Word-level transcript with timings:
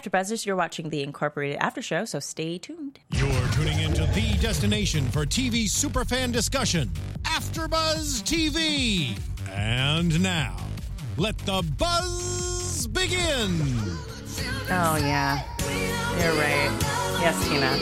AfterBuzzers. 0.00 0.46
You're 0.46 0.56
watching 0.56 0.88
the 0.88 1.02
Incorporated 1.02 1.58
After 1.58 1.82
Show, 1.82 2.04
so 2.04 2.20
stay 2.20 2.56
tuned. 2.58 3.00
You're 3.12 3.48
tuning 3.52 3.78
into 3.80 4.06
the 4.06 4.36
destination 4.40 5.06
for 5.10 5.26
TV 5.26 5.64
superfan 5.64 6.32
discussion, 6.32 6.90
AfterBuzz 7.24 8.22
TV. 8.22 9.18
And 9.50 10.22
now, 10.22 10.56
let 11.16 11.36
the 11.38 11.62
buzz 11.76 12.86
begin. 12.86 13.60
Oh, 14.72 14.96
yeah. 15.00 15.42
You're 16.18 16.34
right. 16.34 16.78
Yes, 17.20 17.48
Tina. 17.48 17.76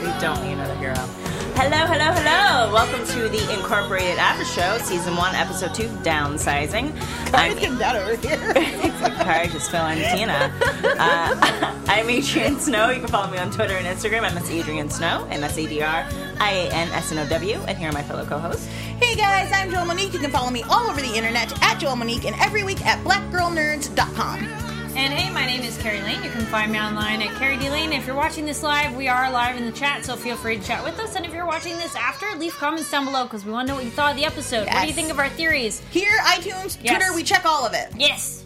We 0.00 0.20
don't 0.20 0.42
need 0.44 0.52
another 0.52 0.76
hero. 0.76 1.21
Hello, 1.54 1.86
hello, 1.86 2.12
hello. 2.12 2.72
Welcome 2.72 3.06
to 3.08 3.28
the 3.28 3.52
Incorporated 3.52 4.18
After 4.18 4.44
Show, 4.44 4.78
Season 4.78 5.14
1, 5.16 5.34
Episode 5.34 5.74
2, 5.74 5.84
Downsizing. 6.02 6.92
I'm 7.32 7.56
getting 7.58 7.78
that 7.78 7.94
over 7.94 8.16
here. 8.16 8.38
Car 9.22 9.46
just 9.46 9.70
fell 9.70 9.84
on 9.84 9.96
Tina. 9.96 10.50
Uh, 10.82 11.82
I'm 11.86 12.08
Adrian 12.08 12.58
Snow. 12.58 12.90
You 12.90 13.00
can 13.00 13.08
follow 13.08 13.30
me 13.30 13.38
on 13.38 13.50
Twitter 13.50 13.74
and 13.74 13.86
Instagram. 13.86 14.22
I'm 14.22 14.34
Miss 14.34 14.50
Adrian 14.50 14.90
Snow, 14.90 15.26
M 15.30 15.44
S 15.44 15.58
A 15.58 15.66
D 15.66 15.82
R 15.82 16.08
I 16.40 16.52
A 16.52 16.70
N 16.72 16.88
S 16.88 17.12
N 17.12 17.18
O 17.18 17.28
W. 17.28 17.54
And 17.68 17.78
here 17.78 17.90
are 17.90 17.92
my 17.92 18.02
fellow 18.02 18.24
co 18.24 18.38
hosts. 18.38 18.66
Hey 18.66 19.14
guys, 19.14 19.50
I'm 19.52 19.70
Joel 19.70 19.84
Monique. 19.84 20.14
You 20.14 20.18
can 20.20 20.30
follow 20.30 20.50
me 20.50 20.62
all 20.64 20.90
over 20.90 21.00
the 21.00 21.14
internet 21.14 21.52
at 21.62 21.78
Joel 21.78 21.96
Monique 21.96 22.24
and 22.24 22.34
every 22.40 22.64
week 22.64 22.84
at 22.84 22.98
blackgirlnerds.com. 23.04 24.71
And 24.94 25.12
hey, 25.12 25.32
my 25.32 25.46
name 25.46 25.62
is 25.62 25.78
Carrie 25.78 26.02
Lane. 26.02 26.22
You 26.22 26.30
can 26.30 26.42
find 26.46 26.70
me 26.70 26.78
online 26.78 27.22
at 27.22 27.34
Carrie 27.38 27.56
D 27.56 27.70
Lane. 27.70 27.92
If 27.92 28.06
you're 28.06 28.14
watching 28.16 28.44
this 28.44 28.62
live, 28.62 28.94
we 28.94 29.08
are 29.08 29.30
live 29.30 29.56
in 29.56 29.64
the 29.64 29.72
chat, 29.72 30.04
so 30.04 30.16
feel 30.16 30.36
free 30.36 30.58
to 30.58 30.62
chat 30.64 30.84
with 30.84 30.98
us. 31.00 31.16
And 31.16 31.24
if 31.24 31.32
you're 31.32 31.46
watching 31.46 31.76
this 31.78 31.96
after, 31.96 32.26
leave 32.36 32.52
comments 32.52 32.90
down 32.90 33.06
below 33.06 33.24
because 33.24 33.44
we 33.44 33.52
want 33.52 33.66
to 33.68 33.72
know 33.72 33.76
what 33.76 33.84
you 33.84 33.90
thought 33.90 34.10
of 34.10 34.16
the 34.18 34.24
episode. 34.26 34.66
What 34.66 34.82
do 34.82 34.86
you 34.88 34.92
think 34.92 35.10
of 35.10 35.18
our 35.18 35.30
theories? 35.30 35.80
Here, 35.90 36.12
iTunes, 36.24 36.76
Yes. 36.82 36.94
Twitter, 36.96 37.14
we 37.14 37.22
check 37.22 37.46
all 37.46 37.64
of 37.66 37.72
it. 37.72 37.88
Yes. 37.96 38.44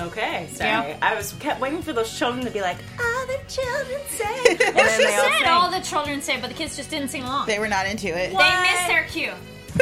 Okay, 0.00 0.48
sorry. 0.52 0.70
Yeah. 0.70 0.98
I 1.02 1.16
was 1.16 1.32
kept 1.40 1.60
waiting 1.60 1.82
for 1.82 1.92
those 1.92 2.16
children 2.16 2.44
to 2.44 2.52
be 2.52 2.60
like, 2.60 2.76
all 3.00 3.26
the 3.26 3.38
children 3.48 4.00
say. 4.06 4.66
and 4.66 4.74
Well, 4.76 4.88
she 4.96 5.04
they 5.04 5.14
all 5.16 5.22
said 5.24 5.38
sing. 5.38 5.48
all 5.48 5.70
the 5.72 5.80
children 5.80 6.22
say, 6.22 6.40
but 6.40 6.48
the 6.48 6.54
kids 6.54 6.76
just 6.76 6.90
didn't 6.90 7.08
sing 7.08 7.24
along. 7.24 7.46
They 7.48 7.58
were 7.58 7.66
not 7.68 7.86
into 7.86 8.06
it. 8.06 8.30
They 8.30 8.62
missed 8.62 8.86
their 8.86 9.04
cue. 9.04 9.32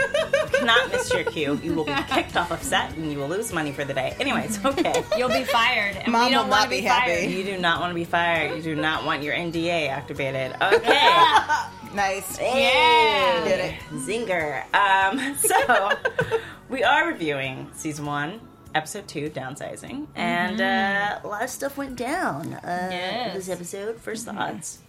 Not 0.65 0.91
miss 0.91 1.13
your 1.13 1.25
cue. 1.25 1.61
You 1.63 1.75
will 1.75 1.85
be 1.85 1.95
kicked 2.09 2.37
off 2.37 2.51
of 2.51 2.63
set 2.63 2.93
and 2.97 3.13
you 3.13 3.19
will 3.19 3.29
lose 3.29 3.53
money 3.53 3.73
for 3.73 3.85
the 3.85 3.95
day. 3.95 4.17
Anyways, 4.19 4.65
okay. 4.65 5.05
You'll 5.17 5.29
be 5.29 5.45
fired. 5.45 5.97
And 5.97 6.13
Mom 6.13 6.27
we 6.27 6.31
don't 6.33 6.45
will 6.49 6.51
not 6.57 6.71
be, 6.71 6.81
be 6.81 6.87
happy. 6.87 7.11
fired. 7.13 7.31
You 7.31 7.45
do 7.45 7.59
not 7.59 7.81
want 7.81 7.91
to 7.91 7.95
be 7.95 8.05
fired. 8.05 8.57
You 8.57 8.63
do 8.63 8.75
not 8.75 9.05
want 9.05 9.23
your 9.23 9.35
NDA 9.35 9.89
activated. 9.89 10.57
Okay. 10.61 11.11
Nice. 11.95 12.39
Yeah. 12.39 13.43
Did 13.45 13.61
it. 13.61 13.75
Zinger. 14.03 14.65
Um, 14.75 15.35
so, 15.37 15.91
we 16.69 16.83
are 16.85 17.07
reviewing 17.09 17.71
season 17.73 18.05
one, 18.05 18.39
episode 18.75 19.09
two, 19.09 19.31
downsizing. 19.31 20.07
And 20.15 20.61
uh, 20.61 21.21
a 21.25 21.27
lot 21.27 21.43
of 21.43 21.49
stuff 21.49 21.79
went 21.79 21.97
down 21.97 22.53
uh, 22.53 22.89
Yes. 22.91 23.35
this 23.35 23.49
episode. 23.49 23.99
First 23.99 24.27
thoughts. 24.27 24.81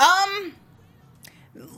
Um, 0.00 0.52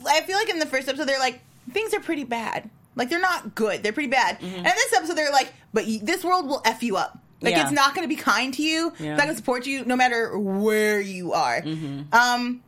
I 0.06 0.22
feel 0.26 0.36
like 0.38 0.48
in 0.48 0.60
the 0.60 0.66
first 0.66 0.88
episode, 0.88 1.06
they're 1.06 1.18
like, 1.18 1.42
things 1.72 1.94
are 1.94 2.00
pretty 2.00 2.24
bad. 2.24 2.68
Like, 2.96 3.08
they're 3.08 3.20
not 3.20 3.54
good. 3.54 3.82
They're 3.82 3.92
pretty 3.92 4.10
bad. 4.10 4.38
And 4.40 4.56
in 4.56 4.62
this 4.64 4.92
episode, 4.94 5.14
they're 5.16 5.30
like, 5.30 5.52
but 5.72 5.86
y- 5.86 6.00
this 6.02 6.24
world 6.24 6.46
will 6.46 6.60
F 6.64 6.82
you 6.82 6.96
up. 6.96 7.18
Like, 7.40 7.54
Yeah. 7.54 7.62
it's 7.62 7.72
not 7.72 7.94
going 7.94 8.06
to 8.08 8.14
be 8.14 8.20
kind 8.20 8.52
to 8.54 8.62
you. 8.62 8.92
Yeah. 8.98 9.12
It's 9.12 9.18
not 9.18 9.24
going 9.24 9.28
to 9.30 9.36
support 9.36 9.66
you 9.66 9.84
no 9.84 9.96
matter 9.96 10.36
where 10.38 11.00
you 11.00 11.32
are. 11.32 11.62
Um, 12.12 12.62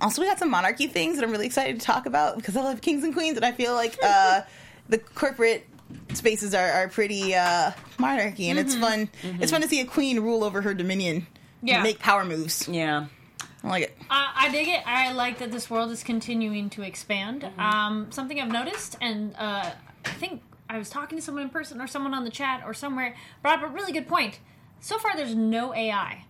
also, 0.00 0.20
we 0.20 0.28
got 0.28 0.38
some 0.38 0.50
monarchy 0.50 0.86
things 0.88 1.16
that 1.16 1.24
I'm 1.24 1.30
really 1.30 1.46
excited 1.46 1.78
to 1.80 1.86
talk 1.86 2.06
about 2.06 2.36
because 2.36 2.56
I 2.56 2.62
love 2.62 2.80
kings 2.80 3.04
and 3.04 3.14
queens, 3.14 3.36
and 3.36 3.44
I 3.46 3.52
feel 3.52 3.74
like 3.74 3.96
uh, 4.02 4.42
the 4.88 4.98
corporate 4.98 5.66
spaces 6.12 6.54
are, 6.54 6.70
are 6.70 6.88
pretty 6.88 7.34
uh, 7.34 7.70
monarchy, 7.98 8.48
and 8.50 8.58
it's 8.58 8.74
fun. 8.74 9.08
It's 9.40 9.52
fun 9.52 9.60
to 9.62 9.68
see 9.68 9.80
a 9.80 9.84
queen 9.86 10.20
rule 10.20 10.42
over 10.44 10.60
her 10.62 10.74
dominion. 10.74 11.26
Yeah. 11.62 11.82
make 11.82 11.98
power 11.98 12.24
moves. 12.26 12.68
Yeah. 12.68 13.06
I 13.64 13.68
like 13.68 13.82
it. 13.84 13.96
Uh, 14.10 14.28
I 14.34 14.50
dig 14.50 14.68
it. 14.68 14.82
I 14.86 15.12
like 15.12 15.38
that 15.38 15.50
this 15.50 15.70
world 15.70 15.90
is 15.90 16.04
continuing 16.04 16.68
to 16.70 16.82
expand. 16.82 17.42
Mm-hmm. 17.42 17.60
Um, 17.60 18.12
something 18.12 18.38
I've 18.38 18.52
noticed, 18.52 18.96
and 19.00 19.34
uh, 19.38 19.70
I 20.04 20.10
think 20.10 20.42
I 20.68 20.76
was 20.76 20.90
talking 20.90 21.16
to 21.16 21.24
someone 21.24 21.44
in 21.44 21.48
person 21.48 21.80
or 21.80 21.86
someone 21.86 22.12
on 22.12 22.24
the 22.24 22.30
chat 22.30 22.62
or 22.66 22.74
somewhere, 22.74 23.16
brought 23.40 23.58
up 23.58 23.70
a 23.70 23.72
really 23.72 23.92
good 23.92 24.06
point. 24.06 24.38
So 24.80 24.98
far, 24.98 25.16
there's 25.16 25.34
no 25.34 25.74
AI. 25.74 26.23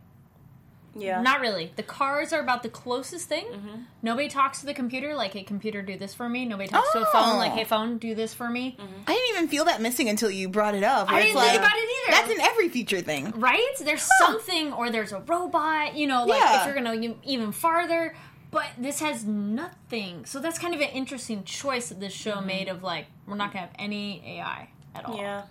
Yeah. 0.97 1.21
Not 1.23 1.41
really. 1.41 1.73
The 1.77 1.83
cars 1.83 2.33
are 2.33 2.41
about 2.41 2.63
the 2.63 2.69
closest 2.69 3.29
thing. 3.29 3.47
Mm-hmm. 3.47 3.81
Nobody 4.03 4.29
talks 4.29 4.61
to 4.61 4.67
the 4.67 4.75
computer 4.75 5.15
like, 5.15 5.33
hey, 5.33 5.43
computer, 5.43 5.83
do 5.83 5.99
this 5.99 6.15
for 6.15 6.29
me. 6.29 6.45
Nobody 6.45 6.69
talks 6.69 6.93
to 6.93 7.03
a 7.03 7.07
phone 7.07 7.37
like, 7.39 7.53
Oh. 7.53 7.57
hey, 7.57 7.65
phone, 7.65 7.99
do 7.99 8.15
this 8.15 8.33
for 8.35 8.49
me. 8.49 8.77
I 9.07 9.13
didn't 9.13 9.37
even 9.37 9.49
feel 9.49 9.65
that 9.67 9.81
missing 9.81 10.09
until 10.09 10.31
you 10.31 10.49
brought 10.49 10.75
it 10.75 10.85
up. 10.85 11.11
I 11.11 11.21
didn't 11.23 11.41
think 11.41 11.59
about 11.59 11.73
it 11.75 11.89
either. 12.09 12.11
That's 12.17 12.31
in 12.31 12.41
every 12.41 12.69
feature 12.69 13.01
thing. 13.01 13.31
Right? 13.39 13.67
There's 13.81 14.09
something, 14.19 14.73
or 14.73 14.91
there's 14.91 15.13
a 15.13 15.21
robot, 15.21 15.97
you 15.97 16.07
know, 16.07 16.25
like 16.27 16.41
Yeah. 16.41 16.61
if 16.61 16.67
you're 16.75 16.83
going 16.83 17.03
to 17.03 17.29
even 17.29 17.53
farther. 17.53 18.15
But 18.51 18.67
this 18.79 19.01
has 19.01 19.25
nothing. 19.25 20.27
So 20.27 20.39
that's 20.39 20.59
kind 20.61 20.75
of 20.75 20.81
an 20.81 20.91
interesting 20.91 21.43
choice 21.45 21.89
that 21.89 21.99
this 22.01 22.13
show 22.13 22.35
Mm-hmm. 22.35 22.47
made 22.47 22.69
of 22.69 22.83
like, 22.83 23.07
we're 23.27 23.35
not 23.37 23.53
going 23.53 23.65
to 23.65 23.69
have 23.71 23.77
any 23.79 24.23
AI 24.39 24.69
at 24.95 25.05
all. 25.07 25.17
Yeah. 25.17 25.43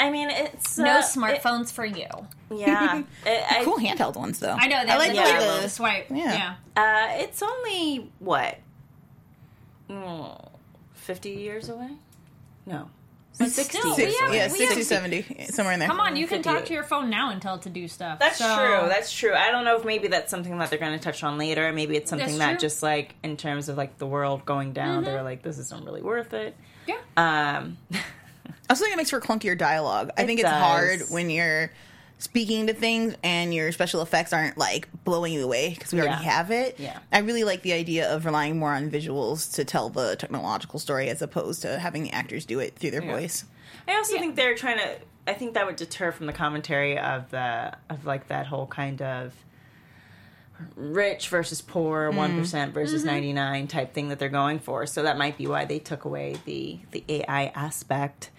I 0.00 0.10
mean, 0.10 0.30
it's. 0.30 0.78
No 0.78 0.98
uh, 0.98 1.02
smartphones 1.02 1.70
for 1.72 1.84
you. 1.84 2.06
yeah. 2.50 3.02
It- 3.26 3.44
I- 3.50 3.64
Cool 3.64 3.78
handheld 3.78 4.16
ones 4.16 4.38
though. 4.40 4.56
I 4.58 4.66
know 4.66 4.76
that. 4.84 4.88
I 4.90 4.96
like 4.98 5.10
the, 5.10 5.16
the, 5.16 5.20
yeah. 5.22 5.60
the 5.60 5.68
swipe. 5.68 6.06
Yeah. 6.10 6.54
Yeah. 6.76 7.14
Uh, 7.16 7.22
it's 7.22 7.42
only 7.42 8.10
what, 8.18 8.58
mm, 9.88 10.48
fifty 10.94 11.30
years 11.30 11.68
away? 11.68 11.90
No, 12.66 12.88
sixty. 13.32 13.62
still, 13.78 13.94
Six- 13.94 14.12
we 14.12 14.18
have- 14.20 14.34
yeah, 14.34 14.52
we 14.52 14.58
60, 14.58 14.74
have- 14.76 14.84
70, 14.86 15.46
somewhere 15.50 15.74
in 15.74 15.80
there. 15.80 15.88
Come 15.88 16.00
on, 16.00 16.16
you 16.16 16.26
can 16.26 16.42
talk 16.42 16.64
to 16.66 16.72
your 16.72 16.82
phone 16.84 17.10
now 17.10 17.30
and 17.30 17.40
tell 17.42 17.56
it 17.56 17.62
to 17.62 17.70
do 17.70 17.88
stuff. 17.88 18.18
That's 18.18 18.38
So- 18.38 18.56
true. 18.56 18.88
That's 18.88 19.12
true. 19.12 19.34
I 19.34 19.50
don't 19.50 19.64
know 19.64 19.76
if 19.76 19.84
maybe 19.84 20.08
that's 20.08 20.30
something 20.30 20.56
that 20.58 20.70
they're 20.70 20.78
going 20.78 20.92
to 20.96 21.02
touch 21.02 21.22
on 21.24 21.38
later. 21.38 21.72
Maybe 21.72 21.96
it's 21.96 22.10
something 22.10 22.26
That's 22.26 22.38
that 22.38 22.50
true. 22.52 22.58
just 22.60 22.82
like 22.82 23.14
in 23.22 23.36
terms 23.36 23.68
of 23.68 23.76
like 23.76 23.98
the 23.98 24.06
world 24.06 24.44
going 24.44 24.72
down, 24.72 25.04
they're 25.04 25.22
like, 25.22 25.42
this 25.42 25.58
isn't 25.58 25.84
really 25.84 26.02
worth 26.02 26.32
it. 26.34 26.54
yeah. 26.86 26.96
Um, 27.16 27.78
I 27.92 27.98
also 28.70 28.84
think 28.84 28.94
it 28.94 28.96
makes 28.96 29.10
for 29.10 29.20
clunkier 29.20 29.56
dialogue. 29.56 30.10
I 30.16 30.22
It 30.22 30.26
think 30.26 30.40
it's 30.40 30.48
does. 30.48 30.60
hard 30.62 31.00
when 31.10 31.28
you're 31.30 31.70
speaking 32.18 32.66
to 32.66 32.74
things 32.74 33.14
and 33.22 33.54
your 33.54 33.72
special 33.72 34.02
effects 34.02 34.32
aren't 34.32 34.58
like 34.58 34.88
blowing 35.04 35.32
you 35.32 35.42
away 35.42 35.70
because 35.70 35.92
we 35.92 36.00
already 36.00 36.22
have 36.24 36.50
it. 36.50 36.78
Yeah. 36.78 36.98
I 37.12 37.20
really 37.20 37.44
like 37.44 37.62
the 37.62 37.72
idea 37.72 38.14
of 38.14 38.26
relying 38.26 38.58
more 38.58 38.74
on 38.74 38.90
visuals 38.90 39.54
to 39.54 39.64
tell 39.64 39.88
the 39.88 40.16
technological 40.16 40.78
story 40.78 41.08
as 41.08 41.22
opposed 41.22 41.62
to 41.62 41.78
having 41.78 42.02
the 42.02 42.12
actors 42.12 42.44
do 42.44 42.58
it 42.60 42.76
through 42.76 42.90
their 42.90 43.02
Yeah. 43.02 43.12
voice. 43.12 43.44
I 43.88 43.96
also 43.96 44.14
Yeah. 44.14 44.20
think 44.20 44.36
they're 44.36 44.54
trying 44.54 44.78
to. 44.78 44.96
I 45.26 45.32
think 45.34 45.54
that 45.54 45.64
would 45.66 45.76
deter 45.76 46.12
from 46.12 46.26
the 46.26 46.32
commentary 46.32 46.98
of 46.98 47.30
the 47.30 47.72
of 47.88 48.04
like 48.04 48.28
that 48.28 48.46
whole 48.46 48.66
kind 48.66 49.00
of 49.00 49.32
rich 50.76 51.28
versus 51.28 51.60
poor, 51.60 52.10
one 52.10 52.42
versus 52.42 53.04
ninety 53.04 53.32
nine 53.32 53.66
type 53.68 53.92
thing 53.94 54.08
that 54.08 54.18
they're 54.18 54.28
going 54.28 54.58
for. 54.58 54.86
So 54.86 55.02
that 55.02 55.16
might 55.18 55.36
be 55.38 55.46
why 55.46 55.64
they 55.64 55.78
took 55.78 56.04
away 56.04 56.36
the 56.44 56.78
the 56.90 57.04
AI 57.08 57.46
aspect. 57.54 58.30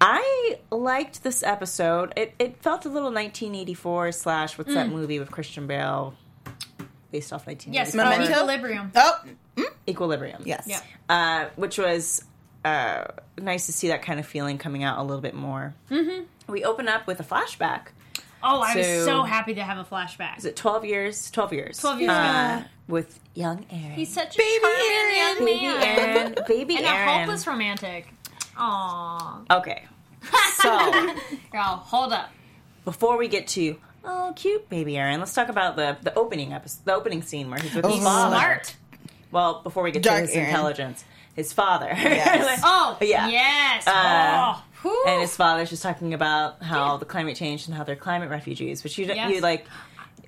I 0.00 0.58
liked 0.70 1.22
this 1.22 1.42
episode. 1.42 2.12
It 2.16 2.34
it 2.38 2.56
felt 2.62 2.84
a 2.84 2.88
little 2.88 3.10
nineteen 3.10 3.54
eighty 3.54 3.74
four 3.74 4.12
slash 4.12 4.58
what's 4.58 4.74
that 4.74 4.88
movie 4.88 5.18
with 5.18 5.30
Christian 5.30 5.66
Bale 5.66 6.14
based 7.10 7.32
off 7.32 7.46
nineteen 7.46 7.72
Yes, 7.72 7.94
Memento? 7.94 8.30
equilibrium. 8.30 8.92
Oh, 8.94 9.20
Equilibrium. 9.88 10.42
yes. 10.44 10.66
Yeah. 10.68 10.80
uh, 11.08 11.48
which 11.56 11.78
was 11.78 12.24
uh, 12.64 13.04
nice 13.38 13.66
to 13.66 13.72
see 13.72 13.88
that 13.88 14.02
kind 14.02 14.20
of 14.20 14.26
feeling 14.26 14.56
coming 14.58 14.82
out 14.84 14.98
a 14.98 15.02
little 15.02 15.20
bit 15.20 15.34
more. 15.34 15.74
Mm-hmm. 15.90 16.24
We 16.52 16.64
open 16.64 16.88
up 16.88 17.06
with 17.06 17.18
a 17.20 17.24
flashback. 17.24 17.88
Oh, 18.44 18.60
I 18.60 18.76
was 18.76 18.86
So- 18.86 19.04
so 19.06 19.22
happy 19.22 19.54
to 19.54 19.62
have 19.62 19.78
a 19.78 19.84
flashback. 19.84 20.38
Is 20.38 20.44
it 20.44 20.56
twelve 20.56 20.84
years? 20.84 21.30
Twelve 21.30 21.52
years. 21.52 21.78
12 21.78 22.00
years 22.00 22.10
uh, 22.10 22.64
with 22.88 23.20
young 23.34 23.64
Aaron. 23.70 23.92
He's 23.92 24.12
such 24.12 24.34
a 24.34 24.38
Baby 24.38 24.58
charming 24.60 24.82
Aaron. 24.90 25.16
young 25.16 25.44
baby. 25.46 25.66
Aaron. 25.86 26.34
Baby 26.48 26.76
and 26.76 26.86
Aaron. 26.86 27.08
a 27.08 27.18
hopeless 27.20 27.46
romantic. 27.46 28.12
Aww. 28.56 29.50
Okay. 29.50 29.84
So 30.62 30.78
Here, 30.92 31.14
I'll 31.54 31.76
hold 31.78 32.12
up. 32.12 32.30
before 32.84 33.16
we 33.18 33.26
get 33.26 33.48
to 33.48 33.76
oh 34.04 34.32
cute 34.36 34.68
baby 34.68 34.96
Aaron, 34.96 35.18
let's 35.18 35.34
talk 35.34 35.48
about 35.48 35.74
the 35.76 35.96
the 36.02 36.14
opening 36.16 36.52
episode, 36.52 36.84
the 36.84 36.94
opening 36.94 37.22
scene 37.22 37.50
where 37.50 37.58
he's 37.58 37.74
with 37.74 37.84
his 37.84 37.96
Oh. 37.96 38.00
father. 38.04 38.36
Smart. 38.36 38.76
Well, 39.32 39.60
before 39.62 39.82
we 39.82 39.90
get 39.90 40.02
Dark 40.04 40.20
to 40.20 40.26
his 40.26 40.36
Aaron. 40.36 40.48
intelligence, 40.50 41.04
his 41.34 41.52
father. 41.52 41.88
Yes. 41.96 42.44
Like- 42.46 42.60
Oh, 42.62 42.96
Yeah. 43.00 43.26
Yes. 43.28 43.86
Uh, 43.88 43.92
oh, 44.56 44.62
whew. 44.82 45.04
and 45.06 45.20
his 45.22 45.34
father's 45.36 45.70
just 45.70 45.82
talking 45.82 46.12
about 46.14 46.62
how 46.62 46.96
the 46.98 47.04
climate 47.06 47.36
change 47.36 47.66
and 47.66 47.74
how 47.76 47.84
they're 47.84 47.96
climate 47.96 48.30
refugees, 48.30 48.84
which 48.84 48.98
you 48.98 49.06
Yes. 49.06 49.30
you 49.32 49.40
like 49.40 49.66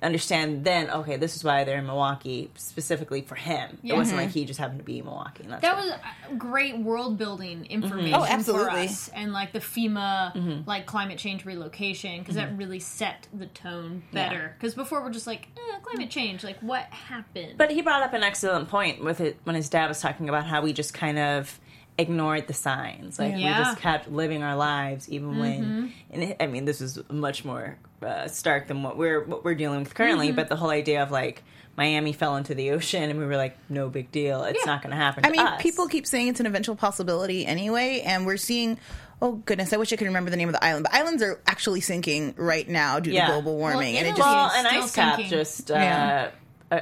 understand 0.03 0.65
then. 0.65 0.89
Okay, 0.89 1.15
this 1.15 1.35
is 1.35 1.43
why 1.43 1.63
they're 1.63 1.77
in 1.79 1.85
Milwaukee 1.85 2.51
specifically 2.55 3.21
for 3.21 3.35
him. 3.35 3.77
Yeah. 3.81 3.93
It 3.93 3.97
wasn't 3.97 4.17
like 4.17 4.29
he 4.29 4.45
just 4.45 4.59
happened 4.59 4.79
to 4.79 4.83
be 4.85 4.99
in 4.99 5.05
Milwaukee. 5.05 5.45
That's 5.47 5.61
That 5.61 5.77
it. 5.77 5.81
was 5.81 5.91
uh, 5.91 6.35
great 6.37 6.77
world 6.79 7.17
building 7.17 7.65
information 7.67 8.13
Oh, 8.13 8.25
for 8.25 8.31
absolutely. 8.31 8.85
us, 8.85 9.07
and 9.09 9.31
like 9.31 9.53
the 9.53 9.59
FEMA 9.59 10.65
like 10.67 10.85
climate 10.85 11.17
change 11.17 11.45
relocation 11.45 12.19
because 12.19 12.35
that 12.35 12.55
really 12.57 12.79
set 12.79 13.27
the 13.33 13.45
tone 13.47 14.03
better. 14.11 14.55
Because 14.59 14.75
before 14.75 15.01
we're 15.01 15.11
just 15.11 15.27
like 15.27 15.47
eh, 15.55 15.79
climate 15.81 16.09
change, 16.09 16.43
like 16.43 16.59
what 16.59 16.83
happened? 16.85 17.53
But 17.57 17.71
he 17.71 17.81
brought 17.81 18.03
up 18.03 18.13
an 18.13 18.21
excellent 18.23 18.67
point 18.67 19.03
with 19.03 19.21
it 19.21 19.37
when 19.45 19.55
his 19.55 19.69
dad 19.69 19.87
was 19.87 20.01
talking 20.01 20.27
about 20.29 20.45
how 20.45 20.61
we 20.61 20.73
just 20.73 20.93
kind 20.93 21.17
of 21.17 21.57
ignored 21.97 22.47
the 22.47 22.53
signs. 22.53 23.17
Like 23.19 23.35
we 23.35 23.43
just 23.43 23.79
kept 23.79 24.09
living 24.11 24.43
our 24.43 24.55
lives, 24.55 25.09
even 25.09 25.37
when. 25.39 25.93
And 26.11 26.23
it, 26.23 26.37
I 26.39 26.47
mean, 26.47 26.65
this 26.65 26.81
is 26.81 26.99
much 27.09 27.45
more 27.45 27.77
uh, 28.01 28.27
stark 28.27 28.67
than 28.67 28.83
what 28.83 28.97
we're 28.97 29.23
what 29.23 29.43
we're 29.43 29.55
dealing 29.55 29.79
with 29.79 29.93
currently. 29.95 30.31
But 30.31 30.49
the 30.49 30.55
whole 30.55 30.69
idea 30.71 31.01
of 31.03 31.11
like 31.11 31.43
Miami 31.77 32.13
fell 32.13 32.35
into 32.37 32.55
the 32.55 32.71
ocean, 32.71 33.09
and 33.09 33.19
we 33.19 33.25
were 33.25 33.35
like, 33.37 33.57
no 33.69 33.89
big 33.89 34.11
deal. 34.11 34.43
It's 34.43 34.59
Yeah. 34.65 34.71
not 34.71 34.81
going 34.81 34.91
to 34.91 34.97
happen. 34.97 35.25
I 35.25 35.29
mean, 35.29 35.41
us. 35.41 35.61
people 35.61 35.87
keep 35.87 36.07
saying 36.07 36.29
it's 36.29 36.39
an 36.39 36.45
eventual 36.45 36.75
possibility 36.75 37.45
anyway, 37.45 38.01
and 38.05 38.25
we're 38.25 38.37
seeing. 38.37 38.77
Oh 39.21 39.33
goodness, 39.45 39.71
I 39.71 39.77
wish 39.77 39.93
I 39.93 39.95
could 39.95 40.07
remember 40.07 40.29
the 40.29 40.35
name 40.35 40.49
of 40.49 40.53
the 40.53 40.63
island. 40.63 40.83
But 40.83 40.93
islands 40.93 41.23
are 41.23 41.39
actually 41.47 41.79
sinking 41.79 42.33
right 42.37 42.67
now 42.67 42.99
due 42.99 43.11
Yeah. 43.11 43.27
to 43.27 43.31
global 43.31 43.55
warming, 43.57 43.95
and 43.97 44.05
it 44.07 44.09
just 44.09 44.19
Well, 44.19 44.47
It's 44.47 44.57
an 44.57 44.65
ice 44.65 44.91
cap 44.93 45.15
sinking. 45.15 45.29
just. 45.31 45.71
Uh, 45.71 45.73
Yeah. 45.75 46.29
uh, 46.69 46.79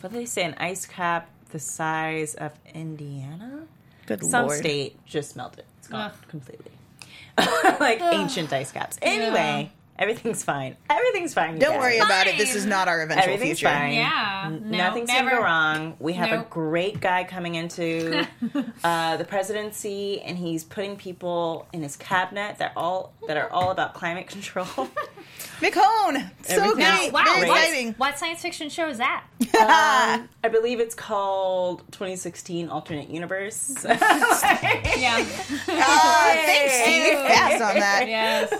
what 0.00 0.10
do 0.12 0.18
they 0.18 0.24
say? 0.24 0.44
An 0.44 0.54
ice 0.58 0.86
cap 0.86 1.28
the 1.50 1.58
size 1.58 2.34
of 2.34 2.52
Indiana. 2.74 3.66
Good 4.06 4.22
Some 4.24 4.46
lord. 4.46 4.58
state 4.58 5.04
just 5.06 5.36
melted. 5.36 5.64
It's 5.78 5.88
gone 5.88 6.10
Ugh. 6.10 6.16
completely. 6.28 6.70
like 7.80 8.00
ancient 8.00 8.52
ice 8.52 8.70
caps. 8.72 8.98
Anyway, 9.02 9.72
everything's 9.98 10.42
fine. 10.42 10.76
Everything's 10.90 11.34
fine. 11.34 11.58
Don't 11.58 11.72
guys. 11.74 11.80
worry 11.80 11.98
about 11.98 12.26
it. 12.26 12.36
This 12.38 12.54
is 12.54 12.66
not 12.66 12.88
our 12.88 13.02
eventual 13.02 13.24
Everything's 13.34 13.58
future. 13.60 13.72
fine. 13.74 13.92
Yeah, 13.94 14.42
N- 14.46 14.70
no, 14.70 14.78
Nothing's 14.78 15.08
never. 15.08 15.30
gonna 15.30 15.40
go 15.40 15.44
wrong. 15.44 15.96
We 16.00 16.12
have 16.14 16.32
a 16.32 16.44
great 16.48 17.00
guy 17.00 17.24
coming 17.24 17.54
into 17.54 18.26
uh, 18.84 19.16
the 19.16 19.24
presidency, 19.24 20.20
and 20.22 20.36
he's 20.38 20.64
putting 20.64 20.96
people 20.96 21.66
in 21.72 21.82
his 21.82 21.96
cabinet 21.96 22.58
that 22.58 22.72
all 22.76 23.12
that 23.28 23.36
are 23.36 23.50
all 23.50 23.70
about 23.70 23.94
climate 23.94 24.26
control. 24.26 24.66
McHone, 25.60 26.30
so 26.42 26.54
Everything- 26.56 26.74
great, 26.74 27.12
Wow, 27.12 27.22
very 27.24 27.48
what, 27.48 27.58
exciting. 27.62 27.94
what 27.94 28.18
science 28.18 28.42
fiction 28.42 28.68
show 28.68 28.88
is 28.88 28.98
that? 28.98 29.24
um, 29.40 30.28
I 30.42 30.48
believe 30.50 30.80
it's 30.80 30.94
called 30.96 31.80
2016 31.92 32.68
Alternate 32.68 33.08
Universe. 33.08 33.84
Yeah. 33.84 35.24
Ah, 35.68 36.32
thanks, 36.44 36.74
Steve. 36.74 37.14
Fast 37.14 37.62
on 37.62 37.78
that. 37.80 38.04
yes. 38.08 38.50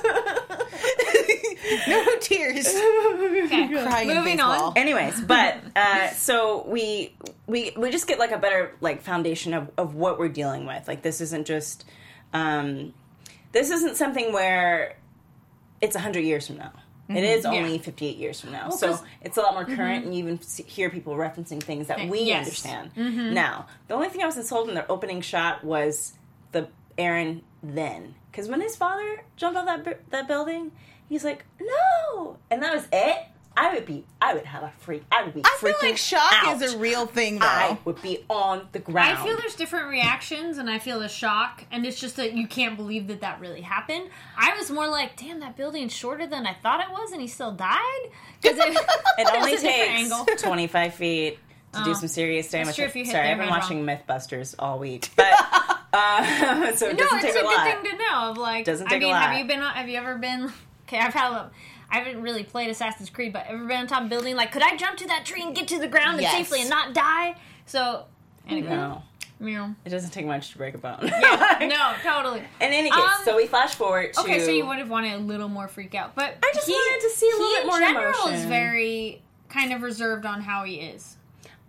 No 1.88 2.16
tears. 2.20 2.66
Okay. 2.66 3.68
Crying 3.68 4.08
Moving 4.08 4.40
on. 4.40 4.76
Anyways, 4.76 5.20
but 5.22 5.58
uh, 5.76 6.08
so 6.10 6.64
we 6.68 7.14
we 7.46 7.72
we 7.76 7.90
just 7.90 8.06
get 8.06 8.18
like 8.18 8.32
a 8.32 8.38
better 8.38 8.74
like 8.80 9.02
foundation 9.02 9.54
of, 9.54 9.70
of 9.76 9.94
what 9.94 10.18
we're 10.18 10.28
dealing 10.28 10.66
with. 10.66 10.86
Like 10.88 11.02
this 11.02 11.20
isn't 11.20 11.46
just 11.46 11.84
um, 12.32 12.92
this 13.52 13.70
isn't 13.70 13.96
something 13.96 14.32
where 14.32 14.96
it's 15.80 15.96
hundred 15.96 16.24
years 16.24 16.46
from 16.46 16.56
now. 16.58 16.72
It 17.06 17.22
is 17.22 17.44
only 17.44 17.72
Yeah. 17.76 17.82
58 17.82 18.16
years 18.16 18.40
from 18.40 18.52
now. 18.52 18.68
'cause- 18.70 18.80
so 18.80 18.98
it's 19.20 19.36
a 19.36 19.42
lot 19.42 19.52
more 19.52 19.66
current, 19.66 20.06
and 20.06 20.14
you 20.14 20.20
even 20.24 20.40
see, 20.40 20.62
hear 20.62 20.88
people 20.88 21.14
referencing 21.16 21.62
things 21.62 21.88
that 21.88 22.08
we 22.08 22.20
Yes. 22.22 22.46
understand. 22.46 23.34
Now, 23.34 23.66
the 23.88 23.94
only 23.94 24.08
thing 24.08 24.22
I 24.22 24.26
was 24.26 24.38
insulted 24.38 24.70
in 24.70 24.74
their 24.74 24.90
opening 24.90 25.20
shot 25.20 25.62
was 25.62 26.14
the 26.52 26.68
Aaron 26.96 27.42
then. 27.62 28.14
Because 28.30 28.48
when 28.48 28.62
his 28.62 28.74
father 28.74 29.22
jumped 29.36 29.58
off 29.58 29.66
that, 29.84 30.10
that 30.10 30.26
building, 30.26 30.72
he's 31.08 31.24
like, 31.24 31.44
no! 31.60 32.36
And 32.50 32.62
that 32.62 32.74
was 32.74 32.86
it. 32.92 33.16
I 33.56 33.72
would 33.72 33.86
be, 33.86 34.04
I 34.20 34.34
would 34.34 34.46
have 34.46 34.64
a 34.64 34.72
freak. 34.80 35.04
I 35.12 35.22
would 35.22 35.32
be 35.32 35.42
I 35.44 35.56
feel 35.60 35.74
like 35.80 35.96
shock 35.96 36.32
out. 36.44 36.60
is 36.60 36.74
a 36.74 36.78
real 36.78 37.06
thing, 37.06 37.38
though. 37.38 37.46
I 37.46 37.78
would 37.84 38.02
be 38.02 38.24
on 38.28 38.66
the 38.72 38.80
ground. 38.80 39.16
I 39.18 39.24
feel 39.24 39.36
there's 39.36 39.54
different 39.54 39.90
reactions, 39.90 40.58
and 40.58 40.68
I 40.68 40.80
feel 40.80 40.98
the 40.98 41.06
shock, 41.08 41.64
and 41.70 41.86
it's 41.86 42.00
just 42.00 42.16
that 42.16 42.32
you 42.32 42.48
can't 42.48 42.76
believe 42.76 43.06
that 43.06 43.20
that 43.20 43.38
really 43.40 43.60
happened. 43.60 44.10
I 44.36 44.56
was 44.58 44.72
more 44.72 44.88
like, 44.88 45.16
"Damn, 45.16 45.38
that 45.38 45.56
building's 45.56 45.92
shorter 45.92 46.26
than 46.26 46.48
I 46.48 46.54
thought 46.54 46.80
it 46.80 46.90
was, 46.90 47.12
and 47.12 47.20
he 47.20 47.28
still 47.28 47.52
died." 47.52 47.78
Because 48.42 48.58
it, 48.58 48.76
It 49.18 49.28
only 49.36 49.52
it's 49.52 49.62
a 49.62 49.66
different 49.66 49.98
takes 49.98 50.12
angle. 50.12 50.26
25 50.50 50.94
feet 50.94 51.38
to 51.74 51.84
do 51.84 51.90
Oh. 51.90 51.94
some 51.94 52.08
serious 52.08 52.50
damage. 52.50 52.74
true 52.74 52.86
if 52.86 52.96
you 52.96 53.04
hit 53.04 53.12
Sorry, 53.12 53.28
I've 53.28 53.38
been 53.38 53.46
head 53.46 53.56
watching 53.56 53.84
MythBusters 53.86 54.56
all 54.58 54.80
week, 54.80 55.10
but 55.14 55.32
uh, 55.92 56.72
so 56.74 56.88
it 56.88 56.96
no, 56.96 57.04
doesn't 57.04 57.18
it's 57.18 57.34
take 57.34 57.36
a 57.36 57.40
a, 57.40 57.44
lot. 57.44 57.64
good 57.66 57.82
thing 57.82 57.92
to 57.92 57.98
know. 57.98 58.30
Of 58.32 58.36
like, 58.38 58.64
Doesn't 58.64 58.88
I 58.88 58.90
take 58.90 59.02
a 59.02 59.04
mean, 59.04 59.12
lot. 59.12 59.22
have 59.30 59.38
you 59.38 59.44
been? 59.46 59.60
Have 59.60 59.88
you 59.88 59.96
ever 59.96 60.18
been? 60.18 60.52
Okay, 60.94 61.04
I've 61.04 61.14
had. 61.14 61.32
a- 61.32 61.50
I 61.90 61.98
haven't 61.98 62.22
really 62.22 62.42
played 62.42 62.70
Assassin's 62.70 63.10
Creed, 63.10 63.32
but 63.32 63.46
ever 63.46 63.64
been 63.66 63.76
on 63.80 63.86
top 63.86 64.02
of 64.04 64.08
building? 64.08 64.34
Like, 64.36 64.50
could 64.52 64.62
I 64.62 64.76
jump 64.76 64.96
to 64.98 65.06
that 65.08 65.24
tree 65.24 65.42
and 65.42 65.54
get 65.54 65.68
to 65.68 65.78
the 65.78 65.86
ground 65.86 66.20
Yes. 66.20 66.34
and 66.34 66.44
safely 66.44 66.60
and 66.62 66.70
not 66.70 66.92
die? 66.94 67.36
So, 67.66 68.06
anyway, 68.48 68.70
No, 68.70 69.02
meow. 69.38 69.74
it 69.84 69.90
doesn't 69.90 70.10
take 70.10 70.26
much 70.26 70.50
to 70.52 70.58
break 70.58 70.74
a 70.74 70.78
bone. 70.78 70.98
no, 71.60 71.92
totally. 72.02 72.40
In 72.60 72.72
any 72.72 72.90
case, 72.90 72.98
Um, 72.98 73.10
so 73.24 73.36
we 73.36 73.46
flash 73.46 73.74
forward 73.74 74.12
to. 74.14 74.20
Okay, 74.22 74.40
so 74.40 74.50
you 74.50 74.66
would 74.66 74.78
have 74.78 74.90
wanted 74.90 75.12
a 75.14 75.18
little 75.18 75.48
more 75.48 75.68
freak 75.68 75.94
out, 75.94 76.14
but 76.16 76.36
I 76.42 76.52
just 76.54 76.66
wanted 76.68 77.00
to 77.08 77.10
see 77.14 77.28
a 77.30 77.36
little 77.36 77.48
he 77.48 77.56
bit 77.58 77.66
more 77.66 77.78
general 77.78 78.26
is 78.28 78.44
very 78.46 79.22
kind 79.48 79.72
of 79.72 79.82
reserved 79.82 80.26
on 80.26 80.40
how 80.40 80.64
he 80.64 80.76
is. 80.76 81.16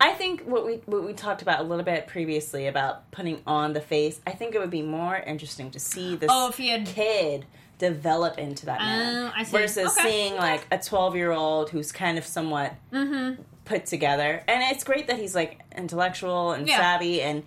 I 0.00 0.12
think 0.12 0.42
what 0.42 0.66
we 0.66 0.80
what 0.86 1.04
we 1.04 1.12
talked 1.12 1.40
about 1.42 1.60
a 1.60 1.62
little 1.62 1.84
bit 1.84 2.06
previously 2.08 2.66
about 2.66 3.10
putting 3.12 3.42
on 3.46 3.74
the 3.74 3.80
face. 3.80 4.20
I 4.26 4.32
think 4.32 4.54
it 4.54 4.58
would 4.58 4.70
be 4.70 4.82
more 4.82 5.16
interesting 5.16 5.70
to 5.70 5.78
see 5.78 6.16
this 6.16 6.30
Oh, 6.32 6.48
if 6.48 6.56
he 6.56 6.68
had- 6.68 6.86
kid 6.86 7.46
develop 7.78 8.38
into 8.38 8.66
that 8.66 8.80
man 8.80 9.26
Oh, 9.26 9.32
I 9.36 9.42
see. 9.42 9.52
versus 9.58 9.96
Okay, 9.98 10.08
seeing 10.10 10.36
like 10.36 10.66
a 10.70 10.78
twelve 10.78 11.14
year 11.16 11.32
old 11.32 11.70
who's 11.70 11.92
kind 11.92 12.16
of 12.18 12.24
somewhat 12.24 12.74
Mm-hmm. 12.92 13.42
put 13.64 13.86
together. 13.86 14.42
And 14.48 14.62
it's 14.74 14.84
great 14.84 15.08
that 15.08 15.18
he's 15.18 15.34
like 15.34 15.60
intellectual 15.76 16.52
and 16.52 16.66
Yeah. 16.68 16.78
savvy, 16.78 17.20
and 17.22 17.42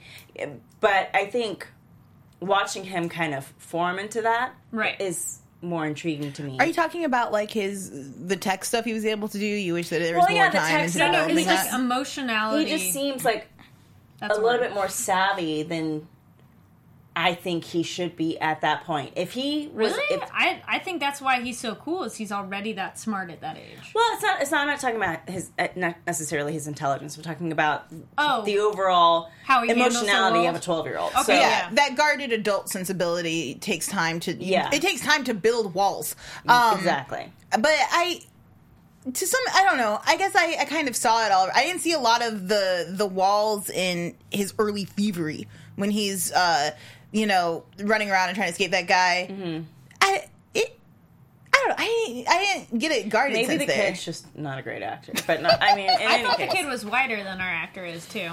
but 0.80 1.10
I 1.14 1.26
think 1.26 1.68
watching 2.40 2.84
him 2.86 3.10
kind 3.10 3.34
of 3.34 3.46
form 3.58 4.00
into 4.00 4.22
that 4.22 4.54
Right. 4.72 5.00
is 5.02 5.40
more 5.62 5.86
intriguing 5.86 6.32
to 6.34 6.44
me. 6.44 6.58
Are 6.60 6.66
you 6.66 6.74
talking 6.74 7.04
about 7.04 7.32
like 7.34 7.52
his 7.52 7.92
the 8.26 8.38
tech 8.38 8.64
stuff 8.64 8.86
he 8.86 8.94
was 8.94 9.06
able 9.06 9.28
to 9.30 9.38
do? 9.40 9.46
You 9.46 9.74
wish 9.74 9.90
that 9.90 10.00
there 10.00 10.16
was 10.16 10.22
Well, 10.28 10.30
more 10.38 10.46
yeah, 10.46 10.50
the 10.52 10.58
time 10.58 10.70
tech 10.82 10.90
stuff. 10.90 11.12
No, 11.12 11.28
no, 11.28 11.34
it's 11.36 11.48
like 11.48 11.58
that. 11.70 11.74
emotionality. 11.80 12.70
he 12.70 12.78
just 12.78 12.94
seems 12.94 13.26
like 13.26 13.48
That's 14.22 14.38
a 14.38 14.42
little 14.42 14.60
word. 14.60 14.68
bit 14.68 14.74
more 14.74 14.88
savvy 14.88 15.64
than 15.64 16.08
I 17.16 17.34
think 17.34 17.66
he 17.66 17.84
should 17.84 18.16
be 18.16 18.40
at 18.40 18.62
that 18.62 18.86
point. 18.86 19.14
If 19.18 19.34
he 19.34 19.68
was, 19.74 19.92
Really? 19.92 20.16
if, 20.16 20.30
I 20.32 20.62
I 20.68 20.80
think 20.80 21.02
that's 21.02 21.20
why 21.20 21.42
he's 21.42 21.60
so 21.60 21.76
cool. 21.76 22.04
Is 22.04 22.16
he's 22.16 22.32
already 22.32 22.74
that 22.74 22.98
smart 22.98 23.30
at 23.30 23.42
that 23.42 23.58
age. 23.58 23.92
well, 23.94 24.08
it's 24.14 24.24
not. 24.24 24.42
It's 24.42 24.52
not. 24.52 24.62
I'm 24.62 24.68
not 24.68 24.80
talking 24.80 24.96
about 24.96 25.28
his 25.28 25.50
uh, 25.60 25.68
not 25.76 25.96
necessarily 26.08 26.54
his 26.54 26.68
intelligence. 26.68 27.18
We're 27.18 27.24
talking 27.24 27.52
about 27.52 27.88
Oh. 28.18 28.46
the 28.46 28.60
overall 28.60 29.32
How 29.44 29.64
he 29.64 29.68
the 29.74 29.74
emotionality 29.74 30.46
of 30.48 30.56
a 30.56 30.60
12 30.60 30.86
year 30.86 30.98
old. 30.98 31.12
Okay, 31.14 31.24
so, 31.24 31.34
yeah, 31.34 31.40
yeah. 31.40 31.70
that 31.74 31.96
guarded 31.98 32.32
adult 32.32 32.70
sensibility 32.70 33.56
takes 33.56 33.88
time 33.88 34.20
to. 34.22 34.34
Yeah. 34.42 34.70
it 34.74 34.82
takes 34.82 35.02
time 35.02 35.24
to 35.26 35.34
build 35.34 35.74
walls. 35.74 36.16
Um, 36.48 36.78
exactly. 36.78 37.34
but 37.52 37.66
I 37.68 38.22
to 39.14 39.28
some 39.28 39.42
I 39.56 39.64
don't 39.64 39.78
know. 39.78 40.00
I 40.06 40.16
guess 40.16 40.36
I, 40.36 40.58
I 40.62 40.66
kind 40.66 40.88
of 40.88 40.96
saw 40.96 41.26
it 41.26 41.32
all. 41.32 41.50
I 41.54 41.64
didn't 41.64 41.82
see 41.82 41.94
a 41.94 42.00
lot 42.00 42.22
of 42.24 42.48
the 42.48 42.88
the 42.90 43.08
walls 43.08 43.70
in 43.70 44.16
his 44.32 44.54
early 44.60 44.86
thievery 44.86 45.48
when 45.76 45.90
he's 45.90 46.32
uh 46.32 46.72
you 47.12 47.26
know 47.28 47.64
running 47.80 48.10
around 48.12 48.30
and 48.30 48.36
trying 48.36 48.48
to 48.48 48.52
escape 48.52 48.72
that 48.72 48.88
guy. 48.88 49.28
Mm-hmm. 49.30 49.64
I 50.02 50.26
it 50.54 50.80
I 51.54 51.58
don't 51.58 51.70
know. 51.70 51.76
I 51.78 52.06
didn't, 52.08 52.28
I 52.30 52.38
didn't 52.68 52.80
get 52.80 52.92
it 52.92 53.10
guarded 53.10 53.34
Maybe 53.34 53.48
since 53.48 53.60
the 53.62 53.66
there. 53.68 53.88
kid's 53.90 54.06
just 54.06 54.38
not 54.38 54.60
a 54.60 54.62
great 54.62 54.82
actor, 54.84 55.14
but 55.28 55.42
no, 55.42 55.50
I 55.50 55.76
mean, 55.76 55.90
in 55.90 56.08
I 56.08 56.14
any 56.16 56.24
thought 56.24 56.38
case, 56.38 56.52
the 56.52 56.58
kid 56.58 56.68
was 56.68 56.86
whiter 56.86 57.24
than 57.24 57.42
our 57.42 57.48
actor 57.50 57.84
is 57.86 58.08
too. 58.08 58.30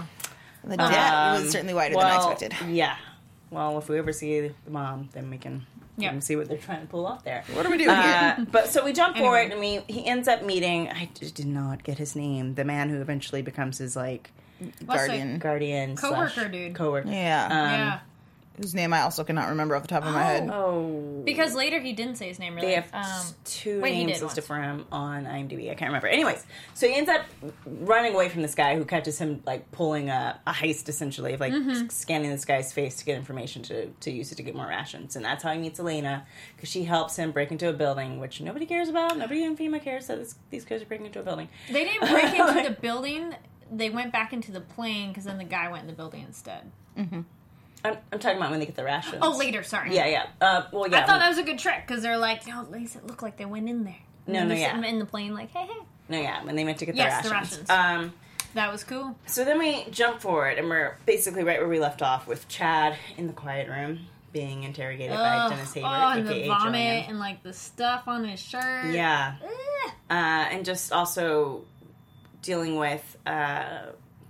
The 0.64 0.76
dad 0.76 1.36
Um, 1.36 1.42
was 1.42 1.52
certainly 1.52 1.74
wider 1.74 1.94
than 1.94 2.04
I 2.06 2.16
expected. 2.16 2.54
Yeah. 2.68 2.96
Well, 3.50 3.78
if 3.78 3.88
we 3.88 3.98
ever 3.98 4.12
see 4.12 4.40
the 4.48 4.70
mom, 4.70 5.08
then 5.12 5.30
we 5.30 5.38
can, 5.38 5.64
we 5.96 6.04
Yeah. 6.04 6.18
see 6.18 6.34
what 6.34 6.48
they're 6.48 6.58
trying 6.58 6.80
to 6.80 6.86
pull 6.88 7.06
off 7.06 7.22
there. 7.22 7.44
What 7.52 7.64
are 7.64 7.70
we 7.70 7.78
doing 7.78 7.90
Uh, 7.90 8.34
here? 8.36 8.46
but 8.52 8.68
so 8.68 8.84
we 8.84 8.92
jump 8.92 9.14
Anyway. 9.16 9.24
forward, 9.28 9.52
and 9.52 9.60
we 9.60 9.80
he 9.92 10.04
ends 10.06 10.26
up 10.26 10.42
meeting. 10.42 10.88
I 10.88 11.08
d- 11.14 11.30
did 11.30 11.46
not 11.46 11.84
get 11.84 11.98
his 11.98 12.16
name. 12.16 12.56
The 12.56 12.64
man 12.64 12.88
who 12.90 13.00
eventually 13.00 13.42
becomes 13.42 13.78
his 13.78 13.94
like 13.94 14.30
What's 14.58 15.02
the- 15.02 15.08
Guardian, 15.08 15.38
guardian, 15.38 15.96
Coworker 15.96 16.30
slash 16.30 16.50
dude. 16.50 16.74
coworker. 16.74 17.08
Yeah. 17.08 17.44
Um, 17.44 17.50
yeah, 17.50 17.98
whose 18.58 18.74
name 18.74 18.92
I 18.92 19.02
also 19.02 19.24
cannot 19.24 19.48
remember 19.50 19.76
off 19.76 19.82
the 19.82 19.88
top 19.88 20.04
of 20.04 20.12
my 20.12 20.22
head. 20.22 20.48
Oh, 20.52 21.22
because 21.24 21.54
later 21.54 21.80
he 21.80 21.92
didn't 21.92 22.16
say 22.16 22.28
his 22.28 22.38
name. 22.38 22.54
Really, 22.54 22.68
they 22.68 22.74
have 22.74 22.88
um, 22.92 23.26
two 23.44 23.80
wait, 23.80 23.94
he 23.94 24.04
names 24.04 24.18
did 24.18 24.24
listed 24.24 24.42
once. 24.42 24.46
for 24.46 24.56
him 24.60 24.86
on 24.92 25.24
IMDb. 25.24 25.70
I 25.70 25.74
can't 25.74 25.88
remember. 25.90 26.06
Anyways, 26.08 26.44
so 26.74 26.86
he 26.88 26.94
ends 26.94 27.10
up 27.10 27.22
running 27.66 28.14
away 28.14 28.28
from 28.28 28.42
this 28.42 28.54
guy 28.54 28.76
who 28.76 28.84
catches 28.84 29.18
him 29.18 29.42
like 29.46 29.70
pulling 29.72 30.08
a, 30.10 30.40
a 30.46 30.52
heist, 30.52 30.88
essentially, 30.88 31.34
of 31.34 31.40
like 31.40 31.52
Mm-hmm. 31.52 31.88
scanning 31.88 32.30
this 32.30 32.44
guy's 32.44 32.72
face 32.72 32.96
to 32.96 33.04
get 33.04 33.16
information 33.16 33.62
to 33.64 33.86
to 34.00 34.10
use 34.10 34.30
it 34.32 34.36
to 34.36 34.42
get 34.42 34.54
more 34.54 34.66
rations, 34.66 35.16
and 35.16 35.24
that's 35.24 35.42
how 35.42 35.52
he 35.52 35.58
meets 35.58 35.80
Elena 35.80 36.26
because 36.54 36.68
she 36.68 36.84
helps 36.84 37.16
him 37.16 37.32
break 37.32 37.50
into 37.50 37.68
a 37.68 37.72
building, 37.72 38.18
which 38.20 38.40
nobody 38.40 38.66
cares 38.66 38.88
about. 38.88 39.16
Nobody 39.18 39.42
in 39.44 39.56
FEMA 39.56 39.82
cares 39.82 40.06
that 40.08 40.18
this, 40.18 40.34
these 40.50 40.64
guys 40.64 40.82
are 40.82 40.86
breaking 40.86 41.06
into 41.06 41.20
a 41.20 41.22
building. 41.22 41.48
they 41.70 41.84
didn't 41.84 42.08
break 42.10 42.34
into 42.34 42.62
the 42.68 42.76
building. 42.80 43.34
They 43.72 43.90
went 43.90 44.12
back 44.12 44.32
into 44.32 44.52
the 44.52 44.60
plane 44.60 45.08
because 45.08 45.24
then 45.24 45.38
the 45.38 45.44
guy 45.44 45.68
went 45.70 45.82
in 45.82 45.86
the 45.88 45.92
building 45.92 46.22
instead. 46.22 46.70
I'm, 47.84 47.96
I'm 48.12 48.18
talking 48.18 48.38
about 48.38 48.50
when 48.50 48.58
they 48.60 48.66
get 48.66 48.74
the 48.76 48.84
rations. 48.84 49.18
Oh, 49.22 49.36
later. 49.36 49.62
Sorry. 49.62 49.94
Yeah, 49.94 50.06
yeah. 50.06 50.26
Uh, 50.40 50.62
well, 50.72 50.88
yeah. 50.88 50.98
I 51.02 51.06
thought 51.06 51.20
that 51.20 51.28
was 51.28 51.38
a 51.38 51.42
good 51.44 51.58
trick 51.58 51.86
because 51.86 52.02
they're 52.02 52.16
like, 52.18 52.46
no, 52.46 52.60
at 52.60 52.70
least 52.70 52.96
it 52.96 53.06
looked 53.06 53.22
like 53.22 53.36
they 53.36 53.44
went 53.44 53.68
in 53.68 53.84
there. 53.84 53.96
And 54.26 54.34
No, 54.34 54.42
no, 54.42 54.48
they're 54.48 54.58
yeah. 54.58 54.74
sitting 54.74 54.90
in 54.90 54.98
the 54.98 55.06
plane, 55.06 55.34
like, 55.34 55.50
hey, 55.52 55.66
hey, 55.66 55.80
no, 56.08 56.20
yeah. 56.20 56.44
When 56.44 56.56
they 56.56 56.64
meant 56.64 56.78
to 56.78 56.86
get 56.86 56.96
Yes, 56.96 57.22
the 57.22 57.28
the 57.28 57.34
rations. 57.34 57.68
rations. 57.68 57.70
Um, 57.70 58.12
that 58.54 58.72
was 58.72 58.82
cool. 58.84 59.16
So 59.26 59.44
then 59.44 59.58
we 59.58 59.84
jump 59.90 60.20
forward, 60.20 60.58
and 60.58 60.68
we're 60.68 60.96
basically 61.06 61.44
right 61.44 61.58
where 61.60 61.68
we 61.68 61.78
left 61.78 62.02
off 62.02 62.26
with 62.26 62.48
Chad 62.48 62.96
in 63.16 63.26
the 63.26 63.32
quiet 63.32 63.68
room 63.68 64.06
being 64.32 64.64
interrogated 64.64 65.14
by 65.16 65.48
Dennis 65.48 65.72
Haysbert, 65.74 65.82
oh, 65.84 66.18
and 66.18 66.28
the 66.28 66.46
vomit 66.46 66.62
Julian. 66.72 67.04
and 67.08 67.18
like 67.18 67.42
the 67.42 67.52
stuff 67.52 68.04
on 68.08 68.24
his 68.26 68.40
shirt. 68.40 68.92
Yeah, 68.94 69.36
uh, 70.10 70.12
and 70.12 70.64
just 70.64 70.92
also 70.92 71.64
dealing 72.42 72.76
with 72.76 73.16
uh, 73.26 73.86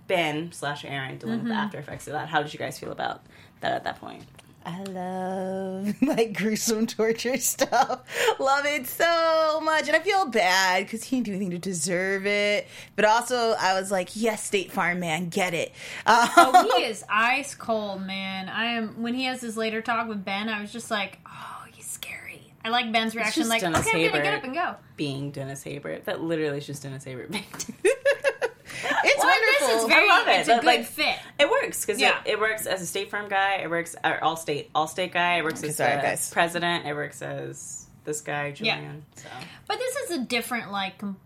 Ben 0.07 0.51
slash 0.51 0.85
Aaron 0.85 1.17
dealing 1.17 1.39
with 1.39 1.47
the 1.49 1.53
after 1.55 1.77
effects 1.79 2.07
of 2.07 2.13
that. 2.13 2.27
How 2.29 2.41
did 2.41 2.53
you 2.53 2.59
guys 2.59 2.79
feel 2.79 2.91
about 2.91 3.21
that 3.61 3.73
at 3.73 3.83
that 3.83 3.99
point. 3.99 4.23
I 4.65 4.83
love 4.83 5.95
like 6.01 6.35
gruesome 6.37 6.87
torture 6.87 7.37
stuff. 7.37 8.01
Love 8.37 8.65
it 8.65 8.85
so 8.85 9.61
much. 9.63 9.87
And 9.87 9.95
I 9.95 9.99
feel 9.99 10.25
bad 10.25 10.83
because 10.83 11.05
he 11.05 11.15
didn't 11.15 11.25
do 11.27 11.31
anything 11.31 11.51
to 11.51 11.57
deserve 11.57 12.25
it. 12.27 12.67
But 12.97 13.05
also, 13.05 13.55
I 13.57 13.79
was 13.79 13.91
like, 13.91 14.09
yes, 14.15 14.43
State 14.43 14.73
Farm 14.73 14.99
man, 14.99 15.29
get 15.29 15.53
it. 15.53 15.69
Um, 16.05 16.27
Oh, 16.37 16.75
he 16.75 16.83
is 16.83 17.05
ice 17.09 17.55
cold, 17.55 18.01
man. 18.01 18.49
I 18.49 18.65
am. 18.73 19.01
When 19.01 19.13
he 19.13 19.23
has 19.23 19.39
his 19.39 19.55
later 19.55 19.81
talk 19.81 20.09
with 20.09 20.25
Ben, 20.25 20.49
I 20.49 20.59
was 20.59 20.73
just 20.73 20.91
like, 20.91 21.19
oh, 21.25 21.63
he's 21.71 21.87
scary. 21.87 22.53
I 22.65 22.69
like 22.69 22.91
Ben's 22.91 23.15
reaction, 23.15 23.47
like, 23.47 23.61
Dennis 23.61 23.87
okay, 23.87 24.05
I'm 24.05 24.11
gonna 24.11 24.23
get 24.23 24.33
up 24.33 24.43
and 24.43 24.53
go. 24.53 24.75
Being 24.97 25.31
Dennis 25.31 25.63
Haysbert, 25.63 26.03
that 26.03 26.21
literally 26.21 26.57
is 26.57 26.67
just 26.67 26.83
Dennis 26.83 27.05
Haysbert. 27.05 27.33
it's 27.33 27.65
Well, 29.61 29.71
I 29.71 29.75
it's 29.75 29.85
very, 29.87 30.09
I 30.09 30.17
love 30.17 30.27
it. 30.27 30.31
it's 30.39 30.47
a 30.47 30.51
That, 30.51 30.61
good 30.61 30.67
like, 30.67 30.85
fit. 30.85 31.15
It 31.39 31.49
works 31.49 31.85
because 31.85 31.99
Yeah. 32.01 32.19
it, 32.25 32.31
it 32.31 32.39
works 32.39 32.65
as 32.65 32.81
a 32.81 32.85
State 32.85 33.09
Farm 33.11 33.27
guy. 33.29 33.55
It 33.57 33.69
works 33.69 33.95
uh, 34.03 34.09
or 34.09 34.23
all 34.23 34.35
state 34.37 34.69
all 34.75 34.87
state 34.87 35.11
guy. 35.13 35.37
It 35.37 35.43
works 35.43 35.63
as 35.63 35.75
sorry, 35.77 36.01
guys. 36.01 36.29
president. 36.31 36.85
It 36.85 36.93
works 36.93 37.21
as 37.21 37.87
this 38.03 38.21
guy 38.21 38.47
Yeah. 38.59 38.75
Julian. 38.75 39.05
So 39.15 39.29
But 39.67 39.79
this 39.79 39.95
is 39.97 40.11
a 40.11 40.19
different, 40.25 40.71
like, 40.71 40.97
com- 40.99 41.17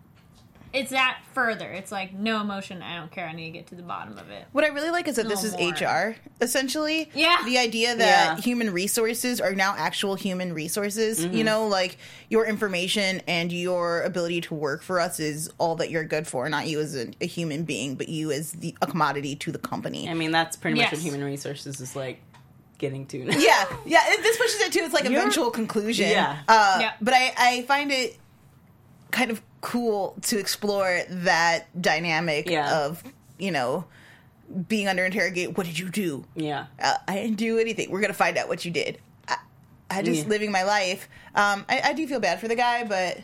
it's 0.74 0.92
that 0.92 1.20
further. 1.34 1.70
It's 1.70 1.92
like 1.92 2.14
no 2.14 2.40
emotion. 2.42 2.82
I 2.82 2.98
don't 2.98 3.12
care. 3.12 3.28
I 3.28 3.34
need 3.34 3.46
to 3.46 3.52
get 3.52 3.68
to 3.68 3.76
the 3.76 3.84
bottom 3.84 4.18
of 4.18 4.30
it. 4.30 4.46
What 4.52 4.64
I 4.64 4.68
really 4.68 4.90
like 4.90 5.08
is 5.08 5.18
that 5.18 5.28
this 5.28 5.44
is 5.44 5.54
more. 5.58 5.72
HR, 5.72 6.16
essentially. 6.40 7.10
Yeah. 7.14 7.38
The 7.46 7.58
idea 7.58 7.96
that 7.96 8.38
Yeah. 8.38 8.42
human 8.42 8.72
resources 8.72 9.42
are 9.42 9.54
now 9.54 9.76
actual 9.78 10.16
human 10.16 10.54
resources. 10.54 11.26
Mm-hmm. 11.26 11.36
You 11.36 11.44
know, 11.44 11.68
like 11.68 11.98
your 12.30 12.46
information 12.46 13.22
and 13.28 13.52
your 13.52 14.02
ability 14.04 14.42
to 14.42 14.56
work 14.56 14.82
for 14.84 15.00
us 15.00 15.20
is 15.20 15.52
all 15.58 15.76
that 15.76 15.90
you're 15.90 16.04
good 16.06 16.28
for, 16.28 16.48
not 16.50 16.68
you 16.68 16.80
as 16.80 16.96
a, 16.96 17.12
a 17.22 17.26
human 17.28 17.64
being, 17.64 17.96
but 17.96 18.08
you 18.10 18.32
as 18.32 18.52
the, 18.54 18.76
a 18.82 18.88
commodity 18.88 19.36
to 19.38 19.52
the 19.52 19.60
company. 19.60 20.08
I 20.10 20.14
mean, 20.14 20.32
that's 20.32 20.56
pretty 20.56 20.80
much 20.80 20.92
what 20.92 21.02
human 21.02 21.24
resources 21.24 21.82
is 21.82 21.96
like 21.96 22.22
getting 22.78 23.06
to. 23.06 23.26
Now. 23.26 23.38
yeah, 23.38 23.66
yeah. 23.86 24.00
This 24.22 24.38
pushes 24.38 24.60
it 24.62 24.72
to 24.74 24.80
its 24.80 24.94
like 24.94 25.04
You're- 25.04 25.18
eventual 25.18 25.52
conclusion. 25.52 26.10
Yeah. 26.10 26.40
Uh, 26.48 26.78
Yeah. 26.82 26.94
But 27.02 27.14
I, 27.14 27.34
I 27.38 27.62
find 27.64 27.92
it 27.92 28.18
kind 29.12 29.30
of 29.32 29.42
cool 29.62 30.16
to 30.24 30.40
explore 30.40 31.02
that 31.10 31.68
dynamic 31.82 32.50
Yeah. 32.50 32.86
of 32.86 33.04
you 33.38 33.52
know 33.52 33.86
being 34.68 34.88
under 34.88 35.06
interrogate. 35.06 35.58
What 35.58 35.66
did 35.66 35.78
you 35.80 35.90
do? 35.90 36.26
yeah. 36.36 36.66
uh, 36.82 36.96
I 37.08 37.16
didn't 37.16 37.38
do 37.38 37.58
anything. 37.60 37.90
We're 37.92 38.02
gonna 38.02 38.14
find 38.14 38.38
out 38.38 38.48
what 38.50 38.66
you 38.66 38.72
did. 38.72 39.00
I, 39.28 39.38
I 39.90 40.02
just 40.02 40.24
Yeah. 40.24 40.30
living 40.30 40.52
my 40.52 40.64
life. 40.64 41.08
Um, 41.36 41.66
I, 41.70 41.82
I 41.86 41.94
do 41.94 42.06
feel 42.08 42.20
bad 42.20 42.40
for 42.40 42.48
the 42.48 42.56
guy, 42.56 42.84
but 42.84 43.20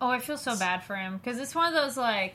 Oh, 0.00 0.08
I 0.10 0.20
feel 0.20 0.38
so 0.38 0.56
bad 0.56 0.84
for 0.84 0.94
him 0.94 1.16
because 1.18 1.40
it's 1.40 1.54
one 1.56 1.66
of 1.66 1.74
those 1.74 1.96
like, 1.96 2.34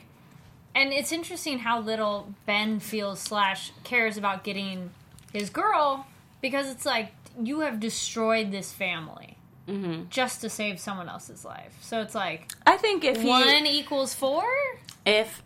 and 0.74 0.92
it's 0.92 1.12
interesting 1.12 1.58
how 1.60 1.80
little 1.80 2.34
Ben 2.44 2.80
feels 2.80 3.20
slash 3.20 3.72
cares 3.84 4.18
about 4.18 4.44
getting 4.44 4.90
his 5.32 5.48
girl 5.48 6.06
because 6.42 6.68
it's 6.68 6.84
like 6.84 7.12
you 7.42 7.60
have 7.60 7.80
destroyed 7.80 8.50
this 8.52 8.70
family 8.72 9.33
Mm-hmm. 9.68 10.08
just 10.10 10.40
to 10.42 10.50
save 10.50 10.78
someone 10.78 11.08
else's 11.08 11.44
life. 11.44 11.74
So 11.80 12.00
it's 12.02 12.14
like 12.14 12.52
I 12.66 12.76
think 12.76 13.02
if 13.04 13.22
he 13.22 13.28
one 13.28 13.66
equals 13.66 14.12
four. 14.14 14.44
if 15.06 15.42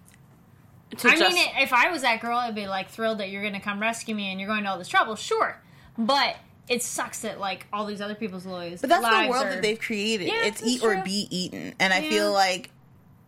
I 1.04 1.16
just- 1.16 1.34
mean, 1.34 1.48
if 1.58 1.72
I 1.72 1.90
was 1.90 2.02
that 2.02 2.20
girl, 2.20 2.36
I'd 2.38 2.54
be 2.54 2.66
like 2.66 2.88
thrilled 2.90 3.18
that 3.18 3.30
you're 3.30 3.42
going 3.42 3.54
to 3.54 3.60
come 3.60 3.80
rescue 3.80 4.14
me 4.14 4.30
and 4.30 4.40
you're 4.40 4.48
going 4.48 4.64
to 4.64 4.70
all 4.70 4.78
this 4.78 4.88
trouble. 4.88 5.16
Sure, 5.16 5.60
but 5.96 6.36
it 6.68 6.82
sucks 6.82 7.20
that 7.20 7.38
like 7.38 7.66
all 7.72 7.86
these 7.86 8.00
other 8.00 8.14
people's 8.14 8.46
lives. 8.46 8.80
but 8.80 8.90
that's 8.90 9.02
the 9.02 9.30
world 9.30 9.46
are- 9.46 9.50
that 9.50 9.62
they've 9.62 9.78
created. 9.80 10.28
Yeah, 10.28 10.44
it's 10.44 10.62
eat 10.64 10.82
or 10.82 11.00
be 11.02 11.28
eaten, 11.30 11.74
and 11.78 11.92
I 11.92 12.08
feel 12.08 12.32
like 12.32 12.70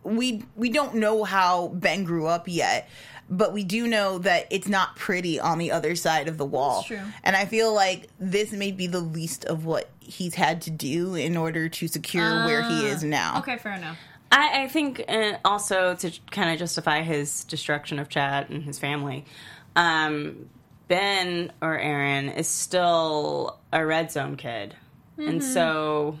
we 0.03 0.43
we 0.55 0.69
don't 0.69 0.95
know 0.95 1.23
how 1.23 1.67
Ben 1.69 2.03
grew 2.03 2.27
up 2.27 2.47
yet. 2.47 2.89
But 3.33 3.53
we 3.53 3.63
do 3.63 3.87
know 3.87 4.17
that 4.17 4.47
it's 4.49 4.67
not 4.67 4.97
pretty 4.97 5.39
on 5.39 5.57
the 5.57 5.71
other 5.71 5.95
side 5.95 6.27
of 6.27 6.37
the 6.37 6.43
wall. 6.45 6.79
That's 6.79 6.87
true. 6.87 6.99
And 7.23 7.33
I 7.33 7.45
feel 7.45 7.73
like 7.73 8.09
this 8.19 8.51
may 8.51 8.73
be 8.73 8.87
the 8.87 8.99
least 8.99 9.45
of 9.45 9.63
what 9.63 9.89
he's 10.01 10.35
had 10.35 10.61
to 10.63 10.69
do 10.69 11.15
in 11.15 11.37
order 11.37 11.69
to 11.69 11.87
secure 11.87 12.45
where 12.45 12.61
he 12.63 12.85
is 12.87 13.03
now. 13.03 13.33
Ah, 13.35 13.39
Okay, 13.39 13.57
fair 13.57 13.73
enough. 13.73 13.97
I, 14.31 14.63
I 14.63 14.67
think 14.67 15.03
uh, 15.07 15.37
also 15.45 15.95
to 15.95 16.11
kind 16.31 16.51
of 16.51 16.59
justify 16.59 17.01
his 17.01 17.43
destruction 17.45 17.99
of 17.99 18.09
Chad 18.09 18.49
and 18.49 18.63
his 18.63 18.79
family, 18.79 19.25
um, 19.75 20.49
Ben 20.87 21.51
or 21.61 21.77
Aaron 21.77 22.29
is 22.29 22.47
still 22.47 23.57
a 23.71 23.85
red 23.85 24.11
zone 24.11 24.35
kid, 24.37 24.75
and 25.17 25.43
so 25.43 26.17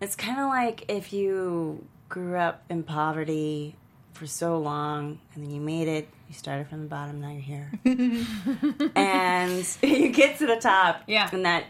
it's 0.00 0.16
kind 0.16 0.38
of 0.40 0.48
like 0.48 0.84
if 0.88 1.12
you 1.12 1.84
grew 2.08 2.36
up 2.36 2.62
in 2.70 2.82
poverty 2.82 3.74
for 4.12 4.26
so 4.26 4.58
long 4.58 5.18
and 5.34 5.44
then 5.44 5.50
you 5.54 5.60
made 5.60 5.88
it. 5.88 6.08
You 6.28 6.34
started 6.34 6.66
from 6.68 6.82
the 6.82 6.88
bottom, 6.88 7.20
now 7.20 7.30
you're 7.30 7.40
here, 7.40 7.70
and 8.96 9.78
you 9.82 10.08
get 10.10 10.38
to 10.38 10.46
the 10.46 10.56
top. 10.56 11.02
Yeah. 11.06 11.28
and 11.32 11.44
that 11.44 11.64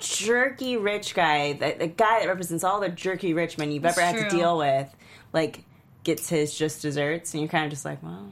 jerky 0.00 0.76
rich 0.76 1.14
guy, 1.14 1.52
the, 1.52 1.76
the 1.78 1.86
guy 1.86 2.20
that 2.20 2.28
represents 2.28 2.64
all 2.64 2.80
the 2.80 2.88
jerky 2.88 3.34
rich 3.34 3.58
men 3.58 3.70
you've 3.72 3.84
ever 3.84 4.00
had 4.00 4.14
true. 4.16 4.24
to 4.24 4.30
deal 4.30 4.58
with, 4.58 4.94
like 5.32 5.64
gets 6.04 6.28
his 6.28 6.54
just 6.56 6.82
desserts, 6.82 7.32
and 7.34 7.42
you're 7.42 7.48
kind 7.48 7.64
of 7.64 7.70
just 7.70 7.84
like, 7.84 8.02
well, 8.02 8.26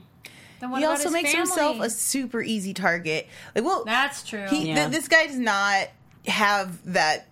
He 0.61 0.85
also 0.85 1.11
makes 1.11 1.31
family? 1.33 1.47
himself 1.49 1.81
a 1.81 1.91
super 1.91 2.43
easy 2.43 2.75
target. 2.75 3.29
Like, 3.55 3.65
well, 3.65 3.85
That's 3.85 4.23
true. 4.23 4.47
He, 4.49 4.69
Yeah. 4.69 4.75
th- 4.75 4.91
this 4.91 5.09
guy 5.09 5.27
does 5.27 5.39
not 5.39 5.89
have 6.27 6.93
that 6.93 7.27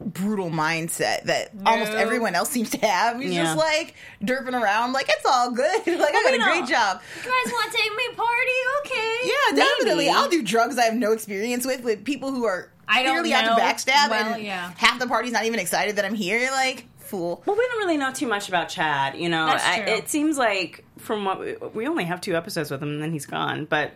brutal 0.00 0.48
mindset 0.50 1.24
that 1.24 1.50
almost 1.66 1.90
everyone 1.92 2.34
else 2.34 2.50
seems 2.50 2.70
to 2.70 2.78
have. 2.86 3.20
He's 3.20 3.32
Yeah. 3.34 3.44
just 3.44 3.56
like 3.56 3.94
derping 4.22 4.60
around, 4.60 4.92
like 4.92 5.06
it's 5.08 5.24
all 5.26 5.50
good. 5.50 5.64
like 5.86 6.14
I 6.14 6.22
got 6.22 6.34
a 6.34 6.38
great 6.38 6.60
know. 6.60 6.66
job. 6.66 7.00
you 7.16 7.22
guys 7.22 7.52
want 7.52 7.72
to 7.72 7.78
take 7.78 7.90
me 7.96 8.04
party? 8.14 8.52
Okay. 8.86 9.14
Yeah, 9.24 9.56
definitely. 9.56 10.06
Maybe. 10.06 10.16
I'll 10.16 10.28
do 10.28 10.42
drugs 10.42 10.78
I 10.78 10.84
have 10.84 10.94
no 10.94 11.12
experience 11.12 11.66
with 11.66 11.82
with 11.82 12.04
people 12.04 12.30
who 12.32 12.44
are 12.44 12.70
I 12.86 13.02
don't 13.02 13.12
clearly 13.12 13.32
out 13.34 13.56
to 13.56 13.60
backstab, 13.62 14.10
Well, 14.10 14.34
and 14.34 14.42
yeah. 14.44 14.72
half 14.76 14.98
the 14.98 15.06
party's 15.06 15.32
not 15.32 15.44
even 15.44 15.58
excited 15.60 15.96
that 15.96 16.04
I'm 16.04 16.14
here. 16.14 16.48
Like 16.52 16.86
fool. 16.98 17.42
well, 17.46 17.56
we 17.56 17.66
don't 17.66 17.78
really 17.78 17.96
know 17.96 18.12
too 18.12 18.26
much 18.28 18.48
about 18.48 18.68
Chad. 18.68 19.16
You 19.16 19.28
know, 19.28 19.46
That's 19.46 19.64
I, 19.64 19.78
it 19.80 20.08
seems 20.08 20.38
like 20.38 20.84
from 20.98 21.24
what 21.24 21.40
we, 21.40 21.56
we 21.74 21.86
only 21.88 22.04
have 22.04 22.20
two 22.20 22.36
episodes 22.36 22.70
with 22.70 22.82
him, 22.82 22.90
and 22.90 23.02
then 23.02 23.12
he's 23.12 23.26
gone, 23.26 23.64
but. 23.64 23.92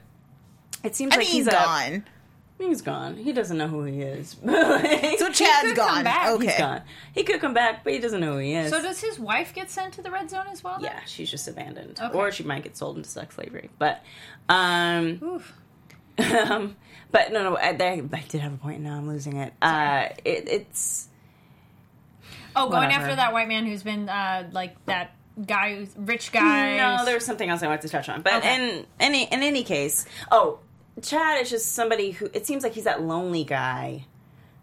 It 0.84 0.96
seems 0.96 1.12
I 1.12 1.18
like 1.18 1.26
mean, 1.26 1.36
he's 1.36 1.44
he's 1.44 1.46
a- 1.46 1.50
gone. 1.52 2.04
He's 2.68 2.80
gone. 2.82 3.16
He 3.16 3.32
doesn't 3.32 3.56
know 3.58 3.68
who 3.68 3.84
he 3.84 4.00
is. 4.02 4.36
So 4.44 5.30
Chad's 5.30 5.62
could 5.68 5.76
come 5.76 5.94
gone. 5.96 6.04
back. 6.04 6.28
Okay. 6.30 6.46
He's 6.46 6.56
gone. 6.58 6.82
He 7.14 7.22
could 7.24 7.40
come 7.40 7.54
back, 7.54 7.84
but 7.84 7.92
he 7.92 7.98
doesn't 7.98 8.20
know 8.20 8.32
who 8.34 8.38
he 8.38 8.54
is. 8.54 8.70
So 8.70 8.80
does 8.80 9.00
his 9.00 9.18
wife 9.18 9.52
get 9.54 9.70
sent 9.70 9.94
to 9.94 10.02
the 10.02 10.10
red 10.10 10.30
zone 10.30 10.46
as 10.50 10.62
well? 10.64 10.74
then? 10.80 10.84
yeah, 10.92 11.00
she's 11.06 11.30
just 11.30 11.46
abandoned, 11.48 11.98
Okay. 12.00 12.16
or 12.16 12.30
she 12.32 12.42
might 12.44 12.62
get 12.62 12.76
sold 12.76 12.96
into 12.96 13.08
sex 13.08 13.34
slavery. 13.34 13.70
But, 13.78 14.02
um, 14.48 15.18
Oof. 15.22 15.52
um 16.48 16.76
but 17.10 17.32
no, 17.32 17.42
no, 17.42 17.56
I, 17.56 17.68
I 17.70 17.74
did 18.28 18.40
have 18.40 18.54
a 18.54 18.56
point. 18.56 18.80
Now 18.80 18.96
I'm 18.96 19.06
losing 19.08 19.36
it. 19.36 19.52
Uh, 19.60 20.08
it 20.24 20.48
it's 20.48 21.08
Oh, 22.54 22.68
going 22.68 22.84
Whatever. 22.84 23.04
after 23.04 23.16
that 23.16 23.32
white 23.32 23.48
man 23.48 23.64
who's 23.66 23.82
been 23.82 24.08
uh, 24.08 24.48
like 24.52 24.82
that 24.86 25.14
guy, 25.46 25.86
rich 25.96 26.32
guy. 26.32 26.76
no. 26.76 27.04
There 27.04 27.14
was 27.14 27.24
something 27.24 27.48
else 27.48 27.62
I 27.62 27.66
wanted 27.66 27.82
to 27.82 27.88
touch 27.88 28.08
on, 28.10 28.20
but 28.22 28.34
Okay. 28.34 28.54
in 28.78 28.86
any 29.00 29.24
in 29.24 29.42
any 29.42 29.64
case, 29.64 30.06
oh, 30.30 30.58
Chad 31.00 31.40
is 31.40 31.50
just 31.50 31.72
somebody 31.72 32.10
who 32.10 32.28
it 32.32 32.46
seems 32.46 32.62
like 32.62 32.72
he's 32.74 32.84
that 32.84 33.02
lonely 33.02 33.44
guy 33.44 34.04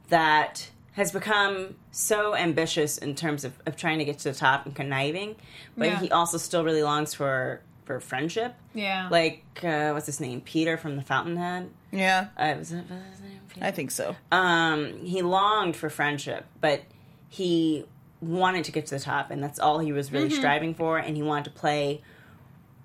that 0.09 0.69
has 0.93 1.11
become 1.11 1.75
so 1.91 2.35
ambitious 2.35 2.97
in 2.97 3.15
terms 3.15 3.43
of, 3.43 3.53
of 3.65 3.75
trying 3.75 3.99
to 3.99 4.05
get 4.05 4.19
to 4.19 4.31
the 4.31 4.35
top 4.37 4.65
and 4.65 4.75
conniving, 4.75 5.35
but 5.77 5.87
Yeah. 5.87 5.99
he 5.99 6.11
also 6.11 6.37
still 6.37 6.63
really 6.63 6.83
longs 6.83 7.13
for 7.13 7.61
for 7.85 7.99
friendship. 7.99 8.53
Yeah. 8.75 9.07
Like 9.09 9.43
uh, 9.63 9.91
what's 9.91 10.05
his 10.05 10.19
name? 10.19 10.41
Peter 10.41 10.77
from 10.77 10.95
the 10.95 11.01
Fountainhead. 11.01 11.69
Yeah, 11.91 12.27
Uh, 12.37 12.53
was 12.57 12.71
it, 12.71 12.83
was 12.87 12.99
his 13.11 13.21
name 13.21 13.39
Peter? 13.49 13.65
I 13.65 13.71
think 13.71 13.89
so. 13.91 14.15
um, 14.31 15.03
he 15.03 15.23
longed 15.23 15.75
for 15.75 15.89
friendship, 15.89 16.45
but 16.61 16.83
he 17.29 17.85
wanted 18.21 18.65
to 18.65 18.71
get 18.71 18.85
to 18.87 18.95
the 18.95 19.01
top, 19.01 19.31
and 19.31 19.41
that's 19.41 19.57
all 19.59 19.79
he 19.79 19.91
was 19.91 20.11
really 20.11 20.27
Mm-hmm. 20.27 20.37
striving 20.37 20.73
for. 20.75 20.99
And 20.99 21.15
he 21.15 21.23
wanted 21.23 21.45
to 21.45 21.51
play 21.51 22.03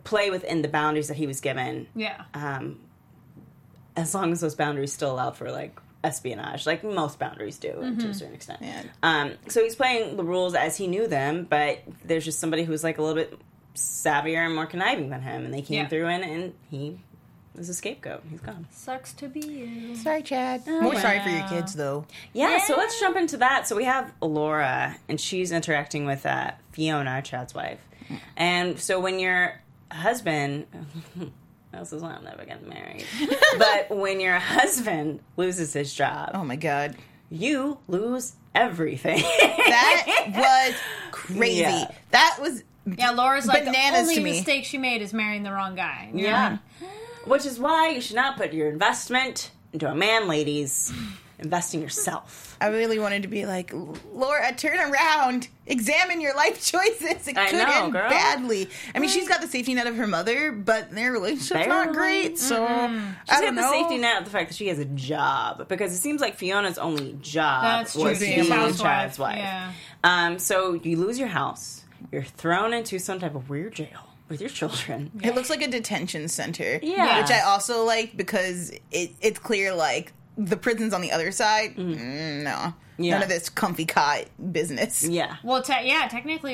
play 0.05 0.31
within 0.31 0.63
the 0.63 0.69
boundaries 0.69 1.09
that 1.09 1.17
he 1.19 1.27
was 1.27 1.41
given, 1.41 1.87
yeah. 1.95 2.23
um, 2.35 2.79
as 3.97 4.15
long 4.15 4.33
as 4.33 4.41
those 4.41 4.55
boundaries 4.55 4.93
still 4.93 5.13
allow 5.13 5.31
for 5.31 5.51
like 5.51 5.79
espionage, 6.03 6.67
like 6.67 6.85
most 6.85 7.19
boundaries 7.19 7.59
do 7.59 7.69
Mm-hmm. 7.71 7.99
to 8.01 8.09
a 8.09 8.15
certain 8.15 8.35
extent. 8.35 8.59
Yeah. 8.63 8.83
Um, 9.03 9.33
so 9.49 9.63
he's 9.63 9.77
playing 9.77 10.17
the 10.17 10.25
rules 10.25 10.55
as 10.55 10.77
he 10.77 10.87
knew 10.87 11.07
them, 11.07 11.47
but 11.49 11.81
there's 12.05 12.25
just 12.25 12.39
somebody 12.41 12.65
who's 12.65 12.85
like 12.85 12.99
a 12.99 13.03
little 13.03 13.15
bit 13.17 13.39
savvier 13.75 14.45
and 14.45 14.55
more 14.55 14.67
conniving 14.67 15.11
than 15.11 15.23
him, 15.23 15.45
and 15.45 15.53
they 15.55 15.63
came 15.63 15.79
Yeah. 15.83 15.89
through 15.89 16.07
and, 16.07 16.23
and 16.25 16.53
he 16.71 17.01
was 17.57 17.69
a 17.69 17.75
scapegoat. 17.75 18.23
He's 18.29 18.41
gone. 18.41 18.67
Sucks 18.73 19.13
to 19.15 19.29
be 19.29 19.41
you. 19.41 19.97
Sorry, 19.97 20.23
Chad. 20.23 20.67
More 20.67 20.99
sorry 20.99 21.21
for 21.21 21.29
your 21.29 21.47
kids, 21.49 21.73
though. 21.75 22.05
Yeah, 22.33 22.59
so 22.59 22.77
let's 22.77 22.99
jump 22.99 23.17
into 23.17 23.37
that. 23.39 23.67
So 23.69 23.77
we 23.77 23.85
have 23.85 24.13
Laura, 24.21 24.97
and 25.09 25.21
she's 25.21 25.53
interacting 25.53 26.05
with 26.05 26.27
uh, 26.27 26.51
Fiona, 26.73 27.23
Chad's 27.23 27.55
wife. 27.55 27.79
And 28.37 28.79
so 28.81 28.99
when 29.01 29.19
your 29.21 29.61
husband, 29.91 30.67
this 31.79 31.93
is 31.93 32.03
why 32.03 32.13
I'm 32.13 32.25
never 32.25 32.45
getting 32.45 32.69
married, 32.69 33.05
but 33.59 33.91
when 33.97 34.21
your 34.21 34.39
husband 34.39 35.21
loses 35.37 35.73
his 35.73 35.93
job, 35.95 36.31
Oh 36.35 36.45
my 36.45 36.57
god. 36.57 36.97
you 37.31 37.79
lose 37.89 38.35
everything. 38.55 39.19
That 39.21 40.27
was 40.35 40.75
crazy. 41.11 41.61
Yeah. 41.61 41.91
That 42.11 42.39
was 42.41 42.63
Yeah, 42.87 43.11
Laura's 43.11 43.47
like 43.47 43.65
the 43.65 43.75
only 43.95 44.21
mistake 44.21 44.65
she 44.65 44.79
made 44.79 45.03
is 45.03 45.13
marrying 45.13 45.43
the 45.43 45.53
wrong 45.53 45.75
guy. 45.75 46.07
And 46.11 46.21
you're 46.21 46.29
yeah. 46.31 46.59
Which 47.25 47.47
is 47.47 47.59
why 47.59 47.89
you 47.91 48.01
should 48.03 48.17
not 48.17 48.37
put 48.37 48.53
your 48.53 48.69
investment 48.69 49.51
into 49.73 49.91
a 49.91 49.95
man, 49.95 50.29
ladies. 50.29 50.93
Invest 51.39 51.75
in 51.75 51.83
yourself. 51.83 52.57
I 52.61 52.69
really 52.69 52.99
wanted 52.99 53.23
to 53.23 53.29
be 53.29 53.45
like, 53.45 53.73
Laura, 54.13 54.53
turn 54.55 54.79
around, 54.79 55.49
examine 55.67 56.21
your 56.21 56.35
life 56.35 56.65
choices. 56.71 57.27
It 57.29 57.37
I 57.37 57.49
could 57.51 57.59
know, 57.59 57.85
end 57.85 57.93
girl. 57.93 58.09
badly. 58.09 58.71
I 58.95 59.01
mean, 59.01 59.11
she's 59.11 59.29
got 59.29 59.41
the 59.41 59.49
safety 59.49 59.75
net 59.75 59.87
of 59.87 59.97
her 59.97 60.07
mother, 60.07 60.53
but 60.53 60.93
their 60.93 61.11
relationship's 61.13 61.67
not 61.67 61.93
great. 61.93 62.39
So 62.39 62.65
I 62.65 62.89
She's 63.29 63.41
don't 63.41 63.55
got 63.57 63.63
the 63.63 63.69
safety 63.71 63.99
net 63.99 64.19
of 64.19 64.25
the 64.25 64.31
fact 64.31 64.51
that 64.51 64.55
she 64.57 64.69
has 64.69 64.79
a 64.79 64.85
job 64.85 65.67
because 65.69 65.93
it 65.93 65.99
seems 65.99 66.21
like 66.21 66.37
Fiona's 66.37 66.79
only 66.79 67.15
job 67.21 67.63
That's 67.65 67.95
was 67.97 68.19
true. 68.19 68.27
being 68.27 68.41
being 68.41 68.53
a 68.53 68.55
a 68.55 68.59
housewife, 68.59 68.79
child's 68.81 69.19
wife. 69.19 69.39
yeah. 69.39 69.73
Um, 70.05 70.39
so 70.39 70.75
you 70.75 70.97
lose 70.99 71.19
your 71.19 71.29
house, 71.29 71.85
you're 72.13 72.23
thrown 72.23 72.73
into 72.73 72.99
some 72.99 73.19
type 73.19 73.35
of 73.35 73.51
weird 73.51 73.75
jail 73.75 74.09
with 74.29 74.41
your 74.41 74.51
children. 74.51 75.11
It 75.23 75.35
looks 75.35 75.51
like 75.51 75.63
a 75.63 75.69
detention 75.69 76.29
center. 76.29 76.79
Yeah. 76.83 77.21
Which 77.21 77.31
I 77.31 77.41
also 77.41 77.85
like 77.85 78.17
because 78.17 78.71
it, 78.93 79.11
it's 79.21 79.39
clear 79.39 79.75
like 79.75 80.13
the 80.37 80.57
prison's 80.57 80.93
on 80.95 81.01
the 81.01 81.13
other 81.13 81.31
side. 81.33 81.77
Mm, 81.77 82.43
no. 82.45 82.75
Yeah. 82.97 83.15
None 83.15 83.23
of 83.25 83.29
this 83.29 83.49
comfy 83.49 83.87
cot 83.87 84.27
business. 84.53 85.03
Yeah. 85.03 85.37
Well, 85.43 85.63
te- 85.63 85.85
yeah, 85.89 86.07
technically, 86.09 86.53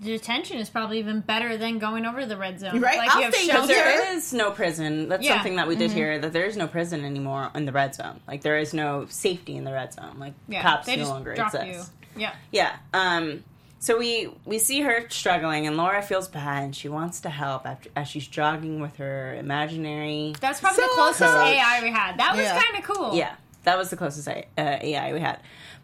your 0.00 0.16
detention 0.16 0.56
is 0.56 0.70
probably 0.70 0.98
even 1.00 1.20
better 1.20 1.58
than 1.58 1.78
going 1.78 2.06
over 2.06 2.20
to 2.22 2.26
the 2.26 2.38
red 2.38 2.58
zone. 2.60 2.80
Right? 2.80 2.96
Like 2.96 3.10
I'll 3.10 3.18
you 3.18 3.24
have 3.26 3.34
stay 3.34 3.46
shelter. 3.46 3.66
there 3.74 4.14
is 4.16 4.32
no 4.32 4.52
prison. 4.52 5.10
That's 5.10 5.22
Yeah. 5.22 5.34
something 5.34 5.56
that 5.56 5.68
we 5.68 5.76
did 5.76 5.90
here. 5.90 6.18
That 6.18 6.32
there 6.32 6.46
is 6.46 6.56
no 6.56 6.66
prison 6.66 7.04
anymore 7.04 7.50
in 7.54 7.66
the 7.66 7.72
red 7.72 7.94
zone. 7.94 8.20
Like 8.26 8.40
there 8.40 8.56
is 8.56 8.72
no 8.72 9.04
safety 9.10 9.54
in 9.56 9.64
the 9.64 9.72
red 9.72 9.92
zone. 9.92 10.18
Like 10.18 10.32
Yeah, 10.48 10.62
cops 10.62 10.86
they 10.86 10.96
no 10.96 11.02
just 11.02 11.10
longer 11.10 11.34
drop 11.34 11.54
exist. 11.54 11.92
you. 12.16 12.22
Yeah. 12.22 12.34
Yeah. 12.50 12.76
Um. 12.94 13.44
So 13.82 13.98
we 13.98 14.28
we 14.44 14.60
see 14.60 14.80
her 14.82 15.08
struggling, 15.10 15.66
and 15.66 15.76
Laura 15.76 16.02
feels 16.02 16.28
bad, 16.28 16.62
and 16.62 16.76
she 16.76 16.88
wants 16.88 17.22
to 17.22 17.28
help 17.30 17.66
after 17.66 17.90
as 17.96 18.06
she's 18.06 18.28
jogging 18.28 18.80
with 18.80 18.94
her 18.98 19.34
imaginary. 19.34 20.34
That's 20.40 20.60
probably 20.60 20.84
the 20.84 20.90
closest 20.94 21.34
coach. 21.34 21.48
AI 21.48 21.80
we 21.82 21.90
had. 21.90 22.16
That 22.16 22.36
was 22.36 22.44
Yeah. 22.44 22.62
kind 22.62 22.78
of 22.78 22.84
cool. 22.88 23.16
Yeah, 23.16 23.34
that 23.64 23.76
was 23.76 23.90
the 23.90 23.96
closest 23.96 24.28
uh, 24.28 24.32
AI 24.56 25.12
we 25.12 25.18
had. 25.18 25.40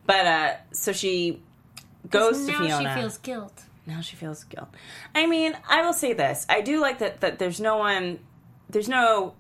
But 0.07 0.26
uh, 0.26 0.52
so 0.71 0.93
she 0.93 1.43
goes 2.09 2.47
to 2.47 2.52
Fiona. 2.52 2.69
Now 2.69 2.78
Fiona. 2.78 2.95
she 2.95 3.00
feels 3.00 3.19
guilt. 3.19 3.62
now 3.85 4.00
she 4.00 4.14
feels 4.14 4.45
guilt. 4.45 4.69
I 5.12 5.26
mean, 5.26 5.57
I 5.69 5.83
will 5.83 5.93
say 5.93 6.12
this: 6.12 6.47
I 6.49 6.61
do 6.61 6.81
like 6.81 7.00
that. 7.00 7.21
That 7.23 7.40
there's 7.40 7.61
no 7.61 7.78
one. 7.78 8.21
There's 8.71 8.88
no. 8.88 9.35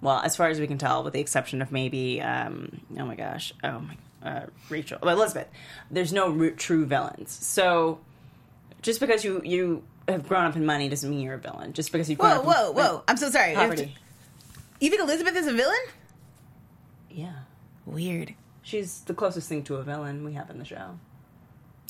Well, 0.00 0.18
as 0.18 0.34
far 0.34 0.48
as 0.48 0.58
we 0.58 0.66
can 0.66 0.78
tell, 0.78 1.04
with 1.04 1.12
the 1.12 1.20
exception 1.20 1.62
of 1.62 1.70
maybe, 1.70 2.20
um, 2.20 2.80
oh 2.98 3.04
my 3.04 3.14
gosh, 3.14 3.52
oh 3.62 3.78
my, 3.78 3.96
uh, 4.24 4.46
Rachel, 4.68 4.98
Elizabeth. 5.02 5.48
There's 5.90 6.12
no 6.12 6.30
ru- 6.30 6.54
true 6.54 6.84
villains. 6.86 7.30
So, 7.32 8.00
just 8.82 9.00
because 9.00 9.24
you 9.24 9.40
you 9.44 9.82
have 10.08 10.26
grown 10.28 10.44
up 10.44 10.56
in 10.56 10.66
money 10.66 10.88
doesn't 10.88 11.08
mean 11.08 11.20
you're 11.20 11.34
a 11.34 11.38
villain. 11.38 11.72
Just 11.72 11.92
because 11.92 12.08
you've 12.10 12.18
grown 12.18 12.38
Whoa, 12.38 12.40
up 12.40 12.46
whoa, 12.46 12.70
in 12.70 12.76
whoa. 12.76 13.04
I'm 13.08 13.16
so 13.16 13.30
sorry. 13.30 13.54
poverty. 13.54 13.94
You 14.80 14.90
think 14.90 15.02
Elizabeth 15.02 15.36
is 15.36 15.46
a 15.46 15.52
villain? 15.52 15.78
Yeah, 17.10 17.32
Weird. 17.86 18.34
she's 18.62 19.00
the 19.02 19.14
closest 19.14 19.48
thing 19.48 19.62
to 19.64 19.76
a 19.76 19.82
villain 19.82 20.24
we 20.24 20.32
have 20.32 20.50
in 20.50 20.58
the 20.58 20.64
show. 20.64 20.98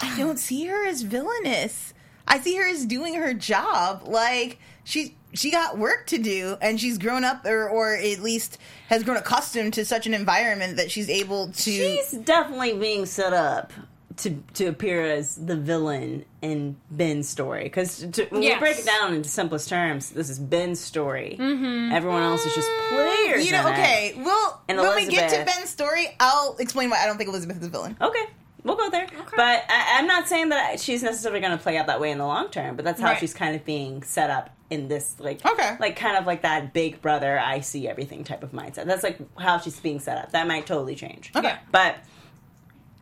I 0.00 0.16
don't 0.18 0.38
see 0.38 0.66
her 0.66 0.86
as 0.86 1.02
villainous. 1.02 1.94
I 2.26 2.40
see 2.40 2.56
her 2.56 2.68
as 2.68 2.84
doing 2.86 3.14
her 3.14 3.32
job. 3.34 4.02
Like 4.06 4.58
she 4.84 5.16
she 5.34 5.50
got 5.50 5.78
work 5.78 6.06
to 6.08 6.18
do 6.18 6.56
and 6.60 6.80
she's 6.80 6.98
grown 6.98 7.24
up 7.24 7.44
or 7.46 7.68
or 7.68 7.94
at 7.94 8.20
least 8.20 8.58
has 8.88 9.02
grown 9.02 9.16
accustomed 9.16 9.74
to 9.74 9.84
such 9.84 10.06
an 10.06 10.14
environment 10.14 10.76
that 10.76 10.90
she's 10.90 11.08
able 11.08 11.48
to 11.48 11.70
She's 11.70 12.10
definitely 12.12 12.74
being 12.78 13.06
set 13.06 13.32
up 13.32 13.72
to 14.18 14.30
to 14.54 14.66
appear 14.66 15.02
as 15.04 15.36
the 15.36 15.56
villain 15.56 16.26
in 16.42 16.76
Ben's 16.90 17.28
story. 17.28 17.64
Because 17.64 18.04
when 18.28 18.42
Yes. 18.42 18.54
we 18.56 18.58
break 18.58 18.78
it 18.78 18.84
down 18.84 19.14
into 19.14 19.28
simplest 19.28 19.70
terms, 19.70 20.10
this 20.10 20.28
is 20.28 20.38
Ben's 20.38 20.80
story. 20.80 21.36
Mm-hmm. 21.40 21.92
Everyone 21.92 22.22
else 22.22 22.44
is 22.44 22.54
just 22.54 22.68
players. 22.90 23.46
You 23.46 23.52
know, 23.52 23.66
in 23.66 23.72
it. 23.72 23.78
okay. 23.78 24.14
Well, 24.18 24.60
And 24.68 24.78
when 24.78 24.94
we 24.96 25.06
get 25.06 25.30
to 25.30 25.44
Ben's 25.46 25.70
story, 25.70 26.08
I'll 26.20 26.56
explain 26.58 26.90
why 26.90 27.02
I 27.02 27.06
don't 27.06 27.16
think 27.16 27.30
Elizabeth 27.30 27.58
is 27.58 27.66
a 27.66 27.70
villain. 27.70 27.96
Okay. 28.00 28.24
We'll 28.64 28.76
go 28.76 28.90
there, 28.90 29.08
but 29.34 29.64
I, 29.68 29.96
I'm 29.98 30.06
not 30.06 30.28
saying 30.28 30.50
that 30.50 30.78
she's 30.78 31.02
necessarily 31.02 31.40
going 31.40 31.50
to 31.56 31.60
play 31.60 31.76
out 31.78 31.88
that 31.88 32.00
way 32.00 32.12
in 32.12 32.18
the 32.18 32.26
long 32.26 32.48
term. 32.48 32.76
But 32.76 32.84
that's 32.84 33.00
how 33.00 33.08
Right. 33.08 33.18
she's 33.18 33.34
kind 33.34 33.56
of 33.56 33.64
being 33.64 34.04
set 34.04 34.30
up 34.30 34.50
in 34.72 34.88
this, 34.88 35.16
like, 35.18 35.44
Okay. 35.44 35.76
like 35.78 35.96
kind 35.96 36.16
of 36.16 36.26
like 36.26 36.42
that 36.42 36.72
big 36.72 37.00
brother, 37.02 37.38
I 37.38 37.60
see 37.60 37.86
everything 37.86 38.24
type 38.24 38.42
of 38.42 38.52
mindset. 38.52 38.87
That's 38.87 39.02
like 39.02 39.18
how 39.38 39.58
she's 39.58 39.78
being 39.78 40.00
set 40.00 40.16
up. 40.18 40.32
That 40.32 40.46
might 40.48 40.66
totally 40.66 40.94
change. 40.94 41.30
Okay. 41.37 41.48
Yeah. 41.48 41.58
But 41.70 41.96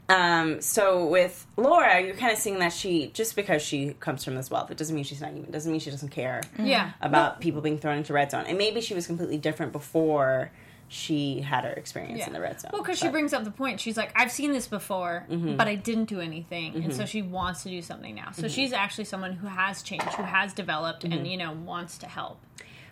um, 0.08 0.60
so 0.60 1.06
with 1.06 1.46
Laura, 1.56 2.00
you're 2.00 2.16
kind 2.16 2.32
of 2.32 2.38
seeing 2.38 2.58
that 2.58 2.72
she 2.72 3.08
just 3.14 3.36
because 3.36 3.62
she 3.62 3.94
comes 4.00 4.24
from 4.24 4.34
this 4.34 4.50
wealth, 4.50 4.70
it 4.72 4.76
doesn't 4.76 4.94
mean 4.94 5.04
she's 5.04 5.20
not 5.20 5.30
even. 5.30 5.50
Doesn't 5.52 5.70
mean 5.70 5.80
she 5.80 5.90
doesn't 5.90 6.08
care 6.08 6.42
Yeah. 6.58 6.90
about 7.00 7.40
people 7.40 7.60
being 7.60 7.78
thrown 7.78 7.98
into 7.98 8.12
red 8.12 8.30
zone. 8.32 8.44
And 8.48 8.58
maybe 8.58 8.80
she 8.80 8.92
was 8.92 9.06
completely 9.06 9.38
different 9.38 9.70
before 9.70 10.50
she 10.92 11.40
had 11.40 11.62
her 11.62 11.70
experience 11.70 12.26
in 12.26 12.32
the 12.32 12.40
red 12.40 12.60
zone. 12.60 12.70
Well, 12.72 12.82
because 12.82 12.98
she 12.98 13.04
Mm-hmm. 13.04 13.12
brings 13.12 13.32
up 13.32 13.44
the 13.44 13.52
point. 13.52 13.78
She's 13.78 13.96
like, 13.96 14.10
I've 14.16 14.32
seen 14.32 14.50
this 14.50 14.66
before, 14.66 15.24
but 15.30 15.68
I 15.68 15.76
didn't 15.76 16.06
do 16.06 16.20
anything. 16.20 16.74
And 16.82 16.92
so 16.92 17.06
she 17.06 17.22
wants 17.22 17.62
to 17.62 17.68
do 17.68 17.80
something 17.80 18.12
now. 18.12 18.24
Mm-hmm. 18.30 18.40
So 18.40 18.48
she's 18.48 18.72
actually 18.72 19.04
someone 19.04 19.34
who 19.34 19.46
has 19.46 19.82
changed, 19.84 20.06
who 20.14 20.24
has 20.24 20.52
developed, 20.52 21.04
and, 21.04 21.28
you 21.28 21.36
know, 21.36 21.52
wants 21.52 21.96
to 21.98 22.06
help. 22.06 22.40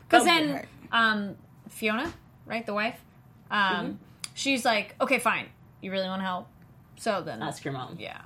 Because 0.09 0.25
then, 0.25 0.65
um, 0.93 1.35
Fiona, 1.69 2.13
right, 2.47 2.65
the 2.65 2.73
wife, 2.75 3.01
um, 3.51 3.59
Mm-hmm. 3.59 3.93
she's 4.35 4.65
like, 4.65 4.95
okay, 5.01 5.19
fine. 5.19 5.47
You 5.81 5.91
really 5.91 6.07
want 6.07 6.21
to 6.21 6.27
help? 6.27 6.47
So 6.99 7.21
then, 7.23 7.43
ask 7.43 7.65
your 7.65 7.75
mom. 7.75 7.97
yeah. 7.99 8.21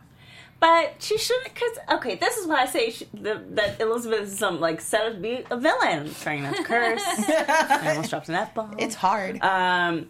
But 0.62 0.94
she 1.00 1.18
shouldn't, 1.18 1.52
because, 1.52 1.76
okay, 1.94 2.14
this 2.14 2.36
is 2.36 2.46
why 2.46 2.62
I 2.62 2.66
say 2.66 2.90
she, 2.90 3.06
the, 3.12 3.42
that 3.50 3.80
Elizabeth 3.80 4.28
is 4.28 4.38
some, 4.38 4.60
like, 4.60 4.80
set 4.80 5.04
up 5.06 5.14
to 5.14 5.18
be 5.18 5.44
a 5.50 5.56
villain. 5.56 6.06
I'm 6.06 6.14
trying 6.14 6.44
not 6.44 6.54
to 6.54 6.62
curse. 6.62 7.02
I 7.18 7.88
almost 7.90 8.10
dropped 8.10 8.28
an 8.28 8.36
F 8.36 8.54
bomb. 8.54 8.76
It's 8.78 8.94
hard. 8.94 9.42
Um, 9.42 10.08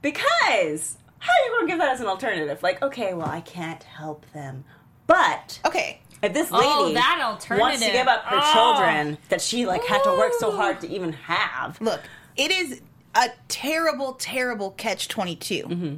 because, 0.00 0.96
how 1.18 1.30
are 1.30 1.44
you 1.44 1.50
going 1.50 1.66
to 1.66 1.72
give 1.72 1.78
that 1.80 1.92
as 1.92 2.00
an 2.00 2.06
alternative? 2.06 2.62
Like, 2.62 2.80
okay, 2.80 3.12
well, 3.12 3.28
I 3.28 3.42
can't 3.42 3.82
help 3.82 4.24
them. 4.32 4.64
But, 5.06 5.60
okay. 5.66 6.00
if 6.22 6.32
this 6.32 6.50
lady 6.50 6.64
Oh, 6.66 6.92
that 6.94 7.36
wants 7.50 7.84
to 7.84 7.92
give 7.92 8.06
up 8.08 8.24
her 8.24 8.40
Oh. 8.42 8.52
children 8.54 9.18
that 9.28 9.42
she, 9.42 9.66
like, 9.66 9.84
had 9.84 10.02
to 10.04 10.12
work 10.12 10.32
so 10.38 10.50
hard 10.50 10.80
to 10.80 10.88
even 10.88 11.12
have. 11.12 11.78
Look, 11.78 12.00
it 12.36 12.50
is 12.50 12.80
a 13.14 13.28
terrible, 13.48 14.14
terrible 14.14 14.70
catch 14.70 15.08
22. 15.08 15.54
Mm-hmm. 15.64 15.96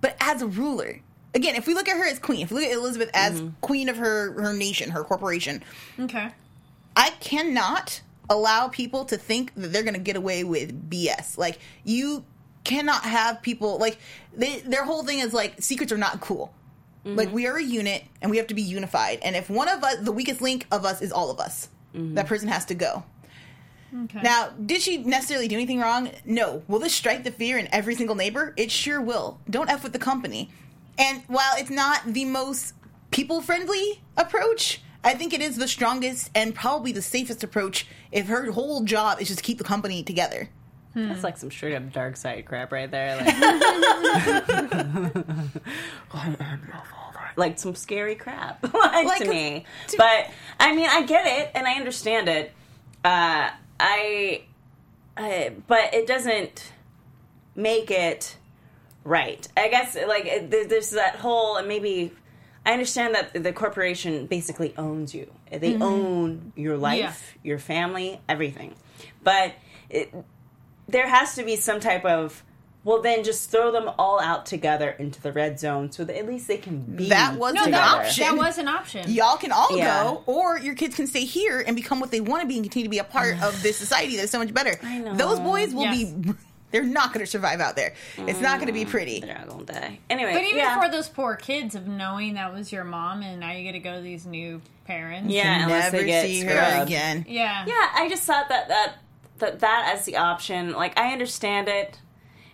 But 0.00 0.16
as 0.18 0.40
a 0.40 0.46
ruler, 0.46 1.00
again, 1.34 1.56
if 1.56 1.66
we 1.66 1.74
look 1.74 1.88
at 1.88 1.96
her 1.96 2.06
as 2.06 2.18
queen, 2.18 2.40
if 2.42 2.50
we 2.50 2.60
look 2.60 2.70
at 2.70 2.76
Elizabeth 2.76 3.10
as 3.14 3.34
Mm-hmm. 3.40 3.48
queen 3.60 3.88
of 3.88 3.96
her, 3.96 4.32
her 4.40 4.52
nation, 4.52 4.90
her 4.90 5.04
corporation, 5.04 5.62
Okay. 5.98 6.30
I 6.96 7.10
cannot 7.20 8.00
allow 8.30 8.68
people 8.68 9.04
to 9.06 9.16
think 9.16 9.52
that 9.56 9.72
they're 9.72 9.82
going 9.82 9.94
to 9.94 10.00
get 10.00 10.16
away 10.16 10.44
with 10.44 10.88
BS. 10.90 11.36
Like, 11.36 11.58
you 11.84 12.24
cannot 12.62 13.02
have 13.04 13.42
people, 13.42 13.78
like, 13.78 13.98
they, 14.34 14.60
their 14.60 14.84
whole 14.84 15.02
thing 15.04 15.18
is 15.18 15.34
like, 15.34 15.60
secrets 15.60 15.92
are 15.92 15.98
not 15.98 16.20
cool. 16.20 16.52
Like, 17.06 17.30
we 17.34 17.46
are 17.46 17.56
a 17.58 17.62
unit 17.62 18.02
and 18.22 18.30
we 18.30 18.38
have 18.38 18.46
to 18.46 18.54
be 18.54 18.62
unified. 18.62 19.18
And 19.22 19.36
if 19.36 19.50
one 19.50 19.68
of 19.68 19.84
us, 19.84 19.96
the 20.00 20.12
weakest 20.12 20.40
link 20.40 20.66
of 20.72 20.86
us 20.86 21.02
is 21.02 21.12
all 21.12 21.30
of 21.30 21.38
us, 21.38 21.68
that 21.92 22.26
person 22.26 22.48
has 22.48 22.64
to 22.66 22.74
go. 22.74 23.02
Okay. 24.04 24.22
Now, 24.22 24.48
did 24.64 24.80
she 24.80 24.96
necessarily 24.98 25.46
do 25.46 25.54
anything 25.54 25.80
wrong? 25.80 26.10
No. 26.24 26.62
Will 26.66 26.78
this 26.78 26.94
strike 26.94 27.22
the 27.22 27.30
fear 27.30 27.58
in 27.58 27.68
every 27.72 27.94
single 27.94 28.16
neighbor? 28.16 28.54
It 28.56 28.70
sure 28.70 29.00
will. 29.02 29.38
Don't 29.50 29.68
F 29.68 29.82
with 29.84 29.92
the 29.92 29.98
company. 29.98 30.50
And 30.98 31.22
while 31.26 31.54
it's 31.56 31.70
not 31.70 32.02
the 32.06 32.24
most 32.24 32.74
people 33.10 33.40
friendly 33.40 34.00
approach, 34.16 34.80
I 35.02 35.14
think 35.14 35.32
it 35.32 35.40
is 35.40 35.56
the 35.56 35.68
strongest 35.68 36.30
and 36.34 36.54
probably 36.54 36.92
the 36.92 37.02
safest 37.02 37.42
approach 37.44 37.86
if 38.12 38.26
her 38.28 38.50
whole 38.52 38.82
job 38.84 39.20
is 39.20 39.28
just 39.28 39.38
to 39.40 39.44
keep 39.44 39.58
the 39.58 39.64
company 39.64 40.02
together. 40.02 40.48
That's 40.96 41.24
like 41.24 41.36
some 41.36 41.50
straight 41.50 41.74
up 41.74 41.92
dark 41.92 42.16
side 42.16 42.44
crap 42.46 42.70
right 42.70 42.88
there. 42.88 43.16
Like, 43.16 43.34
like 47.36 47.58
some 47.58 47.74
scary 47.74 48.14
crap, 48.14 48.62
like, 48.74 49.06
Like, 49.06 49.22
to 49.24 49.28
me. 49.28 49.64
to- 49.88 49.96
but 49.96 50.30
I 50.60 50.74
mean, 50.74 50.88
I 50.88 51.02
get 51.02 51.26
it 51.26 51.50
and 51.54 51.66
I 51.66 51.74
understand 51.74 52.28
it. 52.28 52.52
Uh, 53.04 53.50
I, 53.80 54.42
I, 55.16 55.52
but 55.66 55.92
it 55.94 56.06
doesn't 56.06 56.72
make 57.56 57.90
it 57.90 58.36
right. 59.04 59.46
I 59.56 59.68
guess 59.68 59.96
like 60.08 60.50
there's 60.50 60.90
that 60.90 61.16
whole 61.16 61.56
and 61.56 61.68
maybe. 61.68 62.12
I 62.66 62.72
understand 62.72 63.14
that 63.14 63.42
the 63.42 63.52
corporation 63.52 64.26
basically 64.26 64.74
owns 64.78 65.14
you. 65.14 65.30
They 65.50 65.74
mm-hmm. 65.74 65.82
own 65.82 66.52
your 66.56 66.78
life, 66.78 67.36
your 67.42 67.58
family, 67.58 68.18
everything. 68.26 68.74
But 69.22 69.52
it, 69.90 70.14
there 70.88 71.06
has 71.06 71.34
to 71.34 71.44
be 71.44 71.56
some 71.56 71.78
type 71.80 72.06
of 72.06 72.42
well 72.84 73.00
then 73.00 73.24
just 73.24 73.50
throw 73.50 73.70
them 73.70 73.90
all 73.98 74.20
out 74.20 74.46
together 74.46 74.90
into 74.90 75.20
the 75.20 75.32
red 75.32 75.58
zone 75.58 75.90
so 75.90 76.04
that 76.04 76.16
at 76.18 76.26
least 76.26 76.48
they 76.48 76.58
can 76.58 76.80
be 76.80 77.08
That 77.08 77.36
was 77.36 77.54
No, 77.54 77.64
an 77.64 77.74
option. 77.74 78.24
that 78.24 78.36
was 78.36 78.58
an 78.58 78.68
option. 78.68 79.10
Y'all 79.10 79.36
can 79.36 79.52
all 79.52 79.76
Yeah. 79.76 80.04
go, 80.04 80.22
or 80.26 80.58
your 80.58 80.74
kids 80.74 80.94
can 80.94 81.06
stay 81.06 81.24
here 81.24 81.64
and 81.66 81.74
become 81.74 81.98
what 81.98 82.10
they 82.10 82.20
want 82.20 82.42
to 82.42 82.46
be 82.46 82.56
and 82.56 82.64
continue 82.64 82.84
to 82.84 82.90
be 82.90 82.98
a 82.98 83.04
part 83.04 83.42
of 83.42 83.62
this 83.62 83.76
society 83.78 84.16
that's 84.16 84.30
so 84.30 84.38
much 84.38 84.52
better. 84.52 84.78
I 84.82 84.98
know. 84.98 85.16
Those 85.16 85.40
boys 85.40 85.74
will 85.74 85.84
Yes. 85.84 86.12
be. 86.12 86.32
They're 86.74 86.82
not 86.82 87.12
going 87.14 87.24
to 87.24 87.30
survive 87.30 87.60
out 87.60 87.76
there. 87.76 87.94
It's 88.18 88.40
not 88.40 88.56
going 88.58 88.66
to 88.66 88.72
be 88.72 88.84
pretty. 88.84 89.20
they're 89.20 89.38
all 89.48 89.58
gonna 89.60 89.64
die 89.80 89.98
anyway 90.10 90.32
But 90.34 90.42
even 90.42 90.56
yeah. 90.58 90.80
for 90.82 90.90
those 90.90 91.08
poor 91.08 91.36
kids 91.36 91.74
of 91.76 91.86
knowing 91.86 92.34
that 92.34 92.52
was 92.52 92.72
your 92.72 92.82
mom 92.84 93.22
and 93.22 93.38
now 93.40 93.52
you 93.52 93.62
get 93.62 93.72
to 93.72 93.78
go 93.78 93.94
to 93.94 94.00
these 94.02 94.26
new 94.26 94.60
parents. 94.84 95.32
yeah 95.32 95.62
unless 95.64 95.92
Never 95.92 95.98
they 96.04 96.06
get 96.08 96.26
see 96.26 96.40
her 96.42 96.82
again. 96.82 97.24
Yeah. 97.28 97.64
yeah 97.66 97.90
i 97.94 98.06
just 98.10 98.24
thought 98.24 98.48
that 98.50 98.68
that 98.68 98.94
that 99.38 99.60
that 99.60 99.92
as 99.96 100.04
the 100.04 100.16
option 100.18 100.72
like 100.72 100.98
i 100.98 101.12
understand 101.12 101.68
it 101.68 101.98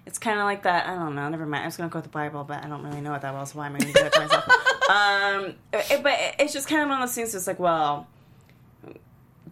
it's 0.06 0.18
kind 0.18 0.38
of 0.38 0.44
like 0.44 0.62
that. 0.62 0.88
I 0.88 0.94
don't 0.94 1.14
know. 1.14 1.28
Never 1.28 1.44
mind. 1.46 1.62
I 1.62 1.66
was 1.66 1.76
gonna 1.76 1.90
go 1.90 1.98
with 1.98 2.04
the 2.04 2.10
Bible, 2.10 2.42
but 2.42 2.64
I 2.64 2.68
don't 2.68 2.82
really 2.82 3.00
know 3.02 3.14
it 3.14 3.20
that 3.22 3.32
well. 3.34 3.44
So 3.46 3.58
why 3.58 3.66
am 3.66 3.76
I 3.76 3.78
gonna 3.80 3.92
do 3.92 4.00
it 4.06 4.12
to 4.14 4.20
myself? 4.20 4.48
um, 4.90 5.54
it- 5.72 6.02
but 6.02 6.14
it's 6.40 6.52
just 6.54 6.68
kind 6.68 6.82
of 6.82 6.88
one 6.88 7.00
of 7.02 7.06
those 7.08 7.14
things. 7.14 7.34
It's 7.34 7.46
like, 7.46 7.60
well, 7.60 8.08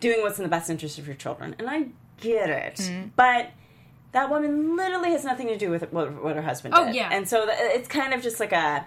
doing 0.01 0.23
what's 0.23 0.39
in 0.39 0.43
the 0.45 0.49
best 0.49 0.71
interest 0.71 0.99
of 0.99 1.07
your 1.07 1.15
children, 1.17 1.55
and 1.59 1.69
I 1.69 1.87
get 2.21 2.51
it, 2.51 2.77
Mm-hmm. 2.77 3.09
but. 3.17 3.51
That 4.19 4.31
woman 4.31 4.77
literally 4.77 5.11
has 5.11 5.25
nothing 5.25 5.47
to 5.47 5.57
do 5.57 5.71
with 5.71 5.93
what, 5.93 6.13
what 6.21 6.35
her 6.35 6.43
husband 6.43 6.75
Oh, 6.77 6.87
did. 6.87 6.97
yeah. 6.97 7.09
And 7.13 7.29
so 7.29 7.47
th- 7.47 7.57
it's 7.61 7.87
kind 7.87 8.13
of 8.13 8.21
just 8.21 8.41
like 8.41 8.53
a. 8.53 8.85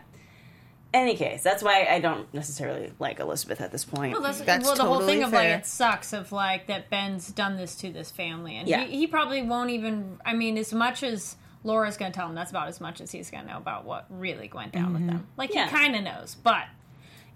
Any 0.94 1.15
case, 1.15 1.41
that's 1.41 1.63
why 1.63 1.88
I 1.89 2.02
don't 2.02 2.32
necessarily 2.34 2.91
like 3.00 3.22
Elizabeth 3.22 3.62
at 3.62 3.72
this 3.72 3.86
point. 3.86 4.12
Well, 4.12 4.22
that's, 4.22 4.41
That's 4.41 4.65
well 4.65 4.76
the 4.76 4.84
whole 4.84 4.96
totally 4.96 5.13
thing 5.13 5.24
of 5.24 5.32
like 5.32 5.48
it 5.48 5.65
sucks 5.65 6.12
of 6.12 6.34
like 6.34 6.67
that 6.67 6.89
Ben's 6.89 7.32
done 7.32 7.56
this 7.56 7.76
to 7.78 7.94
this 7.94 8.12
family, 8.12 8.58
and 8.58 8.67
Yeah. 8.67 8.84
he, 8.84 8.98
he 8.98 9.08
probably 9.08 9.41
won't 9.41 9.70
even. 9.70 10.20
I 10.26 10.34
mean, 10.34 10.58
as 10.58 10.74
much 10.74 11.02
as 11.02 11.38
Laura's 11.63 11.96
going 11.96 12.12
to 12.12 12.15
tell 12.17 12.28
him, 12.28 12.36
that's 12.36 12.52
about 12.52 12.67
as 12.67 12.82
much 12.82 13.00
as 13.00 13.10
he's 13.10 13.32
going 13.32 13.46
to 13.46 13.52
know 13.52 13.58
about 13.58 13.86
what 13.86 14.06
really 14.10 14.52
went 14.54 14.74
down 14.74 14.91
with 14.91 15.04
mm-hmm. 15.04 15.12
them. 15.12 15.28
Like 15.38 15.54
Yeah. 15.54 15.70
he 15.70 15.72
kind 15.74 15.96
of 15.96 16.04
knows, 16.04 16.36
but 16.36 16.65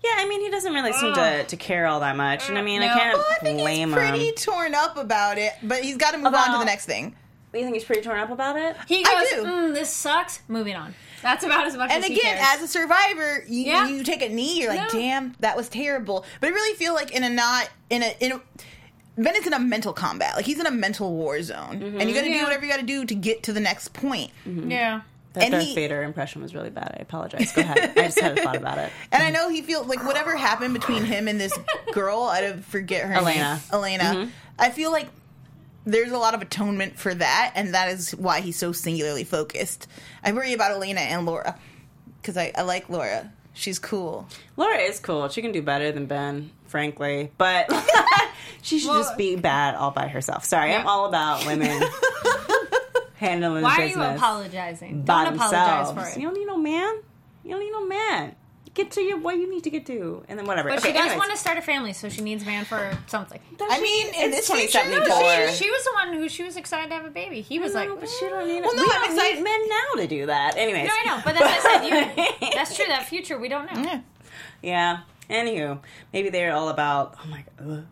Yeah, 0.03 0.11
I 0.17 0.27
mean, 0.27 0.41
he 0.41 0.49
doesn't 0.49 0.73
really 0.73 0.91
seem 0.91 1.13
to, 1.13 1.45
to 1.45 1.55
care 1.55 1.87
all 1.87 2.01
that 2.01 2.17
much. 2.17 2.49
And 2.49 2.57
I 2.57 2.61
uh, 2.61 2.65
mean, 2.65 2.81
I 2.81 2.87
can't 2.89 3.17
Well, 3.17 3.25
I 3.31 3.39
think 3.39 3.59
blame 3.59 3.87
he's 3.89 3.97
pretty 3.97 4.27
him. 4.27 4.35
torn 4.35 4.75
up 4.75 4.97
about 4.97 5.37
it, 5.37 5.53
but 5.63 5.81
he's 5.81 5.95
got 5.95 6.11
to 6.11 6.17
move 6.17 6.33
on 6.33 6.51
to 6.51 6.57
the 6.57 6.65
next 6.65 6.87
thing. 6.87 7.15
You 7.55 7.63
think 7.63 7.75
he's 7.75 7.83
pretty 7.85 8.01
torn 8.01 8.19
up 8.19 8.29
about 8.29 8.57
it? 8.57 8.75
he 8.87 9.03
I 9.05 9.25
goes, 9.33 9.43
do. 9.43 9.49
mm, 9.49 9.73
"This 9.73 9.89
sucks." 9.91 10.41
Moving 10.47 10.75
on. 10.75 10.93
That's 11.21 11.43
about 11.43 11.65
as 11.65 11.75
much 11.75 11.89
And 11.91 12.03
as 12.03 12.09
he 12.09 12.17
can. 12.19 12.25
And 12.31 12.35
again, 12.37 12.45
cares. 12.45 12.61
as 12.61 12.69
a 12.69 12.71
survivor, 12.71 13.43
you, 13.47 13.63
Yeah. 13.65 13.87
you 13.87 14.03
take 14.03 14.21
a 14.21 14.29
knee. 14.29 14.59
You're 14.61 14.75
like, 14.75 14.93
No. 14.93 14.99
damn, 14.99 15.35
that 15.39 15.57
was 15.57 15.69
terrible. 15.69 16.23
But 16.39 16.47
I 16.47 16.53
really 16.53 16.75
feel 16.77 16.93
like 16.93 17.11
in 17.11 17.23
a 17.23 17.29
not 17.29 17.69
in 17.89 18.03
a 18.03 18.15
in 18.19 18.33
a. 18.33 18.41
Ben 19.17 19.33
is 19.37 19.47
in 19.47 19.53
a 19.53 19.59
mental 19.59 19.93
combat. 19.93 20.35
Like 20.35 20.45
he's 20.45 20.59
in 20.59 20.65
a 20.67 20.71
mental 20.71 21.13
war 21.13 21.41
zone, 21.41 21.79
mm-hmm. 21.79 21.99
and 22.01 22.09
you 22.09 22.13
got 22.15 22.21
to 22.23 22.29
Yeah. 22.29 22.39
do 22.39 22.43
whatever 22.43 22.65
you 22.65 22.71
got 22.71 22.81
to 22.81 22.85
do 22.85 23.05
to 23.05 23.15
get 23.15 23.43
to 23.43 23.53
the 23.53 23.61
next 23.61 23.93
point. 23.93 24.31
Mm-hmm. 24.47 24.69
yeah. 24.71 25.01
That 25.33 25.43
And 25.45 25.51
Darth 25.53 25.63
he- 25.65 25.75
Vader 25.75 26.03
impression 26.03 26.41
was 26.41 26.53
really 26.53 26.69
bad. 26.69 26.95
I 26.97 27.01
apologize. 27.01 27.51
Go 27.53 27.61
ahead. 27.61 27.91
I 27.97 28.03
just 28.03 28.19
had 28.19 28.37
a 28.37 28.41
thought 28.41 28.55
about 28.55 28.77
it. 28.77 28.89
And 29.11 29.21
I 29.23 29.29
know 29.31 29.49
he 29.49 29.61
feels 29.61 29.87
like 29.87 30.03
whatever 30.05 30.35
happened 30.35 30.73
between 30.73 31.03
him 31.05 31.27
and 31.27 31.39
this 31.39 31.51
girl, 31.93 32.23
I 32.23 32.39
don't 32.41 32.63
forget 32.63 33.05
her 33.05 33.13
Elena. 33.15 33.53
name. 33.55 33.59
Elena. 33.73 34.03
Mm-hmm. 34.03 34.29
I 34.59 34.69
feel 34.69 34.91
like 34.91 35.07
there's 35.85 36.11
a 36.11 36.17
lot 36.17 36.33
of 36.33 36.41
atonement 36.41 36.97
for 36.97 37.13
that, 37.13 37.51
and 37.55 37.73
that 37.73 37.89
is 37.89 38.11
why 38.15 38.41
he's 38.41 38.57
so 38.57 38.71
singularly 38.71 39.23
focused. 39.23 39.87
I 40.23 40.31
worry 40.31 40.53
about 40.53 40.71
Elena 40.71 41.01
and 41.01 41.25
Laura 41.25 41.57
because 42.21 42.37
I, 42.37 42.51
I 42.55 42.63
like 42.63 42.89
Laura. 42.89 43.31
She's 43.53 43.79
cool. 43.79 44.27
Laura 44.57 44.77
is 44.77 44.99
cool. 44.99 45.29
She 45.29 45.41
can 45.41 45.51
do 45.53 45.61
better 45.61 45.91
than 45.91 46.07
Ben, 46.07 46.51
frankly. 46.67 47.31
But 47.37 47.71
she 48.61 48.79
should 48.79 48.89
Well- 48.89 48.99
just 49.03 49.17
be 49.17 49.35
bad 49.37 49.75
all 49.75 49.91
by 49.91 50.07
herself. 50.07 50.43
Sorry, 50.45 50.73
I'm 50.75 50.85
all 50.87 51.05
about 51.05 51.45
women 51.45 51.81
handling 53.15 53.63
Why 53.63 53.75
are 53.77 53.81
you 53.83 53.87
business 53.89 54.17
apologizing? 54.17 55.01
by 55.03 55.25
Don't 55.25 55.35
apologize 55.35 55.87
themselves. 55.87 56.13
for 56.13 56.19
it. 56.19 56.21
You 56.21 56.27
don't 56.29 56.37
need 56.37 56.47
no 56.47 56.57
man. 56.57 56.95
You 57.43 57.51
don't 57.51 57.59
need 57.61 57.71
no 57.71 57.85
man. 57.87 58.35
Get 58.75 58.91
to 58.91 59.01
your 59.01 59.17
what 59.17 59.37
you 59.37 59.49
need 59.49 59.63
to 59.63 59.69
get 59.71 59.85
to, 59.87 60.23
and 60.27 60.37
then 60.37 60.45
whatever. 60.45 60.69
But 60.69 60.79
okay, 60.79 60.89
she 60.89 60.93
does 60.93 61.01
anyways. 61.07 61.17
want 61.17 61.31
to 61.31 61.37
start 61.37 61.57
a 61.57 61.61
family, 61.61 61.93
so 61.93 62.09
she 62.09 62.21
needs 62.21 62.43
a 62.43 62.45
man 62.45 62.65
for 62.65 62.95
something. 63.07 63.39
I 63.61 63.79
mean, 63.81 64.07
in 64.13 64.31
this 64.31 64.47
2074. 64.47 65.47
She, 65.47 65.63
she 65.63 65.71
was 65.71 65.83
the 65.85 65.91
one 65.93 66.13
who 66.13 66.27
she 66.29 66.43
was 66.43 66.57
excited 66.57 66.89
to 66.89 66.95
have 66.95 67.05
a 67.05 67.09
baby. 67.09 67.39
He 67.41 67.57
was 67.57 67.73
like, 67.73 67.87
No, 67.89 67.95
but 67.95 68.09
she 68.09 68.25
don't 68.27 68.45
need. 68.47 68.61
Well, 68.61 68.75
no, 68.75 68.83
we 68.83 68.89
I'm 68.91 69.01
don't 69.01 69.11
excited- 69.15 69.35
need 69.37 69.43
men 69.43 69.69
now 69.69 70.01
to 70.01 70.07
do 70.07 70.25
that. 70.27 70.57
Anyways, 70.57 70.87
No, 70.87 70.93
I 70.93 71.05
know, 71.05 71.21
but 71.23 71.33
that's 71.35 71.63
what 71.63 71.77
I 71.77 71.89
said. 71.89 72.29
You, 72.41 72.49
that's 72.53 72.75
true. 72.75 72.85
That 72.87 73.05
future, 73.05 73.39
we 73.39 73.47
don't 73.47 73.73
know. 73.73 73.81
Yeah. 73.81 74.01
Yeah. 74.61 74.97
Anywho, 75.29 75.79
maybe 76.13 76.29
they're 76.29 76.53
all 76.53 76.69
about. 76.69 77.15
Oh 77.23 77.27
my 77.29 77.43
god. 77.57 77.71
ugh. 77.79 77.85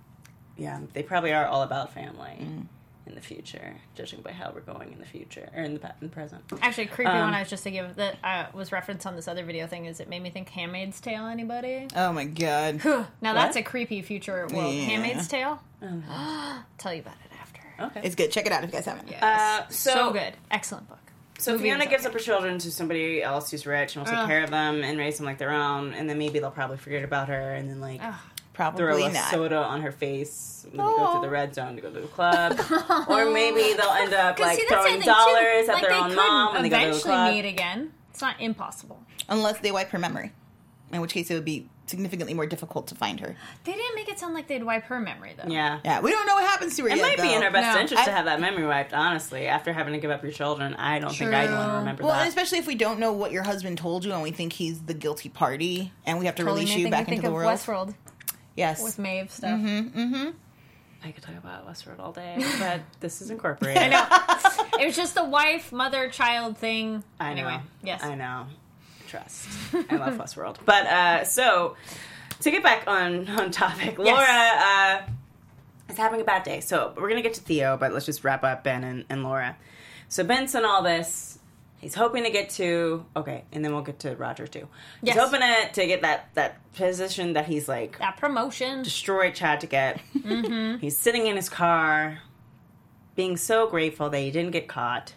Yeah, 0.58 0.82
they 0.94 1.02
probably 1.02 1.34
are 1.34 1.46
all 1.48 1.64
about 1.64 1.94
family 1.94 2.38
Mm. 2.42 2.68
In 3.06 3.16
the 3.16 3.22
future, 3.22 3.76
judging 3.96 4.22
by 4.22 4.32
how 4.32 4.52
we're 4.54 4.62
going 4.62 4.94
in 4.94 5.00
the 5.00 5.06
future 5.06 5.50
or 5.56 5.64
in 5.64 5.74
the, 5.76 5.82
in 6.02 6.08
the 6.08 6.10
present. 6.10 6.42
Actually, 6.62 6.88
creepy 6.88 7.12
Um, 7.12 7.20
one 7.20 7.34
I 7.34 7.40
was 7.42 7.50
just 7.50 7.64
thinking 7.64 7.82
of 7.84 7.96
that 7.98 8.16
uh, 8.24 8.46
was 8.54 8.72
referenced 8.72 9.06
on 9.06 9.16
this 9.16 9.28
other 9.28 9.44
video 9.44 9.68
thing 9.68 9.86
is 9.86 10.00
it 10.00 10.08
made 10.10 10.22
me 10.22 10.30
think 10.30 10.50
Handmaid's 10.50 11.00
Tale. 11.02 11.26
Anybody? 11.26 11.88
Oh 11.96 12.14
my 12.14 12.26
god. 12.26 12.84
now 13.22 13.34
that's 13.34 13.56
a 13.56 13.64
creepy 13.64 14.02
future 14.02 14.48
world. 14.54 14.74
Yeah. 14.74 14.82
Handmaid's 14.84 15.28
Tale. 15.28 15.62
Tell 16.78 16.94
you 16.94 17.02
about 17.02 17.16
it 17.26 17.32
after. 17.42 17.62
Okay. 17.80 18.02
It's 18.04 18.16
good. 18.16 18.32
Check 18.32 18.46
it 18.46 18.52
out 18.52 18.64
if 18.64 18.70
you 18.70 18.74
guys 18.74 18.86
haven't. 18.86 19.10
Yes. 19.10 19.22
Uh, 19.24 19.68
so, 19.70 19.92
so- 19.92 20.14
good. 20.14 20.34
Excellent 20.52 20.88
book. 20.88 21.00
So 21.40 21.54
Movie 21.54 21.64
Fiona 21.64 21.88
gives 21.88 22.06
okay. 22.06 22.08
up 22.08 22.14
her 22.14 22.20
children 22.20 22.58
to 22.60 22.72
somebody 22.72 23.22
else 23.22 23.52
who's 23.52 23.66
rich 23.66 23.96
and 23.96 24.06
will 24.06 24.10
take 24.12 24.20
Ugh. 24.22 24.28
care 24.30 24.44
of 24.44 24.52
them 24.52 24.82
and 24.84 24.98
raise 24.98 25.18
them 25.18 25.26
like 25.26 25.40
their 25.40 25.52
own, 25.52 25.94
and 25.94 26.08
then 26.10 26.18
maybe 26.18 26.40
they'll 26.40 26.52
probably 26.52 26.78
forget 26.78 27.04
about 27.04 27.28
her 27.28 27.54
and 27.54 27.70
then 27.70 27.82
like 27.82 28.00
Ugh. 28.02 28.14
Throw 28.54 29.04
a 29.06 29.12
not. 29.12 29.32
soda 29.32 29.58
on 29.58 29.82
her 29.82 29.92
face 29.92 30.66
when 30.70 30.78
they 30.78 30.84
go 30.84 30.98
Aw. 31.04 31.12
through 31.14 31.22
the 31.22 31.28
oh. 31.28 31.32
red 31.32 31.56
zone 31.56 31.76
to 31.76 31.82
go 31.82 31.92
to 31.92 32.00
the 32.02 32.08
club, 32.08 32.54
or 33.10 33.30
maybe 33.32 33.74
they'll 33.76 33.90
end 33.92 34.14
up 34.14 34.40
like 34.40 34.60
see, 34.60 34.66
throwing 34.68 34.94
thing, 34.94 35.02
too. 35.02 35.06
dollars 35.08 35.70
at 35.70 35.74
Like, 35.76 35.82
their 35.84 35.94
own 35.94 36.10
could 36.10 36.16
mom 36.16 36.54
when 36.54 36.64
they 36.64 36.70
go 36.70 36.78
to 36.78 36.82
the 36.84 36.88
eventually 36.90 37.14
club. 37.14 37.34
meet 37.34 37.46
again. 37.46 37.92
It's 38.12 38.22
not 38.22 38.40
impossible. 38.40 39.00
Unless 39.30 39.60
they 39.60 39.72
wipe 39.72 39.90
her 39.90 40.00
memory, 40.00 40.32
in 40.92 41.02
which 41.02 41.14
case 41.14 41.32
it 41.32 41.34
would 41.36 41.46
be 41.46 41.68
significantly 41.86 42.34
more 42.34 42.46
difficult 42.46 42.88
to 42.88 42.96
find 42.96 43.20
her. 43.20 43.36
They 43.66 43.74
didn't 43.74 43.96
make 43.96 44.08
it 44.08 44.18
sound 44.18 44.34
like 44.34 44.48
they'd 44.48 44.64
wipe 44.64 44.86
her 44.86 45.00
memory 45.02 45.34
though. 45.38 45.52
Yeah. 45.52 45.80
Yeah, 45.84 46.00
we 46.00 46.12
don't 46.12 46.26
know 46.26 46.36
what 46.36 46.46
happens 46.46 46.78
to 46.78 46.84
her 46.84 46.88
It 46.90 46.96
yet. 46.96 47.02
might 47.02 47.18
be 47.18 47.34
in 47.34 47.40
though. 47.42 47.48
our 47.48 47.52
best 47.52 47.76
No. 47.76 47.82
interest 47.82 48.06
to 48.06 48.12
have 48.12 48.24
that 48.26 48.40
memory 48.40 48.66
wiped, 48.66 48.94
honestly. 48.94 49.48
After 49.48 49.74
having 49.74 49.94
to 49.94 50.00
give 50.00 50.10
up 50.10 50.24
your 50.24 50.32
children, 50.32 50.76
I 50.76 51.00
don't 51.00 51.14
think 51.14 51.34
I'd 51.34 51.50
want 51.50 51.62
to 51.62 51.66
True. 51.70 51.78
remember 51.80 52.04
Well, 52.04 52.14
and 52.14 52.22
that. 52.22 52.28
especially 52.30 52.60
if 52.60 52.68
we 52.68 52.76
don't 52.76 53.00
know 53.00 53.12
what 53.12 53.32
your 53.34 53.44
husband 53.44 53.78
told 53.80 54.06
you 54.06 54.14
and 54.14 54.22
we 54.24 54.32
think 54.32 54.54
he's 54.54 54.82
the 54.84 54.94
guilty 54.94 55.28
party 55.28 55.92
and 56.06 56.20
we 56.20 56.26
have 56.26 56.36
to 56.36 56.44
Totally 56.44 56.62
release 56.62 56.78
you 56.78 56.90
back 56.90 57.06
think 57.08 57.18
into 57.18 57.28
the 57.28 57.34
world. 57.34 57.52
Westworld 57.52 57.96
Yes. 58.56 58.84
with 58.84 59.00
Maeve 59.00 59.32
stuff. 59.32 59.60
Mm-hmm. 59.60 60.30
I 61.06 61.12
could 61.12 61.24
talk 61.24 61.36
about 61.38 61.68
Westworld 61.68 62.00
all 62.00 62.14
day, 62.14 62.38
but 62.60 62.82
this 63.02 63.22
is 63.22 63.30
incorporated. 63.30 63.82
I 63.82 63.90
know. 63.90 64.80
it 64.82 64.86
was 64.86 64.96
just 64.96 65.16
the 65.16 65.26
wife, 65.26 65.72
mother, 65.72 66.10
child 66.10 66.58
thing. 66.58 67.04
I 67.20 67.34
know. 67.34 67.48
Anyway, 67.48 67.62
yes. 67.84 68.04
I 68.04 68.16
know. 68.16 68.46
Trust. 69.08 69.50
I 69.74 69.98
love 69.98 70.14
Westworld. 70.18 70.58
But 70.66 70.86
uh, 70.88 71.24
so 71.26 71.76
to 72.40 72.52
get 72.52 72.64
back 72.64 72.88
on 72.88 73.28
on 73.30 73.52
topic, 73.52 73.98
Laura 74.00 74.26
uh, 74.28 75.02
is 75.90 75.98
having 75.98 76.22
a 76.22 76.24
bad 76.24 76.44
day. 76.44 76.62
So 76.62 76.94
we're 76.96 77.10
gonna 77.10 77.22
get 77.22 77.34
to 77.36 77.42
Theo, 77.42 77.76
but 77.76 77.92
let's 77.92 78.06
just 78.06 78.24
wrap 78.24 78.44
up 78.46 78.64
Ben 78.64 78.84
and, 78.84 79.04
and 79.10 79.24
Laura. 79.24 79.58
So 80.08 80.24
Ben's 80.24 80.54
done 80.54 80.64
all 80.66 80.84
this. 80.84 81.38
He's 81.84 81.94
hoping 81.96 82.24
to 82.24 82.30
get 82.32 82.50
to 82.52 83.06
okay, 83.16 83.44
and 83.52 83.64
then 83.64 83.74
we'll 83.74 83.84
get 83.84 84.00
to 84.00 84.16
Roger 84.16 84.48
too. 84.48 84.68
He's 85.02 85.14
Yes. 85.16 85.18
hoping 85.18 85.42
to, 85.42 85.72
to 85.82 85.86
get 85.88 86.02
that 86.02 86.30
that 86.34 86.58
position 86.74 87.34
that 87.34 87.46
he's 87.46 87.68
like 87.70 88.00
That 88.00 88.18
promotion. 88.18 88.82
destroyed 88.84 89.36
Chad 89.36 89.60
to 89.62 89.68
get. 89.68 90.00
Mm-hmm. 90.18 90.78
He's 90.80 90.98
sitting 90.98 91.28
in 91.28 91.36
his 91.36 91.50
car, 91.50 92.20
being 93.16 93.38
so 93.38 93.68
grateful 93.68 94.10
that 94.10 94.20
he 94.20 94.32
didn't 94.32 94.52
get 94.52 94.68
caught 94.68 95.14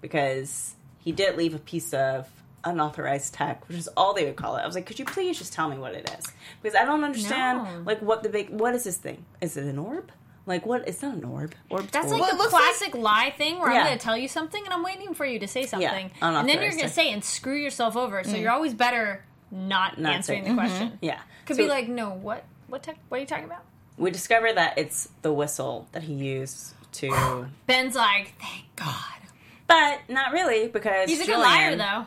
because 0.00 0.74
he 0.98 1.12
did 1.12 1.36
leave 1.36 1.54
a 1.54 1.58
piece 1.58 1.92
of 1.92 2.28
unauthorized 2.62 3.32
tech, 3.32 3.66
which 3.68 3.78
is 3.78 3.88
all 3.96 4.12
they 4.14 4.24
would 4.26 4.36
call 4.36 4.56
it. 4.56 4.60
I 4.60 4.66
was 4.66 4.74
like, 4.74 4.84
could 4.86 4.98
you 4.98 5.04
please 5.06 5.38
just 5.38 5.52
tell 5.52 5.68
me 5.70 5.78
what 5.78 5.94
it 5.94 6.10
is? 6.18 6.26
Because 6.62 6.76
I 6.76 6.84
don't 6.84 7.02
understand, 7.04 7.64
No. 7.64 7.82
like, 7.86 8.02
what 8.02 8.22
the 8.22 8.28
big, 8.28 8.50
what 8.50 8.74
is 8.74 8.84
this 8.84 8.98
thing? 8.98 9.24
Is 9.40 9.56
it 9.56 9.64
an 9.64 9.78
orb? 9.78 10.12
Like, 10.50 10.66
what? 10.66 10.86
It's 10.88 11.00
not 11.02 11.14
an 11.14 11.24
orb. 11.24 11.54
Orb. 11.70 11.86
That's 11.88 12.10
orb. 12.10 12.20
like 12.20 12.20
Well, 12.20 12.30
the 12.32 12.36
looks 12.38 12.50
classic 12.50 12.94
lie 12.94 13.32
thing 13.38 13.58
where 13.58 13.70
Yeah. 13.72 13.78
I'm 13.80 13.86
going 13.86 13.98
to 13.98 14.04
tell 14.04 14.16
you 14.18 14.28
something 14.28 14.62
and 14.64 14.74
I'm 14.74 14.82
waiting 14.82 15.14
for 15.14 15.24
you 15.24 15.38
to 15.38 15.46
say 15.48 15.64
something. 15.66 16.10
and 16.20 16.48
then 16.48 16.60
you're 16.60 16.70
going 16.70 16.72
to 16.72 16.78
tech. 16.82 16.90
say 16.92 17.12
and 17.12 17.24
screw 17.24 17.56
yourself 17.56 17.96
over. 17.96 18.22
So 18.24 18.32
mm. 18.32 18.40
you're 18.42 18.50
always 18.50 18.74
better 18.74 19.24
not, 19.50 19.98
Not 19.98 20.12
answering 20.14 20.44
saying- 20.44 20.56
the 20.56 20.62
mm-hmm. 20.62 20.68
question. 20.76 20.98
yeah. 21.00 21.20
Could 21.46 21.56
So 21.56 21.62
be 21.64 21.68
like, 21.68 21.88
no, 21.88 22.10
what? 22.10 22.44
What? 22.68 22.82
Tech, 22.82 22.98
what 23.08 23.18
are 23.18 23.20
you 23.20 23.26
talking 23.26 23.44
about? 23.46 23.64
we 23.96 24.10
discover 24.10 24.50
that 24.52 24.78
it's 24.78 25.08
the 25.22 25.32
whistle 25.32 25.86
that 25.92 26.02
he 26.04 26.14
used 26.14 26.74
to, 26.92 27.46
Ben's 27.66 27.94
like, 27.94 28.32
thank 28.40 28.64
God. 28.76 29.20
but 29.66 30.00
not 30.08 30.32
really 30.32 30.68
because 30.68 31.08
He's 31.10 31.20
a 31.20 31.26
good 31.26 31.34
Julian- 31.34 31.50
liar 31.50 31.76
though, 31.76 32.06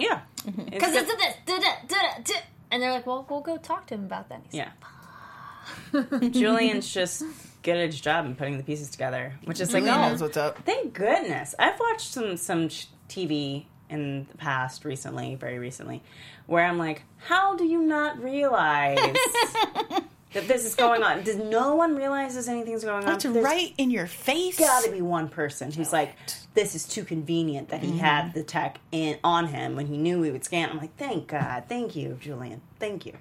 Yeah, 0.00 0.20
mm-hmm. 0.44 0.64
because 0.64 0.92
good- 0.92 1.02
it's 1.08 1.14
this, 1.16 1.34
da, 1.46 1.58
da, 1.58 1.72
da, 1.88 2.22
da, 2.22 2.34
and 2.70 2.82
they're 2.82 2.90
like, 2.92 3.06
well, 3.06 3.26
we'll 3.30 3.40
go 3.40 3.56
talk 3.56 3.86
to 3.88 3.94
him 3.94 4.04
about 4.04 4.28
that. 4.28 4.42
And 4.42 4.44
he's 4.50 4.54
Yeah. 4.54 6.28
Julian's 6.30 6.92
just 6.92 7.22
good 7.62 7.76
at 7.76 7.86
his 7.86 8.00
job 8.00 8.26
in 8.26 8.34
putting 8.34 8.56
the 8.58 8.62
pieces 8.64 8.90
together, 8.90 9.34
which 9.44 9.60
is 9.60 9.72
like, 9.72 9.84
oh, 9.84 10.08
knows 10.08 10.20
what's 10.22 10.36
up. 10.36 10.58
thank 10.64 10.92
goodness. 10.94 11.54
I've 11.58 11.78
watched 11.80 12.12
some 12.12 12.36
some 12.36 12.68
TV 13.08 13.64
in 13.88 14.26
the 14.30 14.38
past, 14.38 14.84
recently, 14.84 15.34
very 15.34 15.58
recently, 15.58 16.02
where 16.46 16.64
I'm 16.64 16.78
like, 16.78 17.02
how 17.18 17.56
do 17.56 17.64
you 17.64 17.82
not 17.82 18.18
realize 18.22 18.96
that 20.32 20.48
this 20.48 20.64
is 20.64 20.74
going 20.74 21.02
on? 21.02 21.22
Does 21.24 21.36
no 21.36 21.74
one 21.74 21.94
realizes 21.94 22.48
anything's 22.48 22.84
going 22.84 23.04
on? 23.04 23.14
It's 23.14 23.26
right 23.26 23.74
in 23.76 23.90
your 23.90 24.06
face. 24.06 24.58
Got 24.58 24.84
to 24.84 24.90
be 24.90 25.02
one 25.02 25.28
person 25.28 25.70
who's 25.70 25.92
like, 25.92 26.16
this 26.54 26.74
is 26.74 26.88
too 26.88 27.04
convenient 27.04 27.68
that 27.68 27.80
he 27.80 27.88
Mm-hmm. 27.88 27.98
had 27.98 28.32
the 28.34 28.42
tech 28.42 28.78
in 28.92 29.18
on 29.22 29.48
him 29.48 29.76
when 29.76 29.86
he 29.86 29.98
knew 29.98 30.20
we 30.20 30.30
would 30.30 30.44
scan. 30.44 30.70
I'm 30.70 30.78
like, 30.78 30.96
thank 30.96 31.28
God, 31.28 31.64
thank 31.68 31.94
you, 31.94 32.16
Julian, 32.18 32.62
thank 32.80 33.04
you. 33.04 33.12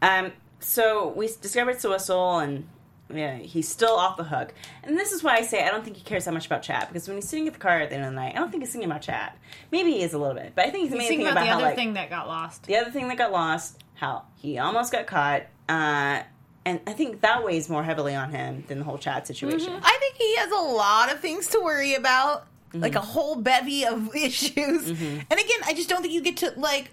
Um, 0.00 0.30
so 0.60 1.08
we 1.08 1.26
discovered 1.26 1.76
Sewissel, 1.78 2.42
and 2.42 2.68
yeah, 3.12 3.36
he's 3.36 3.68
still 3.68 3.92
off 3.94 4.16
the 4.16 4.24
hook. 4.24 4.54
And 4.82 4.96
this 4.96 5.12
is 5.12 5.22
why 5.22 5.36
I 5.36 5.42
say 5.42 5.64
I 5.64 5.70
don't 5.70 5.84
think 5.84 5.96
he 5.96 6.02
cares 6.02 6.24
that 6.24 6.32
much 6.34 6.46
about 6.46 6.62
Chad 6.62 6.88
because 6.88 7.06
when 7.06 7.16
he's 7.16 7.28
sitting 7.28 7.46
at 7.46 7.52
the 7.52 7.58
car 7.60 7.80
at 7.80 7.90
the 7.90 7.96
end 7.96 8.04
of 8.04 8.10
the 8.12 8.16
night, 8.16 8.34
I 8.34 8.38
don't 8.38 8.50
think 8.50 8.62
he's 8.62 8.72
thinking 8.72 8.90
about 8.90 9.02
Chad. 9.02 9.32
Maybe 9.70 9.92
he 9.92 10.02
is 10.02 10.14
a 10.14 10.18
little 10.18 10.34
bit, 10.34 10.52
but 10.54 10.66
I 10.66 10.70
think 10.70 10.90
he's 10.90 10.98
He's 10.98 11.08
thinking 11.08 11.26
about, 11.26 11.32
about, 11.32 11.40
the 11.42 11.46
how 11.50 11.56
other 11.56 11.64
like 11.66 11.76
thing 11.76 11.94
that 11.94 12.10
got 12.10 12.28
lost. 12.28 12.64
the 12.64 12.76
other 12.76 12.90
thing 12.90 13.08
that 13.08 13.18
got 13.18 13.32
lost, 13.32 13.82
how 13.94 14.24
he 14.36 14.58
almost 14.58 14.92
got 14.92 15.06
caught. 15.06 15.42
Uh, 15.68 16.22
and 16.66 16.80
I 16.86 16.92
think 16.94 17.20
that 17.20 17.44
weighs 17.44 17.68
more 17.68 17.82
heavily 17.84 18.14
on 18.14 18.30
him 18.30 18.64
than 18.68 18.78
the 18.78 18.84
whole 18.84 18.98
Chad 18.98 19.26
situation. 19.26 19.72
Mm-hmm. 19.72 19.84
I 19.84 19.96
think 20.00 20.14
he 20.16 20.36
has 20.36 20.50
a 20.50 20.56
lot 20.56 21.12
of 21.12 21.20
things 21.20 21.48
to 21.48 21.60
worry 21.60 21.94
about. 21.94 22.46
Mm-hmm. 22.70 22.82
like 22.82 22.96
a 22.96 23.00
whole 23.00 23.36
bevy 23.36 23.84
of 23.84 24.16
issues. 24.16 24.50
Mm-hmm. 24.56 25.20
And 25.30 25.32
again, 25.32 25.60
I 25.64 25.74
just 25.74 25.88
don't 25.88 26.02
think 26.02 26.12
you 26.12 26.20
get 26.20 26.38
to 26.38 26.52
like 26.56 26.90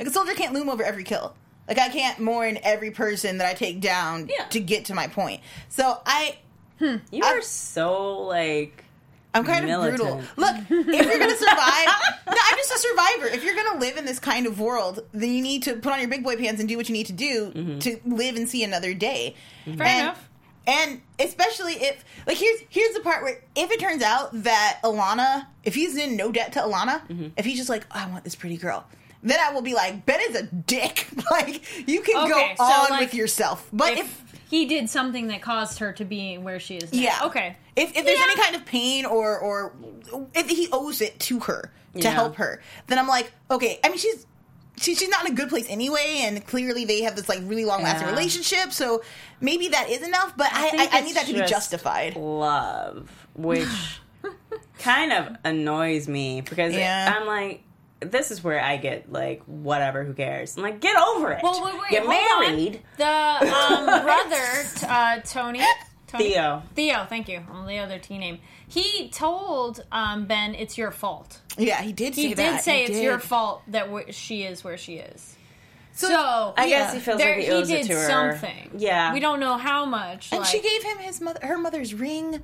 like 0.00 0.08
a 0.08 0.10
soldier 0.10 0.34
can't 0.34 0.52
loom 0.52 0.68
over 0.68 0.82
every 0.82 1.04
kill. 1.04 1.36
Like 1.68 1.78
I 1.78 1.88
can't 1.88 2.18
mourn 2.18 2.58
every 2.62 2.90
person 2.90 3.38
that 3.38 3.46
I 3.48 3.54
take 3.54 3.80
down 3.80 4.28
Yeah. 4.36 4.44
to 4.46 4.60
get 4.60 4.86
to 4.86 4.94
my 4.94 5.06
point. 5.06 5.40
So 5.68 5.98
I 6.04 6.38
You 6.80 7.22
are 7.22 7.40
so 7.42 8.22
like 8.22 8.84
I'm 9.34 9.44
kind 9.44 9.70
of 9.70 9.80
brutal. 9.80 10.20
Look, 10.36 10.56
if 10.68 10.68
you're 10.70 11.18
gonna 11.18 11.36
survive, 11.36 11.86
no, 12.26 12.34
I'm 12.36 12.56
just 12.58 12.70
a 12.72 12.78
survivor. 12.78 13.26
If 13.28 13.42
you're 13.44 13.54
gonna 13.54 13.78
live 13.80 13.96
in 13.96 14.04
this 14.04 14.18
kind 14.18 14.46
of 14.46 14.60
world, 14.60 15.00
then 15.12 15.30
you 15.32 15.40
need 15.40 15.62
to 15.62 15.76
put 15.76 15.90
on 15.92 16.00
your 16.00 16.08
big 16.10 16.22
boy 16.22 16.36
pants 16.36 16.60
and 16.60 16.68
do 16.68 16.76
what 16.76 16.88
you 16.88 16.92
need 16.92 17.06
to 17.06 17.12
do 17.14 17.50
Mm-hmm. 17.54 17.78
to 17.78 18.00
live 18.04 18.36
and 18.36 18.46
see 18.48 18.62
another 18.62 18.92
day. 18.92 19.34
Fair 19.64 19.86
and, 19.86 20.00
enough. 20.02 20.28
And 20.66 21.00
especially 21.18 21.72
if, 21.74 22.04
like, 22.26 22.36
here's 22.36 22.60
here's 22.68 22.94
the 22.94 23.00
part 23.00 23.22
where 23.22 23.40
if 23.56 23.70
it 23.70 23.80
turns 23.80 24.02
out 24.02 24.30
that 24.42 24.80
Alana, 24.84 25.46
if 25.64 25.74
he's 25.74 25.96
in 25.96 26.14
no 26.16 26.30
debt 26.30 26.52
to 26.52 26.60
Alana, 26.60 27.00
Mm-hmm. 27.08 27.28
if 27.38 27.46
he's 27.46 27.56
just 27.56 27.70
like, 27.70 27.86
I 27.90 28.08
want 28.10 28.24
this 28.24 28.34
pretty 28.34 28.58
girl. 28.58 28.84
Then 29.22 29.38
I 29.40 29.52
will 29.52 29.62
be 29.62 29.74
like, 29.74 30.04
Ben 30.04 30.20
is 30.28 30.36
a 30.36 30.42
dick. 30.42 31.06
like, 31.30 31.88
you 31.88 32.00
can 32.02 32.16
Okay, 32.24 32.28
go 32.28 32.54
so, 32.56 32.64
on 32.64 32.90
like, 32.90 33.00
with 33.00 33.14
yourself. 33.14 33.68
But 33.72 33.92
if, 33.92 34.00
if 34.00 34.40
he 34.50 34.66
did 34.66 34.90
something 34.90 35.28
that 35.28 35.40
caused 35.42 35.78
her 35.78 35.92
to 35.92 36.04
be 36.04 36.38
where 36.38 36.58
she 36.60 36.76
is 36.76 36.92
now. 36.92 36.98
Yeah. 37.00 37.18
Okay. 37.24 37.56
If, 37.76 37.96
if 37.96 38.04
there's 38.04 38.18
Yeah. 38.18 38.24
any 38.30 38.36
kind 38.42 38.56
of 38.56 38.64
pain 38.66 39.06
or 39.06 39.38
or 39.38 39.74
if 40.34 40.48
he 40.48 40.68
owes 40.72 41.00
it 41.00 41.18
to 41.20 41.40
her 41.40 41.70
to 41.94 42.00
Yeah. 42.00 42.10
help 42.10 42.36
her, 42.36 42.60
then 42.88 42.98
I'm 42.98 43.08
like, 43.08 43.32
okay. 43.50 43.80
I 43.82 43.88
mean, 43.88 43.98
she's 43.98 44.26
she, 44.76 44.94
she's 44.94 45.08
not 45.08 45.24
in 45.26 45.32
a 45.32 45.34
good 45.34 45.48
place 45.48 45.66
anyway, 45.68 46.22
and 46.24 46.44
clearly 46.46 46.84
they 46.84 47.02
have 47.02 47.14
this 47.14 47.28
like 47.28 47.40
really 47.44 47.64
long 47.64 47.82
lasting 47.82 48.08
Yeah. 48.08 48.14
relationship. 48.14 48.72
So 48.72 49.02
maybe 49.40 49.68
that 49.68 49.88
is 49.88 50.02
enough, 50.02 50.34
but 50.36 50.48
I, 50.52 50.66
I, 50.66 50.70
think 50.70 50.94
I, 50.94 51.00
need 51.00 51.16
that 51.16 51.26
to 51.26 51.32
be 51.34 51.42
justified. 51.46 52.16
Love, 52.16 53.08
which 53.34 53.68
kind 54.78 55.12
of 55.12 55.36
annoys 55.44 56.08
me 56.08 56.40
because 56.40 56.74
Yeah. 56.74 57.14
I'm 57.16 57.26
like, 57.26 57.62
this 58.04 58.30
is 58.30 58.42
where 58.44 58.60
I 58.60 58.76
get 58.76 59.10
like, 59.12 59.42
whatever, 59.44 60.04
who 60.04 60.12
cares? 60.14 60.56
I'm 60.56 60.62
like, 60.62 60.80
get 60.80 60.96
over 60.96 61.32
it. 61.32 61.42
Well, 61.42 61.64
wait, 61.64 61.74
wait. 61.74 61.90
Get 61.90 62.04
hold 62.04 62.10
married. 62.48 62.76
On. 62.76 62.82
The 62.98 63.54
um, 63.54 64.02
brother, 64.04 64.64
uh, 64.88 65.20
Tony. 65.24 65.60
Tony. 66.06 66.28
Theo. 66.30 66.62
Theo, 66.74 67.06
thank 67.08 67.28
you. 67.28 67.42
I'm 67.50 67.66
the 67.66 67.78
other 67.78 67.98
T 67.98 68.18
name. 68.18 68.38
He 68.68 69.08
told 69.08 69.82
um, 69.90 70.26
Ben, 70.26 70.54
"It's 70.54 70.76
your 70.76 70.90
fault." 70.90 71.40
Yeah, 71.56 71.80
he 71.80 71.92
did. 71.92 72.14
He 72.14 72.22
say 72.24 72.28
did 72.28 72.38
that. 72.38 72.62
say 72.64 72.76
He 72.78 72.82
it's 72.84 72.92
did. 72.92 73.02
your 73.02 73.18
fault 73.18 73.62
that 73.68 73.86
w- 73.86 74.12
she 74.12 74.42
is 74.42 74.62
where 74.62 74.76
she 74.76 74.96
is. 74.96 75.36
So, 75.94 76.08
So, 76.08 76.54
I 76.56 76.64
Yeah. 76.66 76.78
guess 76.78 76.94
he 76.94 77.00
feels 77.00 77.18
there, 77.18 77.30
like 77.36 77.40
he 77.40 77.46
he 77.46 77.50
owes 77.52 77.68
did 77.68 77.80
it 77.84 77.86
to 77.88 77.94
her. 77.94 78.06
something. 78.06 78.70
Yeah. 78.78 79.12
we 79.14 79.20
don't 79.20 79.40
know 79.40 79.56
how 79.58 79.84
much. 79.86 80.32
and 80.32 80.40
like- 80.40 80.48
she 80.50 80.60
gave 80.60 80.82
him 80.82 80.98
his 80.98 81.20
mother 81.20 81.40
her 81.46 81.56
mother's 81.58 81.92
ring. 81.94 82.42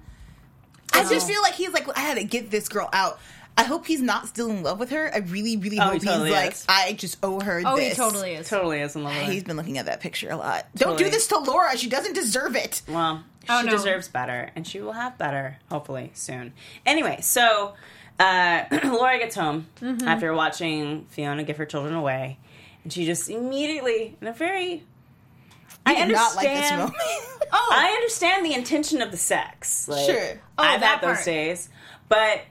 I 0.93 1.05
just 1.09 1.27
feel 1.29 1.43
like 1.43 1.55
he's 1.55 1.73
like, 1.73 1.87
I 1.97 2.01
had 2.01 2.17
to 2.17 2.25
get 2.25 2.51
this 2.51 2.69
girl 2.69 2.89
out. 2.95 3.21
I 3.59 3.65
hope 3.65 3.87
he's 3.87 4.01
not 4.01 4.29
still 4.29 4.49
in 4.51 4.63
love 4.63 4.79
with 4.79 4.91
her. 4.91 5.11
I 5.13 5.19
really, 5.19 5.57
really 5.57 5.79
Oh, 5.79 5.83
hope 5.85 5.93
he 5.95 5.99
totally 6.01 6.31
he's 6.31 6.37
like. 6.39 6.57
I 6.69 6.93
just 6.93 7.19
owe 7.23 7.41
her. 7.41 7.61
Oh, 7.67 7.77
this. 7.77 7.91
he 7.91 7.95
totally 7.97 8.35
is. 8.35 8.49
Totally 8.49 8.81
is 8.81 8.95
in 8.97 9.03
love 9.05 9.15
with 9.15 9.25
her. 9.27 9.33
He's 9.33 9.45
been 9.45 9.57
looking 9.57 9.79
at 9.79 9.87
that 9.87 10.01
picture 10.01 10.31
a 10.31 10.37
lot. 10.37 10.67
Don't 10.77 10.97
do 10.97 11.11
this 11.11 11.27
to 11.29 11.39
Laura. 11.39 11.77
She 11.77 11.89
doesn't 11.89 12.15
deserve 12.15 12.55
it. 12.57 12.83
Well, 12.89 13.25
Oh, 13.51 13.61
she 13.63 13.67
no. 13.67 13.73
deserves 13.73 14.09
better, 14.09 14.51
and 14.55 14.67
she 14.67 14.81
will 14.81 14.93
have 14.93 15.17
better, 15.19 15.57
hopefully, 15.71 16.11
soon. 16.15 16.53
Anyway, 16.85 17.19
so 17.23 17.75
uh, 18.21 18.65
Laura 18.85 19.19
gets 19.19 19.35
home 19.37 19.67
Mm-hmm. 19.81 20.07
after 20.07 20.33
watching 20.35 21.07
Fiona 21.11 21.43
give 21.45 21.57
her 21.57 21.65
children 21.67 21.95
away, 21.95 22.39
and 22.85 22.93
she 22.93 23.07
just 23.07 23.29
immediately, 23.31 24.17
in 24.21 24.27
a 24.29 24.33
very. 24.35 24.85
I 25.87 25.95
I 25.95 26.07
did 26.07 26.13
not 26.15 26.37
like 26.37 26.47
this 26.47 26.71
understand. 26.71 26.79
moment. 26.81 26.97
Oh, 27.53 27.71
I 27.73 27.89
understand 27.93 28.45
the 28.45 28.53
intention 28.53 29.01
of 29.01 29.11
the 29.11 29.17
sex. 29.17 29.89
Like, 29.89 30.05
Sure. 30.05 30.41
Oh, 30.59 30.63
I've 30.63 30.81
that 30.81 31.01
had 31.01 31.09
those 31.09 31.17
part. 31.17 31.25
days, 31.25 31.71
but 32.11 32.43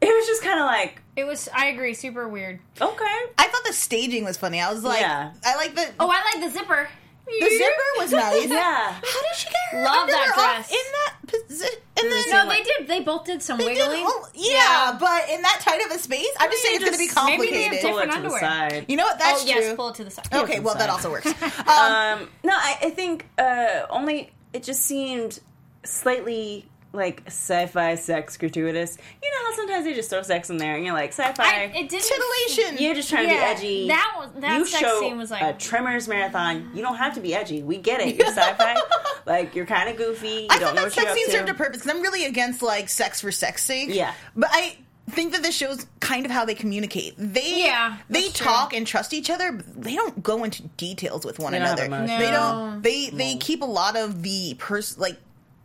it 0.00 0.06
was 0.06 0.26
just 0.26 0.42
kind 0.42 0.60
of 0.60 0.66
like, 0.66 1.00
it 1.16 1.24
was. 1.26 1.48
I 1.54 1.66
agree. 1.66 1.94
Super 1.94 2.28
weird. 2.28 2.60
okay, 2.80 3.04
I 3.38 3.48
thought 3.48 3.64
the 3.66 3.72
staging 3.72 4.24
was 4.24 4.36
funny. 4.36 4.60
I 4.60 4.72
was 4.72 4.84
like, 4.84 5.00
Yeah. 5.00 5.32
I 5.44 5.56
like 5.56 5.74
the 5.74 5.88
Oh, 5.98 6.08
I 6.08 6.22
like 6.34 6.44
the 6.44 6.50
zipper. 6.58 6.88
the 7.26 7.48
zipper 7.50 7.88
was 7.98 8.12
nice. 8.12 8.48
Yeah. 8.48 8.92
How 8.92 9.00
did 9.00 9.36
she 9.36 9.46
get 9.48 9.56
her 9.72 9.84
Love 9.84 9.96
underwear 10.08 10.24
that 10.26 10.38
off 10.38 10.68
dress. 10.68 10.70
in 10.70 10.92
that 10.94 11.14
position? 11.48 11.78
And 12.00 12.12
then 12.12 12.24
No, 12.30 12.48
they 12.48 12.62
did. 12.62 12.86
They 12.88 13.00
both 13.00 13.24
did 13.24 13.42
some 13.42 13.58
They 13.58 13.74
did- 13.74 13.88
wiggling. 13.88 14.06
yeah, 14.34 14.96
but 15.00 15.28
in 15.28 15.42
that 15.42 15.58
tight 15.60 15.84
of 15.84 15.90
a 15.90 15.98
space, 15.98 16.28
I'm 16.38 16.48
just 16.50 16.62
saying 16.62 16.76
it's 16.76 16.84
going 16.84 16.92
to 16.94 16.98
be 16.98 17.06
just- 17.08 17.26
maybe 17.26 17.50
they 17.50 17.62
have 17.64 17.72
complicated. 17.72 17.90
pull 17.90 17.98
it 17.98 18.02
Different 18.06 18.12
to 18.12 18.28
the 18.30 18.34
underwear. 18.36 18.70
side. 18.70 18.84
You 18.88 18.96
know 18.96 19.04
what? 19.04 19.18
That's 19.18 19.42
oh 19.42 19.46
yes, 19.46 19.64
true. 19.66 19.74
pull 19.76 19.88
it 19.88 19.94
to 19.96 20.04
the 20.04 20.10
side. 20.12 20.26
Okay, 20.32 20.60
well 20.60 20.76
that 20.76 20.88
also 20.90 21.10
works. 21.10 21.26
Um, 21.42 21.68
Um, 21.68 22.28
no, 22.44 22.52
I, 22.54 22.78
I 22.82 22.90
think 22.90 23.26
uh, 23.36 23.82
only 23.90 24.30
it 24.52 24.62
just 24.62 24.82
seemed 24.82 25.40
slightly 25.84 26.66
like 26.98 27.22
sci-fi 27.26 27.94
sex 27.94 28.36
gratuitous. 28.36 28.98
You 29.22 29.30
know 29.30 29.50
how 29.50 29.56
sometimes 29.56 29.84
they 29.86 29.94
just 29.94 30.10
throw 30.10 30.20
sex 30.22 30.50
in 30.50 30.58
there, 30.58 30.76
and 30.76 30.84
you're 30.84 30.92
like 30.94 31.10
sci-fi. 31.12 31.42
I, 31.42 31.62
it 31.74 31.88
didn't. 31.88 32.04
titillation. 32.04 32.82
you're 32.84 32.94
just 32.94 33.08
trying 33.08 33.28
Yeah, 33.28 33.54
to 33.54 33.60
be 33.62 33.66
edgy. 33.68 33.88
that 33.88 34.14
was- 34.18 34.42
that 34.42 34.58
you 34.58 34.66
sex 34.66 34.80
show 34.82 35.00
scene 35.00 35.16
was 35.16 35.30
like- 35.30 35.42
a 35.42 35.52
Tremors 35.58 36.06
marathon. 36.08 36.70
You 36.74 36.82
don't 36.82 36.96
have 36.96 37.14
to 37.14 37.20
be 37.20 37.34
edgy. 37.34 37.62
We 37.62 37.78
get 37.78 38.00
it. 38.00 38.16
You're 38.16 38.26
sci-fi. 38.26 38.76
like 39.26 39.54
you're 39.54 39.66
kind 39.66 39.88
of 39.88 39.96
goofy. 39.96 40.28
You 40.28 40.46
I 40.50 40.58
don't 40.58 40.60
thought 40.60 40.74
know 40.74 40.74
that 40.82 40.82
what 40.84 40.92
sex 40.92 41.12
scene 41.14 41.30
served 41.30 41.48
a 41.48 41.54
purpose 41.54 41.82
because 41.82 41.96
I'm 41.96 42.02
really 42.02 42.26
against 42.26 42.60
like 42.62 42.88
sex 42.90 43.20
for 43.22 43.32
sex 43.32 43.64
sake. 43.64 43.88
Yeah. 43.90 44.12
but 44.36 44.50
I 44.52 44.76
think 45.10 45.32
that 45.32 45.42
this 45.42 45.54
shows 45.56 45.86
kind 46.00 46.26
of 46.26 46.30
how 46.32 46.44
they 46.44 46.54
communicate. 46.54 47.14
They 47.16 47.64
Yeah, 47.64 47.96
they 48.10 48.24
that's 48.24 48.34
true. 48.34 48.44
talk 48.46 48.74
and 48.74 48.86
trust 48.86 49.14
each 49.14 49.30
other. 49.30 49.52
But 49.52 49.82
they 49.82 49.94
don't 49.94 50.22
go 50.22 50.44
into 50.44 50.62
details 50.76 51.24
with 51.24 51.38
one 51.38 51.52
They 51.52 51.60
don't 51.60 51.68
have 51.68 51.78
another. 51.78 52.04
emotions. 52.04 52.20
They 52.20 52.30
don't. 52.30 52.82
They 52.82 53.08
they 53.10 53.36
keep 53.36 53.62
a 53.62 53.66
lot 53.66 53.96
of 53.96 54.22
the 54.22 54.54
pers 54.58 54.98
like 54.98 55.16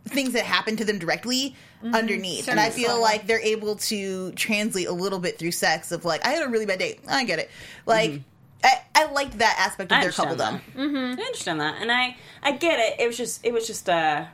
things 0.06 0.32
that 0.34 0.44
happen 0.44 0.76
to 0.76 0.84
them 0.84 0.98
directly 0.98 1.54
underneath, 1.82 2.48
and 2.48 2.58
I 2.60 2.70
feel 2.70 2.88
level. 2.88 3.02
like 3.02 3.26
they're 3.26 3.40
able 3.40 3.76
to 3.76 4.32
translate 4.32 4.86
a 4.88 4.92
little 4.92 5.18
bit 5.18 5.38
through 5.38 5.52
sex 5.52 5.92
of 5.92 6.04
like 6.04 6.24
I 6.24 6.30
had 6.30 6.42
a 6.46 6.48
really 6.50 6.66
bad 6.66 6.78
date. 6.78 7.00
I 7.08 7.24
get 7.24 7.38
it. 7.38 7.50
Like. 7.86 8.20
I, 8.66 8.80
I 8.94 9.12
liked 9.12 9.36
that 9.40 9.56
aspect 9.58 9.92
of 9.92 9.98
I 9.98 10.00
their 10.00 10.10
couple 10.10 10.32
understand 10.32 10.62
done. 10.74 10.94
that. 11.16 11.20
I 11.20 11.26
understand 11.26 11.60
that, 11.60 11.82
and 11.82 11.92
I 11.92 12.16
I 12.42 12.52
get 12.52 12.80
it. 12.80 12.98
It 12.98 13.06
was 13.06 13.14
just 13.18 13.44
it 13.44 13.52
was 13.52 13.66
just 13.66 13.90
uh 13.90 14.24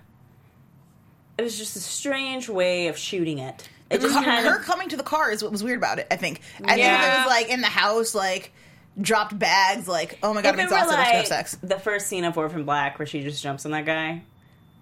it 1.37 1.42
was 1.42 1.59
just 1.59 1.74
a 1.74 1.80
strange 1.80 2.48
way 2.48 2.87
of 2.87 2.96
shooting 2.96 3.38
it. 3.40 3.68
It 3.90 4.00
just 4.00 4.14
Co- 4.14 4.22
kind 4.22 4.46
her 4.46 4.59
of 4.61 4.64
coming 4.64 4.88
to 4.90 4.96
the 4.96 5.02
car 5.02 5.33
is 5.33 5.42
what 5.42 5.50
was 5.50 5.64
weird 5.64 5.78
about 5.78 5.98
it. 5.98 6.06
I 6.12 6.16
think. 6.16 6.42
I 6.62 6.76
think 6.76 6.80
if 6.87 7.02
it 7.02 7.18
was 7.18 7.26
like 7.26 7.48
in 7.48 7.61
the 7.61 7.66
house, 7.66 8.14
like 8.14 8.52
dropped 9.00 9.37
bags, 9.37 9.88
like 9.88 10.20
oh 10.22 10.33
my 10.33 10.42
god, 10.42 10.50
if 10.50 10.54
I'm 10.54 10.61
it 10.61 10.70
were 10.70 10.76
exhausted. 10.76 10.96
Let's 10.96 11.11
go 11.11 11.16
have 11.16 11.26
sex. 11.26 11.59
the 11.61 11.78
first 11.80 12.06
scene 12.06 12.22
of 12.24 12.38
Orphan 12.38 12.62
Black 12.64 13.00
where 13.00 13.06
she 13.06 13.24
just 13.24 13.42
jumps 13.42 13.64
on 13.66 13.72
that 13.72 13.85
guy, 13.85 14.22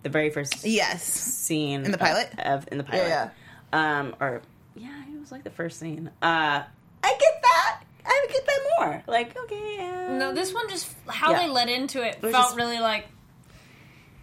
the 0.02 0.08
very 0.08 0.30
first 0.30 0.64
Yes. 0.64 1.02
scene 1.04 1.84
In 1.84 1.92
the 1.92 1.98
pilot? 1.98 2.30
of, 2.38 2.62
of- 2.62 2.68
in 2.72 2.78
the 2.78 2.84
pilot, 2.84 3.08
Yeah, 3.08 3.30
um, 3.72 4.14
or 4.20 4.42
yeah, 4.74 5.02
it 5.12 5.18
was 5.20 5.32
like 5.32 5.44
the 5.44 5.50
first 5.50 5.78
scene. 5.80 6.10
Uh, 6.22 6.62
I 7.02 7.16
get 7.18 7.42
that. 7.42 7.82
I 8.06 8.26
get 8.32 8.46
that 8.46 8.60
more. 8.78 9.02
Like 9.06 9.36
okay, 9.44 9.76
yeah. 9.78 10.16
No, 10.18 10.32
this 10.32 10.52
one 10.54 10.68
just 10.68 10.92
how 11.08 11.32
Yeah. 11.32 11.38
they 11.46 11.48
led 11.48 11.68
into 11.68 12.02
it 12.02 12.22
was 12.22 12.32
felt 12.32 12.46
just- 12.46 12.56
really 12.56 12.78
like. 12.78 13.06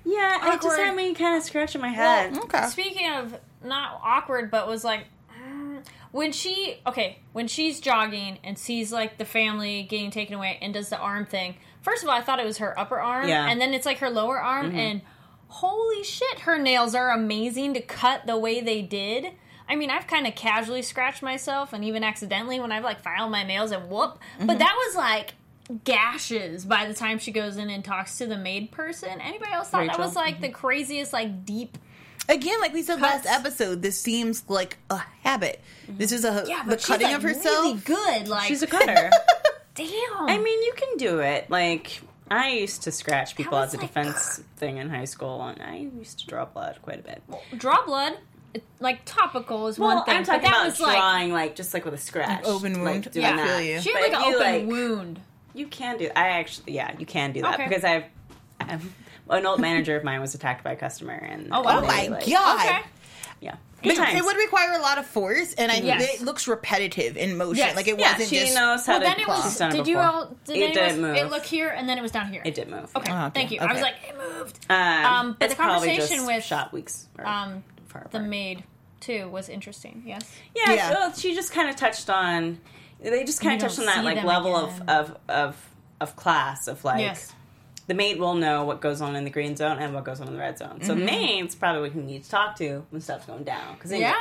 yeah, 0.04 0.54
it 0.54 0.62
just 0.62 0.78
had 0.78 0.96
me 0.96 1.14
kind 1.14 1.38
of 1.38 1.44
scratching 1.44 1.82
my 1.82 1.90
head. 1.90 2.38
Okay. 2.38 2.66
Speaking 2.68 3.12
of 3.12 3.36
not 3.64 4.00
awkward, 4.04 4.52
but 4.52 4.68
was 4.68 4.84
like 4.84 5.06
mm, 5.44 5.84
when 6.12 6.32
she 6.32 6.78
okay 6.86 7.20
when 7.34 7.48
she's 7.48 7.80
jogging 7.80 8.38
and 8.44 8.58
sees 8.58 8.92
like 8.92 9.18
the 9.18 9.26
family 9.26 9.84
getting 9.84 10.12
taken 10.12 10.36
away 10.36 10.58
and 10.62 10.74
does 10.74 10.90
the 10.90 10.98
arm 10.98 11.26
thing. 11.26 11.56
First 11.82 12.04
of 12.04 12.10
all, 12.10 12.16
I 12.16 12.22
thought 12.22 12.40
it 12.40 12.46
was 12.46 12.58
her 12.60 12.78
upper 12.80 13.00
arm, 13.00 13.28
Yeah. 13.28 13.48
and 13.48 13.60
then 13.62 13.74
it's 13.74 13.86
like 13.86 14.00
her 14.00 14.10
lower 14.10 14.40
arm, 14.40 14.76
and 14.76 15.02
holy 15.48 16.04
shit, 16.04 16.40
her 16.42 16.58
nails 16.58 16.96
are 16.96 17.12
amazing 17.12 17.74
to 17.76 17.82
cut 17.82 18.26
the 18.26 18.38
way 18.38 18.62
they 18.62 18.82
did. 18.82 19.32
I 19.68 19.76
mean, 19.76 19.90
I've 19.90 20.08
kind 20.08 20.28
of 20.28 20.36
casually 20.36 20.82
scratched 20.82 21.24
myself, 21.24 21.74
and 21.74 21.84
even 21.84 22.04
accidentally 22.04 22.60
when 22.60 22.72
I've 22.72 22.84
like 22.84 23.02
filed 23.02 23.32
my 23.32 23.44
nails 23.44 23.72
and 23.72 23.90
whoop, 23.90 24.20
but 24.40 24.48
mm-hmm. 24.48 24.60
that 24.60 24.76
was 24.88 24.96
like 24.96 25.34
gashes 25.84 26.64
by 26.64 26.86
the 26.86 26.94
time 26.94 27.18
she 27.18 27.32
goes 27.32 27.58
in 27.58 27.72
and 27.72 27.84
talks 27.84 28.20
to 28.20 28.28
the 28.28 28.38
maid 28.38 28.72
person. 28.72 29.20
Anybody 29.22 29.52
else 29.52 29.70
thought 29.70 29.88
that 29.88 29.98
was 29.98 30.16
like 30.16 30.40
the 30.40 30.48
mm-hmm. 30.48 30.56
craziest, 30.56 31.14
like 31.14 31.46
deep 31.46 31.78
Again, 32.28 32.60
like 32.60 32.74
we 32.74 32.82
said 32.82 33.00
Cuts. 33.00 33.26
last 33.26 33.40
episode, 33.40 33.82
this 33.82 34.00
seems 34.00 34.44
like 34.50 34.78
a 34.90 34.98
habit. 35.22 35.62
Mm-hmm. 35.84 35.98
This 35.98 36.12
is 36.12 36.26
a 36.26 36.44
Yeah, 36.48 36.64
the 36.64 36.78
cutting 36.78 37.08
like, 37.08 37.18
of 37.18 37.24
herself. 37.24 37.66
really 37.66 37.80
good. 37.80 38.28
Like, 38.28 38.48
She's 38.48 38.64
a 38.64 38.68
cutter. 38.68 39.12
damn. 39.76 39.90
I 40.28 40.38
mean, 40.38 40.64
you 40.64 40.74
can 40.76 40.98
do 40.98 41.20
it. 41.20 41.50
Like 41.50 42.02
I 42.30 42.50
used 42.50 42.84
to 42.84 42.92
scratch 42.92 43.36
people 43.36 43.58
as 43.58 43.74
a 43.74 43.78
like- 43.78 43.88
defense 43.88 44.42
thing 44.58 44.78
in 44.78 44.90
high 44.90 45.06
school, 45.06 45.42
and 45.44 45.62
I 45.62 45.76
used 45.98 46.20
to 46.20 46.28
draw 46.28 46.46
blood 46.46 46.80
quite 46.82 47.00
a 47.00 47.04
bit. 47.04 47.22
draw 47.58 47.86
blood, 47.86 48.18
it, 48.54 48.64
like 48.80 49.02
topical 49.06 49.68
is 49.68 49.78
Well, 49.78 49.96
one 49.98 50.06
thing. 50.06 50.18
I'm 50.18 50.24
talking 50.24 50.42
but 50.42 50.48
that 50.50 50.56
about 50.56 50.66
was 50.68 50.78
drawing, 50.78 51.32
like, 51.34 51.56
just 51.56 51.74
like 51.74 51.86
with 51.86 51.94
a 51.94 51.98
scratch, 51.98 52.44
open 52.46 52.74
wound. 52.82 53.06
Like, 53.06 53.12
doing 53.12 53.26
Yeah. 53.26 53.36
That. 53.36 53.64
you. 53.66 53.82
she 53.82 53.92
had 53.94 54.02
But 54.02 54.12
like 54.12 54.22
an 54.22 54.30
you, 54.32 54.36
open 54.38 54.48
like, 54.54 54.68
wound. 54.68 55.20
You 55.54 55.68
can 55.68 55.98
do. 55.98 56.10
I 56.16 56.28
actually, 56.30 56.74
yeah, 56.74 56.96
you 56.98 57.06
can 57.06 57.32
do 57.32 57.42
that 57.42 57.56
Okay. 57.56 57.68
because 57.68 57.84
I've, 57.84 58.06
I've 58.60 58.94
an 59.30 59.46
old 59.46 59.60
manager 59.60 59.96
of 59.96 60.04
mine 60.04 60.22
was 60.22 60.36
attacked 60.36 60.64
by 60.64 60.72
a 60.74 60.76
customer, 60.76 61.14
and 61.14 61.50
Oh, 61.52 61.62
wow. 61.62 61.78
oh 61.78 61.82
they, 61.82 61.88
my 61.88 62.08
like- 62.18 62.30
god! 62.30 62.66
Okay. 62.66 62.80
yeah, 63.42 63.56
It, 63.86 63.96
good 63.96 63.98
times. 63.98 64.20
it 64.20 64.26
would 64.26 64.38
require 64.38 64.74
a 64.74 64.80
lot 64.82 64.98
of 64.98 65.06
force, 65.06 65.54
and 65.54 65.72
I 65.72 65.76
Yes. 65.78 66.16
it 66.16 66.22
looks 66.22 66.48
repetitive 66.48 67.18
in 67.18 67.38
motion. 67.38 67.58
Yes. 67.58 67.76
Like 67.76 67.88
it 67.88 68.00
yeah, 68.00 68.12
wasn't 68.14 68.30
she 68.30 68.40
just 68.40 68.56
knows 68.56 68.86
how 68.86 68.94
Well, 68.94 69.00
to. 69.02 69.06
then 69.06 69.14
it 69.16 69.20
she's 69.20 69.28
was. 69.28 69.58
done 69.58 69.72
it 69.72 69.78
Did 69.78 69.88
you 69.88 69.98
all? 70.00 70.36
Did 70.46 70.58
It 70.58 70.74
did 70.74 70.92
us- 70.92 70.98
move. 70.98 71.16
It 71.16 71.30
looked 71.30 71.46
here 71.46 71.70
and 71.70 71.88
then 71.88 71.98
it 71.98 72.02
was 72.02 72.12
down 72.12 72.32
here. 72.32 72.42
It 72.46 72.56
did 72.56 72.70
move. 72.70 72.90
Okay, 72.96 73.12
Oh, 73.12 73.26
okay. 73.26 73.32
thank 73.34 73.52
you. 73.52 73.60
I 73.60 73.72
was 73.72 73.82
like, 73.82 73.96
it 74.08 74.16
moved. 74.18 74.66
Um, 74.70 74.78
Um, 74.78 75.36
but 75.40 75.46
it's 75.46 75.56
the 75.56 75.62
conversation 75.64 76.18
just 76.18 76.28
with, 76.28 76.44
shot 76.44 76.74
weeks. 76.74 77.08
Um, 77.24 77.64
the 78.12 78.20
maid 78.20 78.64
too 79.00 79.30
was 79.30 79.50
interesting. 79.50 80.04
Yes. 80.06 80.24
Yeah, 80.56 80.74
Yeah. 80.74 80.90
Well, 80.92 81.14
she 81.14 81.36
just 81.36 81.52
kind 81.54 81.70
of 81.70 81.76
touched 81.76 82.10
on. 82.10 82.60
They 83.02 83.24
just 83.24 83.42
kind 83.42 83.56
of 83.62 83.68
touched 83.68 83.80
on 83.80 83.86
that 83.86 84.04
like 84.04 84.16
them 84.18 84.26
level 84.26 84.56
of, 84.56 84.82
of 84.90 85.18
of 85.30 85.70
of 86.02 86.16
class 86.16 86.68
of 86.68 86.84
like 86.84 87.00
yes. 87.02 87.32
The 87.88 87.94
maid 87.94 88.20
will 88.20 88.34
know 88.34 88.64
what 88.64 88.82
goes 88.82 89.00
on 89.02 89.16
in 89.16 89.24
the 89.26 89.30
green 89.30 89.56
zone 89.56 89.78
and 89.78 89.94
what 89.94 90.04
goes 90.04 90.20
on 90.20 90.28
in 90.28 90.34
the 90.34 90.40
red 90.40 90.58
zone. 90.58 90.82
So 90.82 90.96
Mm-hmm. 90.96 91.06
maid's 91.06 91.54
probably 91.56 91.82
what 91.82 91.96
you 91.96 92.02
need 92.02 92.24
to 92.24 92.30
talk 92.30 92.56
to 92.58 92.84
when 92.90 93.00
stuff's 93.02 93.26
going 93.28 93.44
down 93.44 93.76
because 93.76 93.92
they 93.92 94.00
know 94.00 94.14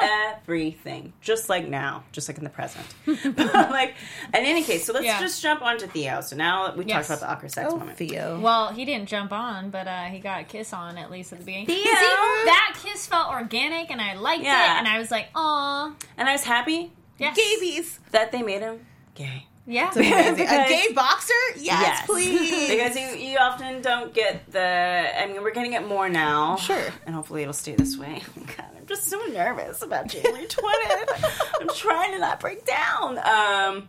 everything, 0.43 1.13
just 1.21 1.49
like 1.49 1.67
now, 1.69 2.05
just 2.13 2.29
like 2.29 2.37
in 2.39 2.45
the 2.45 2.51
present. 2.51 2.85
but 3.07 3.55
like 3.71 3.95
in 4.29 4.45
any 4.45 4.63
case, 4.63 4.85
so 4.85 4.93
let's 4.93 5.07
Yeah. 5.07 5.19
just 5.21 5.41
jump 5.43 5.63
onto 5.63 5.87
Theo. 5.87 6.21
So 6.21 6.37
now 6.37 6.75
we 6.75 6.85
Yes. 6.85 7.09
talked 7.09 7.21
about 7.23 7.27
the 7.27 7.33
awkward 7.35 7.53
sex 7.53 7.71
Oh, 7.73 7.79
moment. 7.79 7.97
Theo. 7.97 8.39
Well, 8.41 8.69
he 8.73 8.85
didn't 8.85 9.09
jump 9.09 9.33
on, 9.33 9.71
but 9.71 9.87
uh, 9.89 10.05
he 10.05 10.19
got 10.19 10.41
a 10.41 10.45
kiss 10.45 10.73
on 10.73 10.99
at 10.99 11.11
least 11.11 11.33
at 11.33 11.39
the 11.39 11.45
beginning. 11.45 11.67
Theo! 11.67 11.77
See, 11.77 11.83
that 11.85 12.79
kiss 12.83 13.07
felt 13.07 13.31
organic, 13.31 13.91
and 13.91 14.01
I 14.01 14.15
liked 14.15 14.43
Yeah. 14.43 14.75
it, 14.75 14.79
and 14.81 14.89
I 14.89 14.99
was 14.99 15.11
like, 15.11 15.29
"Aw, 15.35 15.95
And 16.19 16.29
I 16.29 16.33
was 16.33 16.45
happy 16.45 16.93
yes, 17.19 17.39
Gabies. 17.39 17.99
that 18.11 18.31
they 18.33 18.43
made 18.43 18.61
him 18.61 18.85
gay. 19.15 19.47
Yeah." 19.67 19.91
A 19.97 20.69
gay 20.69 20.93
boxer? 20.95 21.33
Yes, 21.57 22.05
please. 22.07 22.71
because 22.71 22.97
you, 22.97 23.07
you 23.17 23.39
often 23.39 23.81
don't 23.83 24.13
get 24.15 24.51
the. 24.53 24.61
I 24.61 25.27
mean, 25.27 25.43
we're 25.43 25.53
getting 25.53 25.73
it 25.75 25.87
more 25.87 26.09
now. 26.09 26.57
Sure. 26.57 26.85
And 27.07 27.15
hopefully 27.15 27.43
it'll 27.43 27.53
stay 27.55 27.75
this 27.75 27.97
way. 27.97 28.23
God, 28.37 28.67
I'm 28.77 28.87
just 28.87 29.05
so 29.05 29.19
nervous 29.33 29.83
about 29.83 30.09
January 30.09 30.47
20th. 30.47 31.61
I'm 31.61 31.69
trying 31.75 32.13
to 32.13 32.19
not 32.19 32.41
break 32.41 32.65
down. 32.67 33.19
Um, 33.19 33.89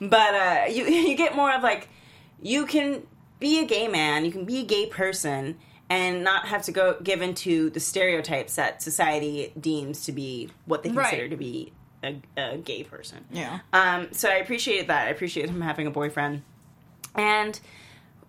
but 0.00 0.34
uh, 0.34 0.64
you 0.70 0.84
you 0.86 1.16
get 1.16 1.34
more 1.34 1.52
of 1.52 1.62
like 1.62 1.88
you 2.42 2.66
can 2.66 3.02
be 3.38 3.58
a 3.60 3.64
gay 3.64 3.88
man, 3.88 4.24
you 4.24 4.30
can 4.32 4.44
be 4.44 4.60
a 4.60 4.64
gay 4.64 4.86
person, 4.86 5.56
and 5.88 6.22
not 6.22 6.46
have 6.48 6.62
to 6.62 6.72
go 6.72 6.96
give 7.02 7.20
into 7.22 7.70
the 7.70 7.80
stereotypes 7.80 8.54
that 8.56 8.82
society 8.82 9.52
deems 9.58 10.04
to 10.04 10.12
be 10.12 10.48
what 10.66 10.82
they 10.82 10.90
consider 10.90 11.22
Right. 11.22 11.30
to 11.30 11.36
be 11.36 11.72
a, 12.02 12.20
a 12.36 12.56
gay 12.58 12.82
person. 12.84 13.24
Yeah. 13.30 13.60
Um, 13.72 14.08
so 14.12 14.28
I 14.28 14.34
appreciated 14.36 14.88
that. 14.88 15.06
I 15.08 15.10
appreciated 15.10 15.50
him 15.50 15.60
having 15.60 15.86
a 15.86 15.90
boyfriend, 15.90 16.42
and 17.14 17.58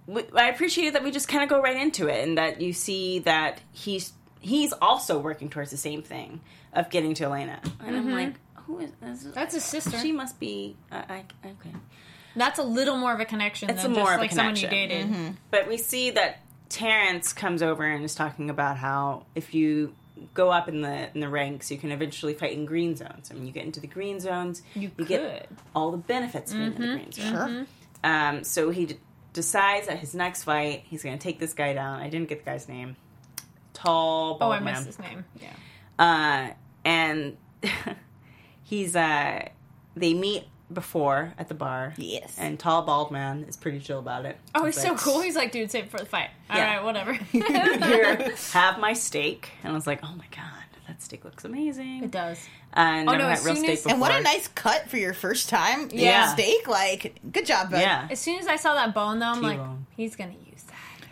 we, 0.07 0.23
I 0.35 0.49
appreciated 0.49 0.95
that 0.95 1.03
we 1.03 1.11
just 1.11 1.27
kind 1.27 1.43
of 1.43 1.49
go 1.49 1.61
right 1.61 1.77
into 1.77 2.07
it, 2.07 2.27
and 2.27 2.37
that 2.37 2.61
you 2.61 2.73
see 2.73 3.19
that 3.19 3.61
he's 3.71 4.13
he's 4.39 4.73
also 4.81 5.19
working 5.19 5.49
towards 5.49 5.71
the 5.71 5.77
same 5.77 6.01
thing 6.01 6.41
of 6.73 6.89
getting 6.89 7.13
to 7.15 7.25
Elena, 7.25 7.59
and 7.85 7.95
I'm 7.95 8.11
like, 8.11 8.33
who 8.65 8.79
is 8.79 8.91
this? 9.01 9.33
That's 9.33 9.53
his 9.53 9.63
sister. 9.63 9.97
She 9.99 10.11
must 10.11 10.39
be. 10.39 10.75
Uh, 10.91 11.01
I, 11.09 11.23
okay, 11.45 11.75
That's 12.35 12.59
a 12.59 12.63
little 12.63 12.97
more 12.97 13.13
of 13.13 13.19
a 13.19 13.25
connection 13.25 13.69
It's 13.69 13.83
than 13.83 13.91
a 13.91 13.95
more 13.95 14.05
just 14.05 14.13
of 14.13 14.19
a 14.19 14.21
like 14.21 14.31
someone 14.31 14.55
you 14.55 14.67
connection. 14.67 15.11
dated. 15.11 15.37
but 15.51 15.67
we 15.67 15.77
see 15.77 16.11
that 16.11 16.39
Terrence 16.69 17.33
comes 17.33 17.61
over 17.61 17.83
and 17.83 18.03
is 18.05 18.15
talking 18.15 18.49
about 18.49 18.77
how 18.77 19.25
if 19.35 19.53
you 19.53 19.93
go 20.33 20.49
up 20.51 20.67
in 20.69 20.81
the 20.81 21.09
in 21.13 21.19
the 21.21 21.29
ranks, 21.29 21.69
you 21.71 21.77
can 21.77 21.91
eventually 21.91 22.33
fight 22.33 22.53
in 22.53 22.65
green 22.65 22.95
zones. 22.95 23.29
And 23.29 23.39
when 23.39 23.47
you 23.47 23.53
get 23.53 23.65
into 23.65 23.79
the 23.79 23.87
green 23.87 24.19
zones, 24.19 24.61
You 24.75 24.89
get 24.89 25.47
could. 25.47 25.57
all 25.75 25.91
the 25.91 25.97
benefits 25.97 26.51
of 26.51 26.57
being 26.57 26.73
in 26.73 26.81
the 26.81 26.87
green 26.87 27.11
zone. 27.11 27.47
Sure. 27.47 27.65
Um, 28.03 28.43
so 28.43 28.69
he 28.71 28.85
d- 28.87 28.97
decides 29.33 29.87
at 29.87 29.99
his 29.99 30.15
next 30.15 30.43
fight, 30.43 30.83
he's 30.85 31.03
going 31.03 31.17
to 31.17 31.21
take 31.23 31.39
this 31.39 31.53
guy 31.53 31.73
down. 31.73 31.99
I 32.01 32.09
didn't 32.09 32.29
get 32.29 32.43
the 32.43 32.51
guy's 32.51 32.67
name. 32.67 32.95
Tall, 33.73 34.37
Oh, 34.41 34.51
I 34.51 34.59
man. 34.59 34.73
missed 34.73 34.85
his 34.87 34.99
name. 34.99 35.25
Yeah. 35.39 35.53
Uh, 35.97 36.53
and 36.83 37.37
he's 38.63 38.95
uh, 38.95 39.47
they 39.95 40.13
meet 40.13 40.45
before 40.73 41.33
at 41.37 41.47
the 41.47 41.53
bar. 41.53 41.93
Yes. 41.97 42.35
And 42.37 42.59
tall, 42.59 42.81
bald 42.83 43.11
man 43.11 43.43
is 43.47 43.55
pretty 43.57 43.79
chill 43.79 43.99
about 43.99 44.25
it. 44.25 44.37
Oh, 44.55 44.65
he's 44.65 44.79
so 44.81 44.95
cool. 44.95 45.21
He's 45.21 45.35
like, 45.35 45.51
dude, 45.51 45.69
save 45.71 45.85
it 45.85 45.89
for 45.91 45.97
the 45.97 46.05
fight. 46.05 46.29
All 46.49 46.57
Yeah. 46.57 46.75
right, 46.77 46.83
whatever. 46.83 47.13
Here, 47.31 48.33
have 48.53 48.79
my 48.79 48.93
steak. 48.93 49.49
And 49.63 49.71
I 49.71 49.75
was 49.75 49.87
like, 49.87 49.99
oh 50.03 50.13
my 50.17 50.25
god, 50.35 50.63
that 50.87 51.01
steak 51.01 51.23
looks 51.25 51.45
amazing. 51.45 52.03
it 52.03 52.11
does. 52.11 52.39
Uh, 52.73 53.03
never 53.03 53.17
no, 53.17 53.27
as 53.27 53.43
real 53.45 53.55
soon 53.55 53.63
steak 53.65 53.79
as- 53.79 53.85
And 53.87 53.99
what 53.99 54.11
a 54.17 54.21
nice 54.21 54.47
cut 54.47 54.89
for 54.89 54.97
your 54.97 55.13
first 55.13 55.49
time. 55.49 55.89
Yeah. 55.91 56.33
Steak. 56.33 56.67
Like, 56.67 57.19
good 57.31 57.45
job, 57.45 57.69
bud. 57.71 57.81
yeah. 57.81 58.07
As 58.09 58.19
soon 58.19 58.39
as 58.39 58.47
I 58.47 58.55
saw 58.55 58.73
that 58.75 58.93
bone, 58.93 59.19
though, 59.19 59.25
I'm 59.27 59.41
like, 59.41 59.57
T-bone. 59.57 59.85
he's 59.97 60.15
gonna 60.15 60.31
use 60.31 60.63
that. 60.63 60.70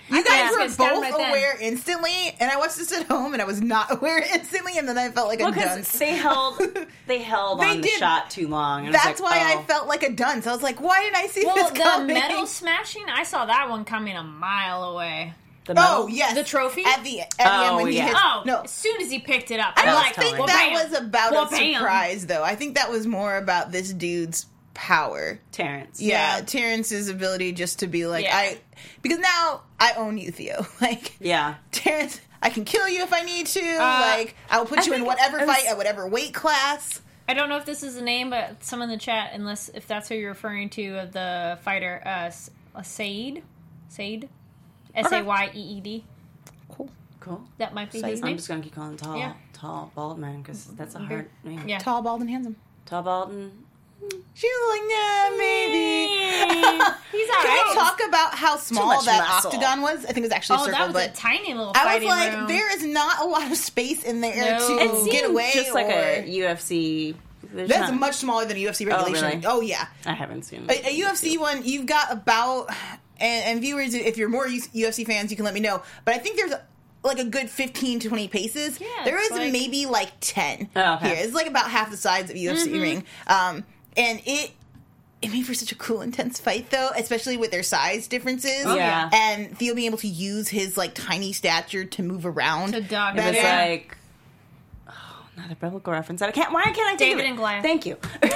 You 0.09 0.23
guys 0.23 0.27
Yeah. 0.27 0.51
were 0.51 0.67
both 0.67 1.01
right 1.01 1.13
then. 1.17 1.29
aware 1.29 1.57
instantly, 1.59 2.35
and 2.39 2.49
I 2.51 2.57
watched 2.57 2.77
this 2.77 2.91
at 2.91 3.07
home, 3.07 3.33
and 3.33 3.41
I 3.41 3.45
was 3.45 3.61
not 3.61 3.91
aware 3.97 4.19
instantly, 4.33 4.77
and 4.77 4.87
then 4.87 4.97
I 4.97 5.09
felt 5.09 5.27
like 5.27 5.39
a 5.39 5.43
Well, 5.43 5.51
because 5.53 5.75
dunce. 5.75 5.91
they 5.99 6.15
held 6.15 6.59
they 7.07 7.19
held 7.19 7.61
They 7.61 7.69
on 7.71 7.77
the 7.77 7.83
did. 7.83 7.99
shot 7.99 8.29
too 8.29 8.47
long. 8.47 8.85
And 8.85 8.93
That's 8.95 9.19
like, 9.19 9.31
why 9.31 9.53
oh. 9.55 9.59
I 9.59 9.63
felt 9.63 9.87
like 9.87 10.03
a 10.03 10.09
dunce. 10.11 10.47
I 10.47 10.51
was 10.53 10.63
like, 10.63 10.81
why 10.81 11.01
didn't 11.01 11.17
I 11.17 11.27
see 11.27 11.45
Well, 11.45 11.55
this 11.55 11.69
the 11.71 12.03
metal 12.05 12.45
smashing, 12.47 13.05
I 13.09 13.23
saw 13.23 13.45
that 13.45 13.69
one 13.69 13.85
coming 13.85 14.15
a 14.15 14.23
mile 14.23 14.83
away. 14.85 15.33
the 15.65 15.75
metal. 15.75 15.89
Oh 16.03 16.07
yes, 16.07 16.33
The 16.33 16.43
trophy? 16.43 16.83
at 16.85 17.03
the 17.03 17.21
at 17.21 17.29
the 17.37 17.43
end 17.43 17.51
Oh, 17.71 17.75
when 17.77 17.87
he 17.87 17.97
yeah. 17.97 18.07
hits. 18.07 18.19
Oh, 18.23 18.43
no, 18.45 18.61
as 18.61 18.71
soon 18.71 18.99
as 19.01 19.11
he 19.11 19.19
picked 19.19 19.51
it 19.51 19.59
up, 19.59 19.73
I 19.77 19.85
don't 19.85 19.93
like, 19.95 20.15
think 20.15 20.37
well, 20.37 20.47
that 20.47 20.71
bam. 20.73 20.89
was 20.89 20.99
about 20.99 21.31
Well, 21.31 21.45
a 21.45 21.49
bam. 21.49 21.73
surprise, 21.75 22.25
though. 22.25 22.43
I 22.43 22.55
think 22.55 22.75
that 22.75 22.89
was 22.89 23.05
more 23.05 23.37
about 23.37 23.71
this 23.71 23.93
dude's 23.93 24.45
power. 24.73 25.39
Terrence. 25.51 26.01
Yeah, 26.01 26.37
Yeah. 26.37 26.45
Terrence's 26.45 27.09
ability 27.09 27.51
just 27.53 27.79
to 27.79 27.87
be 27.87 28.05
like, 28.07 28.25
Yeah. 28.25 28.35
I, 28.37 28.57
because 29.01 29.19
now 29.19 29.61
I 29.79 29.93
own 29.97 30.17
you, 30.17 30.31
Theo. 30.31 30.65
Like, 30.81 31.15
Yeah. 31.19 31.55
Terrence, 31.71 32.19
I 32.41 32.49
can 32.49 32.65
kill 32.65 32.87
you 32.87 33.03
if 33.03 33.11
I 33.13 33.23
need 33.23 33.47
to. 33.47 33.59
Uh, 33.75 34.15
like, 34.17 34.35
I 34.49 34.59
will 34.59 34.65
put 34.65 34.79
I 34.79 34.83
you 34.85 34.93
in 34.93 35.05
whatever 35.05 35.37
was- 35.39 35.47
fight 35.47 35.65
at 35.67 35.77
whatever 35.77 36.07
weight 36.07 36.33
class. 36.33 37.01
I 37.27 37.33
don't 37.35 37.47
know 37.49 37.57
if 37.57 37.65
this 37.65 37.83
is 37.83 37.93
the 37.95 38.01
name, 38.01 38.31
but 38.31 38.63
some 38.63 38.81
in 38.81 38.89
the 38.89 38.97
chat, 38.97 39.31
unless 39.33 39.69
if 39.69 39.85
that's 39.87 40.09
who 40.09 40.15
you're 40.15 40.29
referring 40.31 40.69
to, 40.71 40.97
of 41.03 41.11
the 41.11 41.59
fighter, 41.61 42.01
uh, 42.03 42.09
S- 42.25 42.49
uh 42.73 42.81
Said, 42.81 43.43
Said, 43.89 44.29
S 44.95 45.11
A 45.11 45.21
Y 45.23 45.51
E 45.53 45.59
E 45.59 45.81
D. 45.81 46.03
Cool. 46.69 46.89
Cool. 47.19 47.43
That 47.59 47.75
might 47.75 47.91
be 47.91 47.99
Said. 47.99 48.09
his 48.09 48.21
I'm 48.21 48.27
name. 48.29 48.37
just 48.37 48.47
gonna 48.47 48.61
keep 48.63 48.73
calling 48.73 48.97
tall, 48.97 49.15
Yeah. 49.17 49.33
tall, 49.53 49.91
bald 49.93 50.17
man 50.17 50.41
because 50.41 50.65
that's 50.65 50.95
a 50.95 50.99
hard 50.99 51.29
name. 51.43 51.67
Yeah. 51.67 51.77
Tall, 51.77 52.01
bald, 52.01 52.21
and 52.21 52.29
handsome. 52.31 52.55
Tall, 52.87 53.03
bald, 53.03 53.29
and 53.31 53.51
She 54.33 54.47
was 54.47 54.79
like, 54.79 54.89
yeah, 54.89 55.35
maybe. 55.37 56.83
He's 57.11 57.29
Can 57.41 57.67
we 57.67 57.73
talk 57.75 57.99
about 58.07 58.33
how 58.35 58.55
small 58.57 58.87
much 58.87 59.05
that 59.05 59.27
muscle. 59.27 59.51
octagon 59.51 59.81
was? 59.81 60.03
I 60.05 60.07
think 60.07 60.19
it 60.19 60.21
was 60.23 60.31
actually 60.31 60.57
a 60.57 60.59
Oh, 60.61 60.65
circle, 60.65 60.79
that 60.79 60.87
was 60.87 60.93
but 60.93 61.09
a 61.09 61.13
tiny 61.13 61.53
little 61.53 61.73
I 61.75 61.83
was 61.83 61.93
fighting 61.93 62.07
like, 62.07 62.33
room. 62.33 62.47
there 62.47 62.75
is 62.75 62.85
not 62.85 63.21
a 63.21 63.25
lot 63.25 63.51
of 63.51 63.57
space 63.57 64.03
in 64.03 64.21
there 64.21 64.35
No. 64.59 64.67
to 64.67 64.73
It 64.83 65.07
it 65.07 65.11
get 65.11 65.29
away. 65.29 65.51
just 65.53 65.73
like 65.73 65.87
or- 65.87 65.89
a 65.89 66.23
UFC. 66.25 67.15
there's 67.51 67.67
That's 67.69 67.91
not- 67.91 67.99
much 67.99 68.15
smaller 68.15 68.45
than 68.45 68.55
a 68.55 68.59
UFC 68.61 68.85
regulation. 68.87 69.25
really? 69.27 69.45
Oh, 69.45 69.59
yeah. 69.61 69.87
I 70.05 70.13
haven't 70.13 70.43
seen 70.43 70.65
A, 70.69 70.73
a 70.87 71.01
UFC 71.01 71.37
one, 71.37 71.63
you've 71.65 71.85
got 71.87 72.11
about, 72.11 72.69
and, 73.17 73.45
and 73.45 73.61
viewers, 73.61 73.93
if 73.93 74.17
you're 74.17 74.29
more 74.29 74.47
UFC 74.47 75.05
fans, 75.05 75.31
you 75.31 75.35
can 75.35 75.43
let 75.45 75.53
me 75.53 75.59
know. 75.59 75.81
But 76.05 76.15
I 76.15 76.19
think 76.19 76.37
there's 76.37 76.53
like 77.03 77.19
a 77.19 77.25
good 77.25 77.49
15 77.49 77.99
to 78.01 78.07
20 78.09 78.27
paces. 78.29 78.79
Yeah, 78.79 78.87
there 79.03 79.17
it's 79.17 79.31
is 79.31 79.37
like- 79.37 79.51
maybe 79.51 79.85
like 79.85 80.11
10 80.21 80.69
Oh, 80.75 80.93
okay. 80.95 81.07
here. 81.15 81.25
It's 81.25 81.33
like 81.33 81.47
about 81.47 81.69
half 81.69 81.91
the 81.91 81.97
size 81.97 82.29
of 82.29 82.35
a 82.35 82.39
UFC 82.39 82.79
ring. 82.79 83.03
Um, 83.27 83.63
and 83.97 84.21
it. 84.25 84.51
It 85.21 85.33
made 85.33 85.45
for 85.45 85.53
such 85.53 85.73
a 85.73 85.75
cool, 85.75 86.01
intense 86.01 86.39
fight, 86.39 86.69
though, 86.69 86.91
especially 86.95 87.35
with 87.35 87.51
their 87.51 87.61
size 87.61 88.07
differences. 88.07 88.63
Oh, 88.65 88.75
yeah. 88.77 89.09
and 89.11 89.57
Theo 89.57 89.75
being 89.75 89.87
able 89.87 89.97
to 89.97 90.07
use 90.07 90.47
his 90.47 90.77
like 90.77 90.93
tiny 90.93 91.33
stature 91.33 91.83
to 91.83 92.03
move 92.03 92.25
around. 92.25 92.71
To 92.71 92.79
dog 92.79 93.17
It 93.17 93.25
was 93.25 93.35
like 93.35 93.97
another 95.39 95.55
biblical 95.59 95.91
reference. 95.93 96.19
that 96.19 96.29
I 96.29 96.31
can't. 96.31 96.51
Why 96.53 96.63
can't 96.63 96.79
I 96.79 96.95
think 96.95 96.99
David 96.99 97.19
of 97.21 97.25
it? 97.25 97.27
and 97.29 97.37
Goliath. 97.37 97.63
Thank 97.63 97.85
you. 97.85 97.97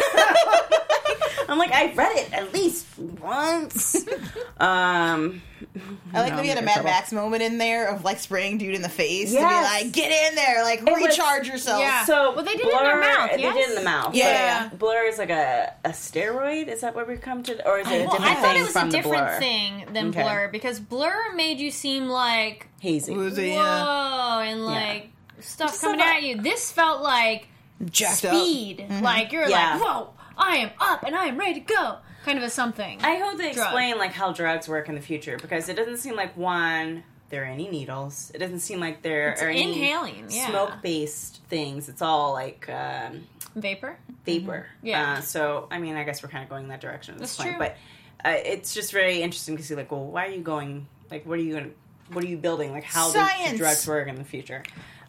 I'm 1.49 1.57
like 1.59 1.71
I 1.73 1.91
read 1.93 2.17
it 2.17 2.33
at 2.33 2.53
least 2.53 2.85
once. 2.97 3.95
um, 4.59 5.41
I 6.13 6.21
like 6.21 6.29
No, 6.31 6.35
that 6.37 6.41
we 6.41 6.47
had 6.47 6.57
a 6.57 6.61
I'm 6.61 6.63
in 6.63 6.65
Mad 6.65 6.73
trouble. 6.75 6.89
Max 6.89 7.11
moment 7.11 7.43
in 7.43 7.57
there 7.57 7.89
of 7.89 8.03
like 8.03 8.19
spraying 8.19 8.57
dude 8.57 8.73
in 8.75 8.81
the 8.81 8.89
face 8.89 9.31
to 9.31 9.37
be 9.37 9.43
like, 9.43 9.91
get 9.91 10.11
in 10.29 10.35
there, 10.35 10.63
like 10.63 10.81
was- 10.83 11.03
recharge 11.05 11.47
yourself. 11.47 11.81
Yeah. 11.81 12.05
so 12.05 12.33
Well, 12.33 12.45
they 12.45 12.53
did 12.53 12.61
it 12.67 12.73
in 12.73 12.83
their 12.83 12.99
mouth, 12.99 13.31
They 13.31 13.41
did 13.41 13.55
it 13.55 13.69
in 13.69 13.75
the 13.75 13.81
mouth. 13.83 14.15
Yeah. 14.15 14.69
but 14.69 14.79
Blur 14.79 15.03
is 15.05 15.17
like 15.17 15.29
a, 15.31 15.73
a 15.83 15.89
steroid. 15.89 16.69
Is 16.69 16.81
that 16.81 16.95
what 16.95 17.07
we 17.07 17.17
come 17.17 17.43
to, 17.43 17.67
or 17.67 17.79
is 17.79 17.87
it 17.87 17.93
a 17.93 18.05
Well, 18.05 18.11
different 18.17 18.31
I 18.31 18.35
thought 18.35 18.53
thing 18.53 18.61
it 18.61 18.65
was 18.65 18.75
a 18.75 18.89
different 18.89 19.27
Blur? 19.27 19.39
thing 19.39 19.85
than 19.93 20.07
Okay. 20.09 20.23
Blur 20.23 20.49
because 20.51 20.79
Blur 20.79 21.33
made 21.35 21.59
you 21.59 21.71
seem 21.71 22.07
like 22.07 22.67
Hazy. 22.79 23.13
Was 23.15 23.37
it, 23.37 23.49
whoa 23.51 23.55
yeah, 23.55 24.39
and 24.49 24.65
like 24.65 25.09
stuff 25.43 25.69
Just 25.71 25.82
coming 25.82 26.01
at 26.01 26.23
you. 26.23 26.41
This 26.41 26.71
felt 26.71 27.01
like 27.01 27.47
jacked 27.86 28.17
speed. 28.17 28.86
Like 29.01 29.32
you're 29.32 29.47
Yeah. 29.49 29.73
like, 29.77 29.82
whoa, 29.84 30.10
I 30.38 30.58
am 30.58 30.71
up 30.79 31.03
and 31.03 31.15
I 31.15 31.25
am 31.25 31.38
ready 31.38 31.56
to 31.56 31.60
go. 31.62 31.97
Kind 32.25 32.38
of 32.38 32.43
a 32.43 32.49
something. 32.49 33.02
I 33.02 33.15
hope 33.15 33.37
they 33.37 33.52
Drug. 33.54 33.65
explain 33.67 33.98
like 33.98 34.13
how 34.13 34.31
drugs 34.31 34.67
work 34.69 34.87
in 34.89 34.96
the 34.96 35.02
future 35.02 35.37
because 35.37 35.67
it 35.69 35.75
doesn't 35.75 35.98
seem 35.98 36.15
like 36.15 36.35
one 36.37 37.04
there 37.29 37.41
are 37.44 37.48
any 37.48 37.67
needles. 37.67 38.31
It 38.35 38.37
doesn't 38.37 38.60
seem 38.60 38.79
like 38.79 39.02
there 39.02 39.31
It's 39.31 39.41
are 39.41 39.50
any 39.50 39.63
inhaling, 39.73 40.27
yeah. 40.29 40.50
smoke 40.50 40.71
based 40.83 41.41
things. 41.50 41.89
It's 41.89 42.02
all 42.02 42.31
like 42.33 42.69
um, 42.69 43.23
Vapor. 43.56 43.98
vapor. 44.23 44.67
Yeah. 44.83 45.13
Uh, 45.17 45.21
so 45.21 45.67
I 45.71 45.79
mean, 45.79 45.96
I 45.96 46.04
guess 46.04 46.21
we're 46.21 46.29
kind 46.29 46.44
of 46.44 46.50
going 46.50 46.63
in 46.63 46.69
that 46.69 46.79
direction 46.79 47.15
at 47.15 47.19
this 47.19 47.35
That's 47.35 47.50
point. 47.50 47.58
true. 47.58 47.67
But 48.23 48.29
uh, 48.29 48.37
it's 48.46 48.73
just 48.73 48.91
very 48.91 49.21
interesting 49.21 49.58
to 49.58 49.63
see 49.63 49.73
like, 49.75 49.91
well, 49.91 50.06
why 50.06 50.27
are 50.27 50.31
you 50.31 50.41
going? 50.41 50.85
Like, 51.12 51.25
what 51.25 51.39
are 51.39 51.41
you 51.41 51.54
going? 51.54 51.73
What 52.12 52.23
are 52.23 52.27
you 52.27 52.37
building? 52.37 52.71
Like, 52.71 52.83
how 52.83 53.08
do 53.08 53.13
Science. 53.13 53.58
drugs 53.58 53.87
work 53.87 54.08
in 54.08 54.15
the 54.15 54.23
future? 54.23 54.62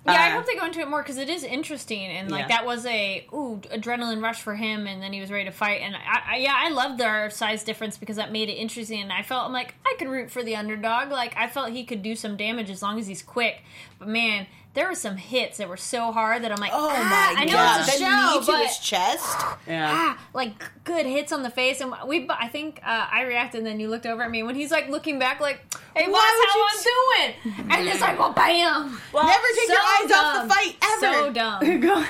Yeah, 0.07 0.13
I 0.13 0.29
Uh, 0.29 0.33
hope 0.33 0.47
they 0.47 0.55
go 0.55 0.67
into 0.67 0.81
it 0.81 0.89
more 0.89 1.03
because 1.03 1.17
it 1.17 1.31
is 1.31 1.45
interesting 1.45 2.05
and 2.05 2.31
like 2.31 2.43
Yeah. 2.43 2.49
that 2.57 2.67
was 2.67 2.85
a 2.85 3.27
ooh 3.33 3.61
adrenaline 3.73 4.23
rush 4.23 4.43
for 4.43 4.55
him, 4.55 4.87
and 4.87 5.03
then 5.03 5.13
he 5.15 5.21
was 5.21 5.31
ready 5.31 5.45
to 5.47 5.51
fight. 5.51 5.81
And 5.81 5.97
I, 5.97 6.33
I 6.33 6.37
yeah, 6.37 6.55
I 6.55 6.69
loved 6.69 6.99
their 6.99 7.31
size 7.31 7.65
difference 7.65 7.97
because 7.97 8.17
that 8.17 8.31
made 8.31 8.49
it 8.51 8.55
interesting. 8.55 9.01
And 9.01 9.13
I 9.13 9.23
felt 9.23 9.47
I'm 9.47 9.53
like 9.53 9.75
I 9.87 9.95
could 9.99 10.09
root 10.09 10.31
for 10.31 10.43
the 10.43 10.57
underdog. 10.57 11.11
Like 11.11 11.35
I 11.37 11.47
felt 11.49 11.71
he 11.71 11.85
could 11.85 12.03
do 12.03 12.15
some 12.15 12.37
damage 12.37 12.69
as 12.69 12.83
long 12.83 12.99
as 12.99 13.07
he's 13.07 13.23
quick. 13.23 13.63
But 13.99 14.09
man, 14.09 14.47
there 14.75 14.89
were 14.89 14.95
some 14.95 15.17
hits 15.17 15.59
that 15.59 15.69
were 15.69 15.77
so 15.77 16.11
hard 16.13 16.43
that 16.45 16.51
I'm 16.53 16.59
like, 16.59 16.73
Oh 16.75 16.91
ah, 16.93 17.33
my 17.35 17.43
I 17.43 17.45
know 17.45 17.53
god! 17.53 17.81
it's 17.81 17.97
a 17.97 18.01
That 18.01 18.33
show, 18.33 18.39
knee 18.41 18.47
to 18.47 18.53
but 18.53 18.67
his 18.67 18.79
chest. 18.79 19.37
Yeah. 19.67 19.89
ah, 19.93 20.27
like 20.35 20.53
good 20.85 21.07
hits 21.07 21.33
on 21.33 21.43
the 21.43 21.51
face, 21.51 21.81
and 21.81 21.93
we. 22.07 22.27
I 22.29 22.49
think 22.49 22.81
uh, 22.85 23.07
I 23.11 23.23
reacted, 23.23 23.59
and 23.59 23.67
then 23.67 23.81
you 23.81 23.89
looked 23.89 24.05
over 24.07 24.23
at 24.23 24.31
me 24.31 24.43
when 24.43 24.55
he's 24.55 24.71
like 24.71 24.89
looking 24.89 25.19
back, 25.19 25.41
like, 25.41 25.61
"Hey, 25.97 26.07
Why 26.09 26.13
watch 26.13 26.37
would 26.37 27.45
how 27.47 27.53
I'm 27.57 27.65
doing," 27.65 27.71
and 27.79 27.89
it's 27.89 28.01
like, 28.01 28.19
well, 28.19 28.33
bam. 28.33 29.01
Well, 29.13 29.25
Never 29.25 29.47
take 29.57 29.69
your 29.69 29.77
So 29.77 29.83
eyes 29.83 30.13
off 30.13 30.43
the 30.49 30.55
fight 30.55 30.77
ever. 30.83 31.15
So 31.15 31.33
dumb. 31.33 32.05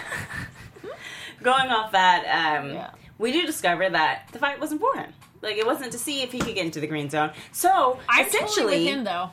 Going 1.43 1.71
off 1.71 1.93
that, 1.93 2.59
um, 2.61 2.71
Yeah. 2.73 2.91
we 3.19 3.31
do 3.33 3.45
discover 3.47 3.89
that 3.91 4.29
the 4.33 4.39
fight 4.39 4.59
wasn't 4.61 4.81
for 4.81 4.97
him. 4.97 5.13
Like 5.43 5.57
it 5.59 5.67
wasn't 5.67 5.93
to 5.93 5.99
see 5.99 6.23
if 6.23 6.33
he 6.33 6.39
could 6.39 6.55
get 6.55 6.65
into 6.65 6.81
the 6.81 6.87
green 6.87 7.11
zone. 7.11 7.31
So 7.53 7.99
I'm 8.09 8.27
essentially, 8.27 8.49
totally 8.65 8.85
with 8.85 8.95
him 8.95 9.05
though. 9.05 9.31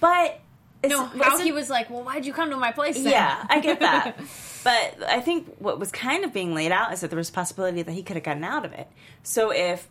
but 0.00 0.40
No, 0.84 1.04
how 1.04 1.38
he 1.38 1.52
was 1.52 1.68
like, 1.68 1.90
"Well, 1.90 2.02
why'd 2.02 2.24
you 2.24 2.32
come 2.32 2.50
to 2.50 2.56
my 2.56 2.72
place?" 2.72 2.96
Then? 2.96 3.12
Yeah, 3.12 3.44
I 3.48 3.60
get 3.60 3.80
that. 3.80 4.16
but 4.64 5.02
I 5.08 5.20
think 5.20 5.56
what 5.58 5.78
was 5.78 5.92
kind 5.92 6.24
of 6.24 6.32
being 6.32 6.54
laid 6.54 6.72
out 6.72 6.92
is 6.92 7.00
that 7.00 7.10
there 7.10 7.18
was 7.18 7.28
a 7.28 7.32
possibility 7.32 7.82
that 7.82 7.92
he 7.92 8.02
could 8.02 8.16
have 8.16 8.24
gotten 8.24 8.44
out 8.44 8.64
of 8.64 8.72
it. 8.72 8.88
So 9.22 9.52
if 9.52 9.88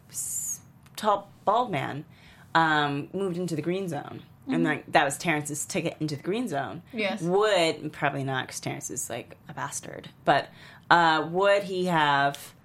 tall 0.95 1.31
bald 1.45 1.71
man 1.71 2.05
um, 2.55 3.09
moved 3.13 3.37
into 3.37 3.55
the 3.55 3.61
green 3.61 3.87
zone. 3.87 4.23
And 4.51 4.63
like 4.63 4.91
that 4.93 5.05
was 5.05 5.15
Terrence's 5.15 5.63
ticket 5.63 5.95
into 5.99 6.15
the 6.15 6.23
green 6.23 6.47
zone. 6.47 6.81
Yes. 6.91 7.21
Would 7.21 7.93
probably 7.93 8.23
not 8.23 8.47
because 8.47 8.59
Terrence 8.59 8.89
is 8.89 9.07
like 9.07 9.37
a 9.47 9.53
bastard. 9.53 10.09
But 10.25 10.49
uh, 10.89 11.27
would 11.29 11.63
he 11.63 11.85
have 11.85 12.55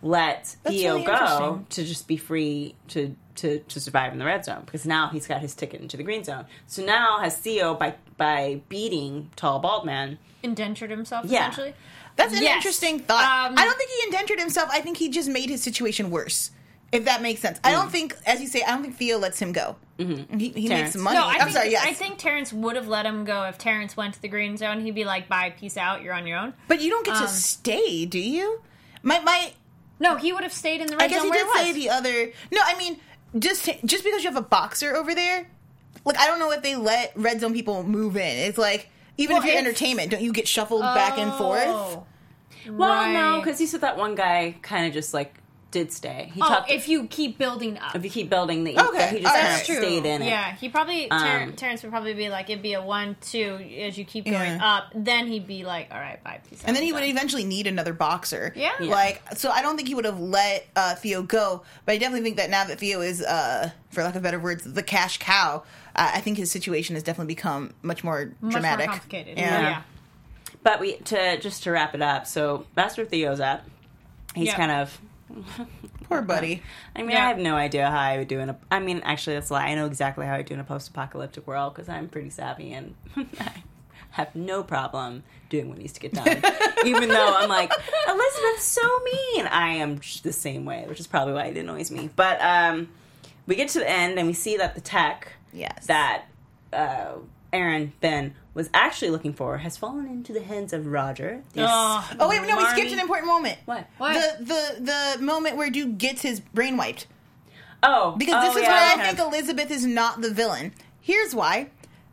let 0.00 0.56
That's 0.62 0.76
Theo 0.76 0.94
really 0.94 1.06
go 1.06 1.64
to 1.68 1.84
just 1.84 2.08
be 2.08 2.16
free 2.16 2.74
to, 2.88 3.14
to 3.36 3.58
to 3.60 3.80
survive 3.80 4.12
in 4.12 4.18
the 4.18 4.24
red 4.24 4.44
zone? 4.44 4.62
Because 4.64 4.84
now 4.86 5.08
he's 5.08 5.26
got 5.26 5.40
his 5.40 5.54
ticket 5.54 5.80
into 5.80 5.96
the 5.96 6.02
green 6.02 6.24
zone. 6.24 6.46
So 6.66 6.84
now 6.84 7.18
has 7.20 7.36
Theo 7.36 7.74
by 7.74 7.94
by 8.16 8.60
beating 8.68 9.30
tall 9.36 9.58
bald 9.58 9.84
man 9.86 10.18
indentured 10.42 10.90
himself 10.90 11.26
Yeah. 11.26 11.48
essentially. 11.50 11.74
That's 12.16 12.34
an 12.34 12.42
Yes. 12.42 12.56
interesting 12.56 13.00
thought. 13.00 13.50
Um, 13.50 13.58
I 13.58 13.64
don't 13.64 13.76
think 13.76 13.90
he 13.90 14.04
indentured 14.04 14.38
himself. 14.40 14.70
I 14.72 14.80
think 14.80 14.96
he 14.96 15.08
just 15.10 15.28
made 15.28 15.50
his 15.50 15.62
situation 15.62 16.10
worse. 16.10 16.50
If 16.92 17.04
that 17.06 17.20
makes 17.20 17.40
sense. 17.40 17.58
I 17.64 17.70
Mm. 17.72 17.74
don't 17.74 17.90
think, 17.92 18.16
as 18.26 18.40
you 18.40 18.46
say, 18.46 18.62
I 18.62 18.70
don't 18.70 18.80
think 18.80 18.96
Theo 18.96 19.18
lets 19.18 19.40
him 19.42 19.50
go. 19.52 19.74
Mm-hmm. 19.98 20.38
He, 20.38 20.48
he 20.50 20.68
Terrence. 20.68 20.94
makes 20.94 21.02
money. 21.04 21.16
No, 21.18 21.24
I 21.26 21.32
I'm 21.32 21.38
think, 21.40 21.50
sorry. 21.50 21.70
Yes, 21.72 21.84
I 21.84 21.92
think 21.92 22.16
Terrence 22.18 22.52
would 22.52 22.76
have 22.76 22.86
let 22.86 23.04
him 23.04 23.24
go 23.24 23.42
if 23.42 23.58
Terrence 23.58 23.96
went 23.96 24.14
to 24.14 24.22
the 24.22 24.28
green 24.28 24.56
zone. 24.56 24.80
He'd 24.80 24.94
be 24.94 25.04
like, 25.04 25.28
"Bye, 25.28 25.52
peace 25.58 25.76
out. 25.76 26.02
You're 26.02 26.14
on 26.14 26.26
your 26.28 26.38
own." 26.38 26.54
but 26.68 26.80
you 26.80 26.88
don't 26.90 27.04
get 27.04 27.16
um, 27.16 27.22
to 27.22 27.28
stay, 27.28 28.06
do 28.06 28.20
you? 28.20 28.60
My 29.02 29.18
my. 29.20 29.52
No, 29.98 30.16
he 30.16 30.32
would 30.32 30.42
have 30.44 30.52
stayed 30.52 30.80
in 30.80 30.86
the 30.86 30.96
red 30.96 31.00
zone. 31.00 31.02
I 31.02 31.08
guess 31.08 31.22
zone 31.22 31.32
he 31.32 31.38
did 31.38 31.46
it 31.46 31.54
say 31.56 31.66
was. 31.68 31.74
the 31.74 31.90
other. 31.90 32.32
No, 32.52 32.60
I 32.64 32.78
mean 32.78 32.98
just 33.38 33.64
just 33.84 34.04
because 34.04 34.24
you 34.24 34.30
have 34.30 34.36
a 34.36 34.46
boxer 34.46 34.94
over 34.94 35.14
there, 35.14 35.48
like 36.04 36.18
I 36.18 36.26
don't 36.26 36.38
know 36.38 36.50
if 36.52 36.62
they 36.62 36.76
let 36.76 37.12
red 37.16 37.40
zone 37.40 37.52
people 37.52 37.82
move 37.82 38.16
in. 38.16 38.38
It's 38.38 38.58
like 38.58 38.88
even 39.18 39.34
Well, 39.36 39.42
if 39.44 39.48
you're 39.48 39.58
entertainment, 39.58 40.10
don't 40.10 40.22
you 40.22 40.32
get 40.32 40.46
shuffled 40.48 40.82
back 40.82 41.18
and 41.18 41.32
forth? 41.34 41.64
Oh. 41.66 42.06
Well, 42.68 43.12
no, 43.12 43.40
because 43.40 43.60
you 43.60 43.66
said 43.66 43.82
that 43.82 43.96
one 43.96 44.14
guy 44.14 44.56
kind 44.62 44.86
of 44.86 44.92
just 44.92 45.14
like 45.14 45.34
did 45.76 45.92
stay. 45.92 46.30
He 46.34 46.40
Oh, 46.40 46.48
talked 46.48 46.70
if 46.70 46.88
you 46.88 47.06
keep 47.06 47.36
building 47.36 47.76
up. 47.78 47.94
if 47.94 48.02
you 48.02 48.10
keep 48.10 48.30
building 48.30 48.64
the 48.64 48.78
Okay, 48.78 48.98
that 48.98 49.12
he 49.12 49.20
just 49.20 49.26
all 49.26 49.32
kind 49.40 49.46
of 49.46 49.52
That's 49.54 49.66
true. 49.66 49.76
stayed 49.76 50.06
in 50.06 50.22
it. 50.22 50.26
Yeah, 50.26 50.54
he 50.56 50.68
probably 50.70 51.08
Ter- 51.08 51.42
Um, 51.42 51.52
Terrence 51.52 51.82
would 51.82 51.90
probably 51.92 52.14
be 52.14 52.28
like 52.30 52.48
it'd 52.48 52.62
be 52.62 52.72
a 52.72 52.82
one 52.82 53.16
two 53.20 53.58
as 53.80 53.98
you 53.98 54.04
keep 54.06 54.24
going 54.24 54.34
Yeah. 54.58 54.76
up. 54.76 54.84
Then 54.94 55.26
he'd 55.26 55.46
be 55.46 55.64
like, 55.64 55.88
all 55.92 55.98
right, 56.00 56.22
bye, 56.24 56.40
peace. 56.48 56.62
And 56.64 56.74
then 56.74 56.82
he 56.82 56.88
I'm 56.88 56.94
would 56.94 57.04
eventually 57.04 57.44
need 57.44 57.66
another 57.66 57.92
boxer. 57.92 58.52
Yeah. 58.56 58.70
Yeah. 58.80 58.90
Like, 58.90 59.22
so 59.36 59.50
I 59.50 59.60
don't 59.62 59.76
think 59.76 59.88
he 59.88 59.94
would 59.94 60.06
have 60.06 60.18
let 60.18 60.66
uh, 60.74 60.94
Theo 60.94 61.22
go, 61.22 61.62
but 61.84 61.92
I 61.92 61.98
definitely 61.98 62.22
think 62.22 62.36
that 62.38 62.48
now 62.48 62.64
that 62.64 62.78
Theo 62.78 63.02
is, 63.02 63.20
uh, 63.22 63.70
for 63.90 64.02
lack 64.02 64.14
of 64.16 64.22
better 64.22 64.38
words, 64.40 64.64
the 64.64 64.82
cash 64.82 65.18
cow, 65.18 65.62
uh, 65.94 66.10
I 66.14 66.20
think 66.20 66.38
his 66.38 66.50
situation 66.50 66.94
has 66.96 67.02
definitely 67.02 67.34
become 67.34 67.74
much 67.82 68.02
more 68.02 68.32
much 68.40 68.52
dramatic. 68.52 68.86
more 68.86 68.96
complicated. 68.96 69.36
Yeah. 69.38 69.60
Yeah. 69.60 69.82
But 70.62 70.80
we 70.80 70.96
to 70.96 71.38
just 71.38 71.62
to 71.64 71.70
wrap 71.70 71.94
it 71.94 72.02
up. 72.02 72.26
So 72.26 72.66
Master 72.76 73.04
Theo's 73.04 73.40
up. 73.40 73.62
He's 74.34 74.48
Yeah. 74.48 74.56
kind 74.56 74.70
of. 74.72 75.00
Poor 76.08 76.22
buddy. 76.22 76.62
I 76.94 77.02
mean, 77.02 77.10
Yeah. 77.10 77.24
I 77.24 77.28
have 77.28 77.38
no 77.38 77.56
idea 77.56 77.90
how 77.90 77.98
I 77.98 78.18
would 78.18 78.28
do 78.28 78.38
in 78.40 78.50
a. 78.50 78.56
I 78.70 78.78
mean, 78.80 79.00
actually, 79.04 79.34
that's 79.36 79.50
a 79.50 79.54
lie. 79.54 79.66
I 79.66 79.74
know 79.74 79.86
exactly 79.86 80.26
how 80.26 80.34
I 80.34 80.36
would 80.38 80.46
do 80.46 80.54
in 80.54 80.60
a 80.60 80.64
post-apocalyptic 80.64 81.46
world 81.46 81.74
because 81.74 81.88
I'm 81.88 82.08
pretty 82.08 82.30
savvy 82.30 82.72
and 82.72 82.94
I 83.16 83.62
have 84.10 84.34
no 84.34 84.62
problem 84.62 85.24
doing 85.50 85.68
what 85.68 85.78
needs 85.78 85.92
to 85.94 86.00
get 86.00 86.12
done. 86.12 86.26
Even 86.86 87.08
though 87.08 87.34
I'm 87.36 87.48
like 87.48 87.70
Elizabeth's 88.08 88.64
so 88.64 88.82
mean, 89.04 89.46
I 89.46 89.68
am 89.74 90.00
the 90.22 90.32
same 90.32 90.64
way, 90.64 90.84
which 90.88 91.00
is 91.00 91.06
probably 91.06 91.34
why 91.34 91.46
it 91.46 91.56
annoys 91.56 91.90
me. 91.90 92.08
But 92.14 92.40
um, 92.40 92.88
we 93.46 93.56
get 93.56 93.68
to 93.70 93.80
the 93.80 93.90
end 93.90 94.18
and 94.18 94.26
we 94.26 94.32
see 94.32 94.56
that 94.58 94.74
the 94.74 94.80
tech 94.80 95.32
Yes. 95.52 95.86
that 95.86 96.24
uh, 96.72 97.14
Aaron 97.52 97.92
Ben 98.00 98.34
was 98.56 98.68
actually 98.74 99.10
looking 99.10 99.32
for 99.34 99.58
has 99.58 99.76
fallen 99.76 100.06
into 100.06 100.32
the 100.32 100.42
hands 100.42 100.72
of 100.72 100.86
Roger. 100.86 101.42
the 101.52 101.64
Oh. 101.68 102.10
Oh 102.18 102.28
wait, 102.28 102.40
no, 102.48 102.56
we 102.56 102.66
skipped 102.70 102.90
an 102.92 102.98
important 102.98 103.28
moment. 103.28 103.58
What? 103.66 103.86
What? 103.98 104.14
The 104.14 104.44
the 104.44 105.16
the 105.16 105.22
moment 105.22 105.56
where 105.56 105.70
Duke 105.70 105.98
gets 105.98 106.22
his 106.22 106.40
brain 106.40 106.76
wiped. 106.76 107.06
Oh, 107.82 108.16
Because 108.16 108.34
oh, 108.36 108.40
this 108.48 108.56
is 108.56 108.62
yeah, 108.62 108.68
why 108.70 108.92
I 108.92 108.96
kind 109.04 109.16
think 109.18 109.28
Elizabeth 109.32 109.70
is 109.70 109.84
not 109.86 110.20
the 110.22 110.30
villain. 110.32 110.72
Here's 111.00 111.34
why. 111.34 111.68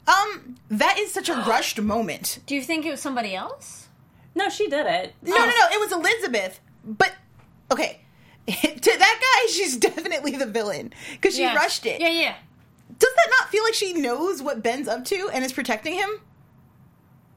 Um, 0.05 0.57
that 0.69 0.99
is 0.99 1.11
such 1.13 1.29
a 1.29 1.33
rushed 1.47 1.81
moment. 1.81 2.39
Do 2.45 2.53
you 2.55 2.61
think 2.61 2.85
it 2.85 2.91
was 2.91 3.01
somebody 3.01 3.33
else? 3.33 3.87
no, 4.35 4.49
she 4.49 4.67
did 4.67 4.85
it. 4.85 5.13
No, 5.21 5.31
no, 5.35 5.45
no. 5.45 5.67
It 5.71 5.79
was 5.79 5.91
Elizabeth. 5.93 6.59
But 6.85 7.13
okay, 7.71 8.01
to 8.47 8.53
that 8.53 9.19
guy, 9.45 9.51
she's 9.51 9.77
definitely 9.89 10.31
the 10.35 10.45
villain 10.45 10.93
because 11.13 11.35
she 11.35 11.43
Yeah. 11.43 11.55
rushed 11.55 11.85
it. 11.85 12.01
Yeah, 12.01 12.09
yeah. 12.09 12.35
Does 12.99 13.13
that 13.15 13.27
not 13.39 13.49
feel 13.49 13.63
like 13.63 13.73
she 13.73 13.93
knows 13.93 14.41
what 14.41 14.61
Ben's 14.61 14.87
up 14.89 15.05
to 15.05 15.29
and 15.33 15.43
is 15.45 15.53
protecting 15.53 15.93
him? 15.93 16.09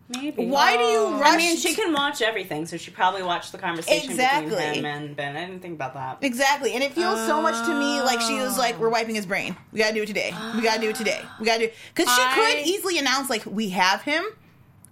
Maybe. 0.09 0.47
Why 0.47 0.77
do 0.77 0.83
you 0.85 0.99
Oh. 1.01 1.19
rush? 1.19 1.35
I 1.35 1.37
mean, 1.37 1.57
she 1.57 1.75
can 1.75 1.93
watch 1.93 2.23
everything, 2.23 2.65
so 2.67 2.77
she 2.77 2.93
probably 2.93 3.23
watched 3.25 3.51
the 3.51 3.59
conversation 3.59 4.11
Exactly. 4.11 4.51
between 4.51 4.75
him 4.75 4.85
and 4.85 5.17
Ben. 5.17 5.37
I 5.37 5.47
didn't 5.47 5.63
think 5.63 5.75
about 5.75 5.95
that. 5.95 6.19
exactly, 6.21 6.75
and 6.75 6.85
it 6.85 6.93
feels 6.93 7.19
so 7.27 7.43
much 7.43 7.55
to 7.67 7.75
me 7.75 8.01
like 8.03 8.21
she 8.21 8.35
was 8.39 8.57
like, 8.57 8.79
"We're 8.79 8.89
wiping 8.89 9.17
his 9.17 9.27
brain. 9.27 9.57
We 9.73 9.81
gotta 9.81 9.95
do 9.95 10.03
it 10.03 10.07
today. 10.07 10.33
We 10.55 10.63
gotta 10.63 10.81
do 10.81 10.91
it 10.91 10.97
today. 10.97 11.23
We 11.41 11.47
gotta 11.47 11.67
do." 11.67 11.73
Because 11.95 12.15
she 12.15 12.23
I- 12.23 12.35
could 12.35 12.67
easily 12.69 12.99
announce 12.99 13.29
like, 13.29 13.43
"We 13.47 13.71
have 13.71 14.03
him. 14.03 14.25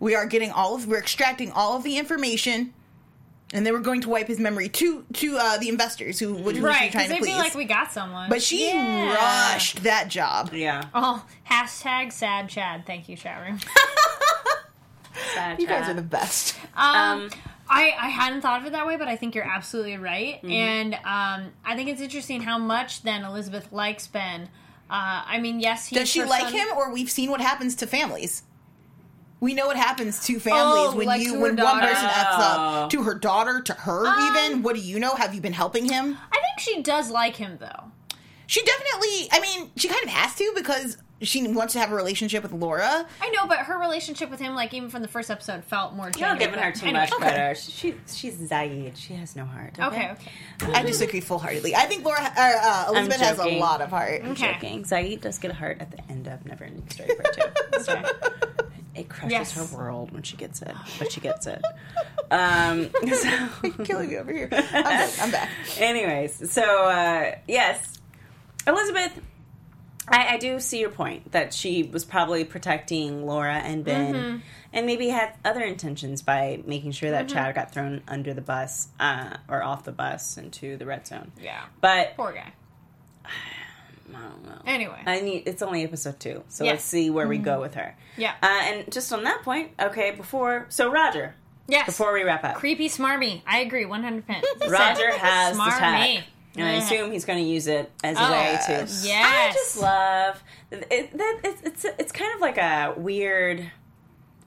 We 0.00 0.16
are 0.16 0.26
getting 0.26 0.50
all 0.50 0.74
of. 0.74 0.86
We're 0.88 0.98
extracting 0.98 1.52
all 1.52 1.76
of 1.76 1.84
the 1.84 1.96
information." 1.96 2.74
And 3.52 3.64
then 3.64 3.72
we're 3.72 3.80
going 3.80 4.00
to 4.00 4.08
wipe 4.08 4.26
his 4.26 4.40
memory 4.40 4.68
to 4.70 5.04
to 5.12 5.36
uh, 5.38 5.58
the 5.58 5.68
investors 5.68 6.18
who 6.18 6.34
would 6.34 6.56
who 6.56 6.66
Right, 6.66 6.84
she's 6.84 6.92
trying 6.92 7.06
because 7.06 7.06
to 7.06 7.12
they'd 7.12 7.18
please. 7.20 7.32
be 7.34 7.38
like, 7.38 7.54
we 7.54 7.64
got 7.66 7.92
someone. 7.92 8.28
but 8.28 8.42
she 8.42 8.66
Yeah. 8.68 9.14
rushed 9.14 9.84
that 9.84 10.08
job. 10.08 10.52
Yeah. 10.52 10.82
Oh, 10.92 11.24
hashtag 11.48 12.10
sad 12.10 12.48
Chad. 12.48 12.84
Thank 12.84 13.08
you, 13.08 13.14
chat 13.16 13.40
room. 15.14 15.24
Sad 15.34 15.60
You 15.60 15.66
guys 15.66 15.82
chat. 15.82 15.90
are 15.90 15.94
the 15.94 16.02
best. 16.02 16.56
Um, 16.76 16.94
Um, 17.22 17.30
I, 17.68 17.92
I 17.98 18.08
hadn't 18.08 18.42
thought 18.42 18.60
of 18.60 18.66
it 18.66 18.72
that 18.72 18.86
way, 18.86 18.96
but 18.96 19.08
I 19.08 19.16
think 19.16 19.34
you're 19.34 19.48
absolutely 19.48 19.96
right. 19.96 20.36
Mm-hmm. 20.36 20.50
And 20.50 20.94
um, 20.94 21.52
I 21.64 21.74
think 21.76 21.88
it's 21.88 22.00
interesting 22.00 22.42
how 22.42 22.58
much 22.58 23.02
then 23.02 23.24
Elizabeth 23.24 23.72
likes 23.72 24.06
Ben. 24.06 24.42
Uh, 24.90 25.22
I 25.26 25.38
mean, 25.40 25.60
yes, 25.60 25.86
he's 25.86 25.98
Does 25.98 26.08
she 26.10 26.20
her 26.20 26.26
like 26.26 26.42
son- 26.42 26.52
him, 26.52 26.66
or 26.76 26.92
we've 26.92 27.10
seen 27.10 27.30
what 27.30 27.40
happens 27.40 27.74
to 27.76 27.86
families? 27.86 28.42
We 29.40 29.54
know 29.54 29.66
what 29.66 29.76
happens 29.76 30.20
to 30.26 30.38
families 30.38 30.88
Oh, 30.92 30.96
when 30.96 31.06
like 31.06 31.20
you 31.22 31.32
to 31.32 31.38
her 31.38 31.42
when 31.42 31.56
one 31.56 31.80
person 31.80 32.04
f's 32.06 32.26
Oh. 32.30 32.82
up 32.84 32.90
to 32.90 33.02
her 33.02 33.14
daughter, 33.14 33.60
to 33.62 33.72
her 33.74 34.06
Um, 34.06 34.36
even. 34.36 34.62
What 34.62 34.74
do 34.76 34.80
you 34.82 34.98
know? 35.00 35.14
Have 35.14 35.34
you 35.34 35.40
been 35.40 35.52
helping 35.54 35.84
him? 35.86 36.16
I 36.32 36.36
think 36.40 36.58
she 36.60 36.82
does 36.82 37.10
like 37.10 37.36
him 37.36 37.56
though. 37.60 37.90
She 38.46 38.62
definitely. 38.62 39.28
I 39.32 39.40
mean, 39.40 39.70
she 39.76 39.88
kind 39.88 40.02
of 40.04 40.10
has 40.10 40.34
to 40.36 40.52
because 40.54 40.98
she 41.24 41.46
wants 41.48 41.72
to 41.74 41.78
have 41.80 41.90
a 41.92 41.94
relationship 41.94 42.42
with 42.42 42.52
Laura. 42.52 43.06
I 43.20 43.30
know, 43.30 43.46
but 43.46 43.58
her 43.58 43.78
relationship 43.78 44.30
with 44.30 44.40
him, 44.40 44.54
like 44.54 44.72
even 44.74 44.88
from 44.90 45.02
the 45.02 45.08
first 45.08 45.30
episode, 45.30 45.64
felt 45.64 45.94
more. 45.94 46.06
You're 46.06 46.12
genuine. 46.12 46.38
giving 46.38 46.58
her 46.60 46.72
too 46.72 46.86
Anyway. 46.86 47.00
much 47.00 47.12
Okay. 47.12 47.22
credit. 47.22 47.58
She, 47.58 47.94
she's 48.12 48.34
Xayide. 48.36 48.96
She 48.96 49.14
has 49.14 49.34
no 49.36 49.44
heart. 49.44 49.74
Okay, 49.78 50.10
okay. 50.12 50.30
I 50.74 50.82
disagree 50.82 51.20
full 51.20 51.38
heartedly. 51.38 51.74
I 51.74 51.86
think 51.86 52.04
Laura 52.04 52.20
or 52.20 52.54
uh, 52.62 52.86
Elizabeth 52.88 53.20
has 53.20 53.38
a 53.38 53.58
lot 53.58 53.80
of 53.80 53.90
heart. 53.90 54.22
I'm 54.24 54.32
Okay. 54.32 54.52
joking. 54.54 54.82
Xayide 54.84 55.20
does 55.20 55.38
get 55.38 55.50
a 55.50 55.54
heart 55.54 55.78
at 55.80 55.90
the 55.90 55.98
end 56.10 56.26
of 56.28 56.40
Neverending 56.44 56.90
Story 56.92 57.10
Part 57.14 57.34
2. 57.34 57.42
So 57.84 58.02
it 58.94 59.08
crushes 59.08 59.30
Yes. 59.32 59.52
her 59.54 59.76
world 59.76 60.12
when 60.12 60.22
she 60.22 60.36
gets 60.36 60.62
it, 60.62 60.72
but 60.98 61.10
she 61.12 61.20
gets 61.20 61.46
it. 61.46 61.62
Um, 62.30 62.88
so, 63.12 63.48
You're 63.62 63.72
killing 63.86 64.08
me 64.08 64.16
over 64.16 64.32
here. 64.32 64.48
I'm 64.50 64.82
back. 64.82 65.10
I'm 65.20 65.30
back. 65.30 65.50
Anyways, 65.78 66.50
so 66.50 66.62
uh, 66.62 67.34
yes, 67.46 67.98
Elizabeth, 68.66 69.12
I, 70.08 70.34
I 70.34 70.36
do 70.38 70.60
see 70.60 70.80
your 70.80 70.90
point 70.90 71.32
that 71.32 71.54
she 71.54 71.82
was 71.82 72.04
probably 72.04 72.44
protecting 72.44 73.24
Laura 73.26 73.54
and 73.54 73.84
Ben, 73.84 74.14
Mm-hmm. 74.14 74.36
and 74.74 74.86
maybe 74.86 75.08
had 75.08 75.34
other 75.44 75.62
intentions 75.62 76.20
by 76.22 76.62
making 76.66 76.92
sure 76.92 77.10
that 77.10 77.28
Chad 77.28 77.54
got 77.54 77.72
thrown 77.72 78.02
under 78.06 78.34
the 78.34 78.40
bus 78.42 78.88
uh, 79.00 79.36
or 79.48 79.62
off 79.62 79.84
the 79.84 79.92
bus 79.92 80.36
into 80.36 80.76
the 80.76 80.84
red 80.86 81.06
zone. 81.06 81.32
Yeah. 81.40 81.62
But 81.80 82.16
Poor 82.16 82.32
guy. 82.32 82.52
I 84.14 84.20
don't 84.20 84.44
know. 84.44 84.60
Anyway. 84.66 85.00
I 85.06 85.20
need. 85.20 85.44
It's 85.46 85.62
only 85.62 85.82
episode 85.82 86.20
two, 86.20 86.44
so 86.48 86.64
let's 86.64 86.84
see 86.84 87.08
where 87.10 87.26
we 87.26 87.38
go 87.38 87.60
with 87.60 87.74
her. 87.74 87.96
Yeah. 88.16 88.34
Uh, 88.42 88.46
and 88.62 88.92
just 88.92 89.12
on 89.12 89.24
that 89.24 89.42
point, 89.42 89.70
okay. 89.80 90.10
Before 90.12 90.66
so 90.68 90.90
Roger, 90.92 91.34
yes. 91.66 91.86
before 91.86 92.12
we 92.12 92.22
wrap 92.22 92.44
up, 92.44 92.56
creepy 92.56 92.88
smarmy. 92.88 93.40
I 93.46 93.60
agree, 93.60 93.86
one 93.86 94.02
hundred 94.04 94.26
percent. 94.26 94.44
Roger 94.68 95.10
has 95.16 95.56
the 95.56 95.62
Smarmy. 95.62 96.22
And 96.56 96.66
I 96.66 96.72
assume 96.74 97.10
he's 97.12 97.24
going 97.24 97.42
to 97.42 97.48
use 97.48 97.66
it 97.66 97.90
as 98.02 98.16
a 98.16 98.26
Oh, 98.26 98.30
way 98.32 98.58
to. 98.66 98.72
yes. 98.72 99.06
I 99.08 99.50
just 99.52 99.80
love 99.80 100.42
it, 100.70 101.16
that 101.16 101.40
it's 101.44 101.62
it's 101.62 101.84
it's 101.98 102.12
kind 102.12 102.32
of 102.34 102.40
like 102.40 102.58
a 102.58 102.94
weird. 102.96 103.70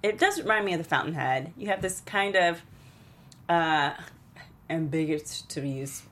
it 0.03 0.17
does 0.17 0.39
remind 0.41 0.65
me 0.65 0.73
of 0.73 0.77
the 0.79 0.83
Fountainhead. 0.85 1.51
You 1.57 1.67
have 1.67 1.81
this 1.81 2.01
kind 2.05 2.35
of 2.35 2.61
uh, 3.49 3.91
ambiguous 4.69 5.41
to 5.49 5.65
use 5.65 6.03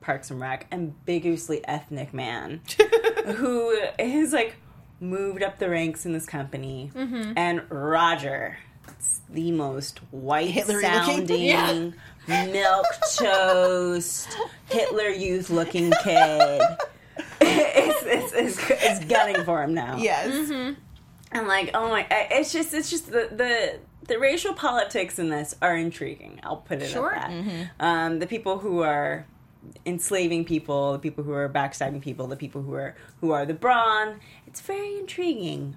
Parks 0.00 0.30
and 0.30 0.40
Rec, 0.40 0.66
ambiguously 0.72 1.66
ethnic 1.66 2.12
man 2.12 2.60
who 3.36 3.70
is 3.98 4.32
like 4.32 4.56
moved 5.00 5.42
up 5.42 5.58
the 5.58 5.68
ranks 5.68 6.06
in 6.06 6.12
this 6.12 6.26
company, 6.26 6.90
Mm-hmm. 6.94 7.32
and 7.36 7.62
Roger, 7.70 8.58
the 9.30 9.50
most 9.52 9.98
white 10.10 10.48
Hitler-y 10.50 10.82
sounding, 10.82 11.94
milk 12.28 12.86
toast, 13.16 14.28
Hitler 14.68 15.08
youth 15.08 15.50
looking 15.50 15.92
kid. 16.02 16.62
it's, 17.40 18.02
it's, 18.04 18.32
it's, 18.32 18.70
it's 18.70 19.04
gunning 19.06 19.44
for 19.44 19.62
him 19.62 19.74
now. 19.74 19.96
Yes. 19.96 20.28
Mm-hmm. 20.28 20.74
And 21.32 21.48
like, 21.48 21.70
oh 21.74 21.88
my, 21.88 22.06
it's 22.10 22.52
just, 22.52 22.72
it's 22.74 22.90
just 22.90 23.06
the 23.10 23.28
the 23.32 23.80
the 24.06 24.18
racial 24.18 24.54
politics 24.54 25.18
in 25.18 25.30
this 25.30 25.54
are 25.62 25.76
intriguing. 25.76 26.38
I'll 26.44 26.58
put 26.58 26.80
it 26.82 26.90
Sure. 26.90 27.14
at 27.14 27.30
that. 27.30 27.70
Um, 27.80 28.18
the 28.18 28.26
people 28.26 28.58
who 28.58 28.80
are 28.82 29.26
enslaving 29.86 30.44
people, 30.44 30.92
the 30.92 30.98
people 30.98 31.24
who 31.24 31.32
are 31.32 31.48
backstabbing 31.48 32.02
people, 32.02 32.26
the 32.26 32.36
people 32.36 32.62
who 32.62 32.74
are 32.74 32.94
who 33.20 33.32
are 33.32 33.46
the 33.46 33.54
brawn. 33.54 34.20
It's 34.46 34.60
very 34.60 34.96
intriguing. 34.98 35.76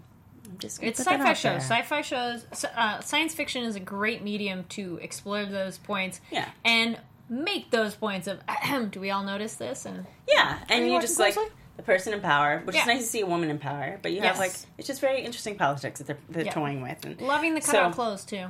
I'm 0.50 0.58
just 0.60 0.80
gonna 0.80 0.90
It's 0.92 1.00
put 1.04 1.08
sci-fi 1.08 1.34
shows. 1.34 1.44
there. 1.44 1.80
Sci-fi 1.82 2.02
shows. 2.02 2.46
Uh, 2.76 3.00
science 3.02 3.34
fiction 3.34 3.64
is 3.64 3.76
a 3.76 3.80
great 3.80 4.24
medium 4.24 4.64
to 4.70 4.98
explore 5.02 5.46
those 5.46 5.78
points. 5.78 6.22
Yeah. 6.32 6.48
And 6.64 7.00
make 7.30 7.72
those 7.72 7.96
points 7.96 8.28
of. 8.28 8.40
do 8.92 9.00
we 9.00 9.12
all 9.12 9.24
notice 9.24 9.56
this? 9.56 9.86
And 9.86 10.06
Yeah, 10.28 10.58
and 10.70 10.82
you 10.82 10.88
you 10.88 10.94
watching 10.94 11.08
just 11.08 11.20
like 11.20 11.36
the 11.76 11.84
person 11.84 12.14
in 12.14 12.22
power, 12.22 12.62
which 12.66 12.76
Yeah. 12.76 12.84
is 12.84 12.88
nice 12.88 13.02
to 13.02 13.08
see 13.08 13.22
a 13.22 13.26
woman 13.26 13.50
in 13.50 13.60
power. 13.60 14.00
But 14.02 14.14
you 14.14 14.22
have 14.22 14.40
like 14.40 14.54
it's 14.78 14.88
just 14.88 15.02
very 15.02 15.22
interesting 15.22 15.58
politics 15.58 16.00
that 16.00 16.08
they're, 16.08 16.18
they're 16.30 16.46
Yeah. 16.46 16.52
toying 16.54 16.82
with. 16.82 17.04
And 17.06 17.20
loving 17.22 17.54
the 17.54 17.62
So- 17.62 17.74
cutout 17.74 17.94
clothes 17.94 18.24
too. 18.26 18.48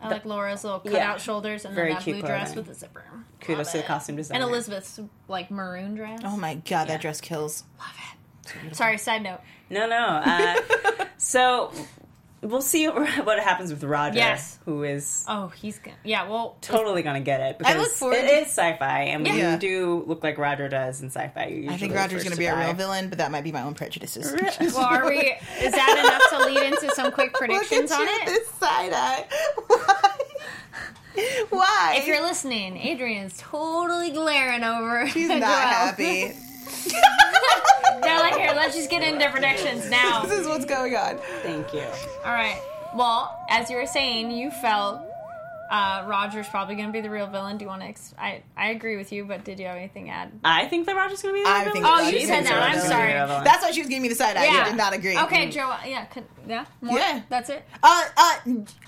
I 0.00 0.08
like 0.10 0.24
Laura's 0.24 0.62
little 0.62 0.78
cutout 0.78 0.94
Yeah. 0.94 1.16
shoulders 1.16 1.64
and 1.64 1.74
Very 1.74 1.88
then 1.88 1.96
that 1.96 2.02
cute 2.04 2.18
blue 2.20 2.28
dress 2.28 2.54
with 2.54 2.66
the 2.66 2.74
zipper. 2.74 3.04
Kudos 3.40 3.66
Love 3.66 3.72
to 3.72 3.78
the 3.78 3.82
costume 3.84 4.14
designer. 4.16 4.42
And 4.42 4.48
Elizabeth's 4.50 5.00
like 5.26 5.50
maroon 5.50 5.94
dress. 5.96 6.20
Oh 6.24 6.36
my 6.36 6.54
god, 6.54 6.86
that 6.88 7.00
dress 7.00 7.20
kills. 7.20 7.64
Sorry, 8.72 8.98
side 8.98 9.22
note. 9.22 9.40
No, 9.70 9.86
no. 9.88 9.96
Uh, 10.24 11.04
so 11.18 11.72
we'll 12.40 12.62
see 12.62 12.86
what 12.88 13.38
happens 13.40 13.70
with 13.70 13.82
Roger, 13.84 14.16
Yes. 14.16 14.58
who 14.64 14.82
is 14.84 15.24
Oh, 15.28 15.48
he's 15.48 15.78
gonna. 15.78 15.96
Yeah, 16.04 16.28
well, 16.28 16.56
totally 16.60 17.02
going 17.02 17.16
to 17.16 17.24
get 17.24 17.40
it. 17.40 17.56
I 17.64 17.76
look 17.76 17.90
forward 17.90 18.16
It 18.18 18.28
to- 18.28 18.34
is 18.42 18.46
sci-fi, 18.48 19.00
and 19.02 19.24
when 19.24 19.36
Yeah. 19.36 19.54
you 19.54 19.58
do 19.58 20.04
look 20.06 20.22
like 20.22 20.38
Roger 20.38 20.68
does 20.68 21.00
in 21.02 21.08
sci-fi, 21.10 21.66
I 21.68 21.76
think 21.76 21.94
Roger's 21.94 22.22
going 22.22 22.30
to 22.30 22.30
to 22.30 22.36
be 22.38 22.46
a 22.46 22.56
real 22.56 22.72
villain, 22.74 23.08
but 23.08 23.18
that 23.18 23.30
might 23.30 23.44
be 23.44 23.52
my 23.52 23.62
own 23.62 23.74
prejudices. 23.74 24.32
well, 24.74 24.78
are 24.84 25.06
we? 25.08 25.18
Is 25.60 25.72
that 25.72 26.28
enough 26.30 26.42
to 26.42 26.46
lead 26.54 26.72
into 26.72 26.94
some 26.94 27.10
quick 27.12 27.32
Look 27.34 27.42
at 27.42 27.48
predictions 27.48 27.92
on 27.92 28.02
it? 28.06 28.26
this 28.26 28.48
side 28.52 28.92
eye. 28.94 29.26
Why? 29.66 30.14
Why? 31.50 31.94
If 31.98 32.06
you're 32.06 32.22
listening, 32.22 32.76
Adrian's 32.76 33.36
totally 33.38 34.12
glaring 34.12 34.62
over. 34.62 35.08
She's 35.08 35.28
not 35.28 35.42
happy. 35.42 36.32
They're 38.38 38.46
like, 38.46 38.54
here, 38.54 38.62
let's 38.64 38.76
just 38.76 38.90
get 38.90 39.02
into 39.02 39.28
predictions 39.30 39.90
now. 39.90 40.22
This 40.24 40.40
is 40.40 40.46
what's 40.46 40.64
going 40.64 40.94
on. 40.96 41.18
Thank 41.42 41.72
you. 41.74 41.84
All 42.24 42.32
right. 42.32 42.60
Well, 42.94 43.38
as 43.50 43.68
you 43.70 43.76
were 43.76 43.86
saying, 43.86 44.30
you 44.30 44.50
felt 44.50 45.02
uh, 45.70 46.04
Roger's 46.08 46.48
probably 46.48 46.74
going 46.76 46.88
to 46.88 46.92
be 46.92 47.02
the 47.02 47.10
real 47.10 47.26
villain. 47.26 47.58
Do 47.58 47.64
you 47.64 47.68
want 47.68 47.82
to? 47.82 47.88
Ex- 47.88 48.14
I 48.18 48.42
I 48.56 48.68
agree 48.70 48.96
with 48.96 49.12
you, 49.12 49.26
but 49.26 49.44
did 49.44 49.58
you 49.60 49.66
have 49.66 49.76
anything 49.76 50.06
to 50.06 50.10
add? 50.10 50.32
I 50.42 50.64
think 50.66 50.86
that 50.86 50.96
Roger's 50.96 51.20
going 51.20 51.34
to 51.34 51.38
be 51.40 51.44
the 51.44 51.50
I 51.50 51.64
real 51.64 51.72
think 51.74 51.84
villain. 51.84 52.00
Oh, 52.04 52.08
you 52.08 52.18
She 52.20 52.24
said 52.26 52.34
thinks 52.44 52.48
that. 52.50 52.56
Roger's 52.58 52.84
I'm 52.84 52.90
gonna 52.90 53.28
sorry. 53.28 53.44
That's 53.44 53.62
why 53.62 53.70
she 53.72 53.80
was 53.80 53.88
giving 53.88 54.02
me 54.02 54.08
the 54.08 54.14
side 54.14 54.36
eye. 54.38 54.44
Yeah. 54.46 54.58
You 54.60 54.64
did 54.70 54.76
not 54.78 54.94
agree. 54.94 55.18
Okay, 55.18 55.50
Joe. 55.50 55.74
Yeah, 55.84 56.06
could, 56.06 56.24
yeah, 56.48 56.64
more? 56.80 56.98
Yeah. 56.98 57.20
That's 57.28 57.50
it. 57.50 57.62
Uh, 57.82 58.04
uh, 58.16 58.38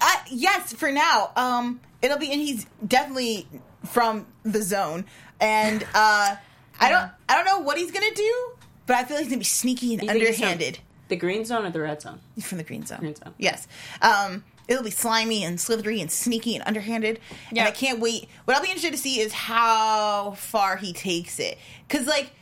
uh, 0.00 0.14
yes, 0.30 0.72
for 0.72 0.90
now. 0.90 1.32
Um, 1.36 1.80
it'll 2.00 2.16
be, 2.18 2.32
and 2.32 2.40
he's 2.40 2.64
definitely 2.86 3.46
from 3.84 4.26
the 4.44 4.62
zone, 4.62 5.04
and 5.38 5.82
uh, 5.94 6.36
I 6.80 6.88
don't, 6.88 7.10
I 7.28 7.34
don't 7.36 7.44
know 7.44 7.58
what 7.60 7.76
he's 7.76 7.90
gonna 7.90 8.14
do, 8.14 8.52
but 8.90 8.96
I 8.96 9.04
feel 9.04 9.16
like 9.18 9.22
he's 9.26 9.30
gonna 9.32 9.38
be 9.38 9.44
sneaky 9.44 9.94
and 9.94 10.02
You 10.02 10.08
think 10.08 10.20
he's 10.26 10.36
from 10.38 10.48
underhanded. 10.48 10.78
The 11.06 11.14
green 11.14 11.44
zone 11.44 11.64
or 11.64 11.70
the 11.70 11.80
red 11.80 12.02
zone? 12.02 12.18
From 12.42 12.58
the 12.58 12.64
green 12.64 12.84
zone. 12.84 12.98
Green 12.98 13.14
zone. 13.14 13.34
Yes. 13.38 13.68
Um, 14.02 14.42
it'll 14.66 14.82
be 14.82 14.90
slimy 14.90 15.44
and 15.44 15.60
slithery 15.60 16.00
and 16.00 16.10
sneaky 16.10 16.56
and 16.56 16.64
underhanded. 16.66 17.20
Yeah. 17.52 17.60
And 17.60 17.68
I 17.68 17.70
can't 17.70 18.00
wait. 18.00 18.28
What 18.46 18.56
I'll 18.56 18.62
be 18.64 18.68
interested 18.68 18.90
to 18.90 18.98
see 18.98 19.20
is 19.20 19.32
how 19.32 20.32
far 20.32 20.76
he 20.76 20.92
takes 20.92 21.38
it. 21.38 21.56
Because, 21.86 22.08
like, 22.08 22.32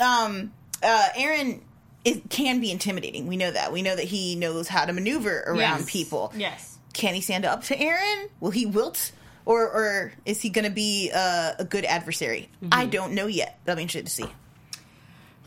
um, 0.00 0.52
uh, 0.82 1.08
Aaron 1.16 1.62
is, 2.04 2.20
can 2.30 2.58
be 2.60 2.72
intimidating. 2.72 3.28
We 3.28 3.36
know 3.36 3.52
that. 3.52 3.72
We 3.72 3.82
know 3.82 3.94
that 3.94 4.06
he 4.06 4.34
knows 4.34 4.66
how 4.66 4.86
to 4.86 4.92
maneuver 4.92 5.44
around 5.46 5.58
Yes. 5.82 5.90
people. 5.92 6.32
Yes. 6.36 6.78
Can 6.94 7.14
he 7.14 7.20
stand 7.20 7.44
up 7.44 7.62
to 7.64 7.78
Aaron? 7.80 8.28
Will 8.40 8.50
he 8.50 8.66
wilt? 8.66 9.12
Or, 9.44 9.62
or 9.62 10.12
is 10.24 10.42
he 10.42 10.48
going 10.50 10.64
to 10.64 10.72
be 10.72 11.12
uh, 11.14 11.52
a 11.60 11.64
good 11.64 11.84
adversary? 11.84 12.48
I 12.72 12.86
don't 12.86 13.12
know 13.12 13.28
yet, 13.28 13.60
but 13.64 13.70
I'll 13.70 13.76
be 13.76 13.82
interested 13.82 14.06
to 14.06 14.12
see. 14.12 14.32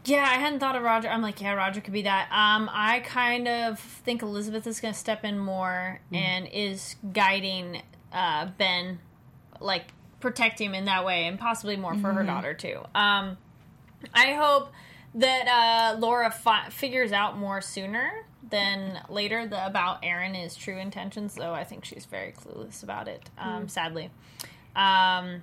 Yeah, 0.06 0.24
I 0.24 0.36
hadn't 0.36 0.60
thought 0.60 0.76
of 0.76 0.84
Roger. 0.84 1.10
I'm 1.10 1.22
like, 1.22 1.42
yeah, 1.42 1.54
Roger 1.54 1.82
could 1.82 1.94
be 1.94 2.04
that. 2.04 2.30
Um, 2.32 2.70
I 2.72 3.00
kind 3.02 3.48
of 3.48 3.80
think 3.80 4.22
Elizabeth 4.22 4.66
is 4.66 4.80
going 4.80 4.94
to 4.94 5.00
step 5.00 5.24
in 5.26 5.38
more 5.38 6.00
and 6.14 6.48
is 6.48 6.96
guiding 7.14 7.82
uh, 8.14 8.48
Ben, 8.58 9.00
like 9.60 9.88
protect 10.20 10.60
him 10.60 10.74
in 10.74 10.86
that 10.86 11.06
way, 11.06 11.26
and 11.26 11.38
possibly 11.38 11.76
more 11.76 11.96
for 11.96 12.12
her 12.14 12.24
daughter 12.24 12.54
too. 12.54 12.80
Um, 12.96 13.38
I 14.14 14.34
hope 14.34 14.72
that 15.16 15.48
uh, 15.96 16.00
Laura 16.00 16.32
fi- 16.32 16.70
figures 16.70 17.12
out 17.12 17.38
more 17.38 17.62
sooner 17.62 18.26
than 18.50 19.02
later 19.10 19.48
the, 19.48 19.64
about 19.66 20.00
Aaron's 20.04 20.56
true 20.56 20.78
intentions. 20.78 21.36
Though 21.36 21.54
I 21.54 21.64
think 21.64 21.86
she's 21.86 22.06
very 22.06 22.32
clueless 22.32 22.84
about 22.84 23.08
it. 23.08 23.30
Um, 23.38 23.68
Sadly, 23.68 24.10
um, 24.76 25.42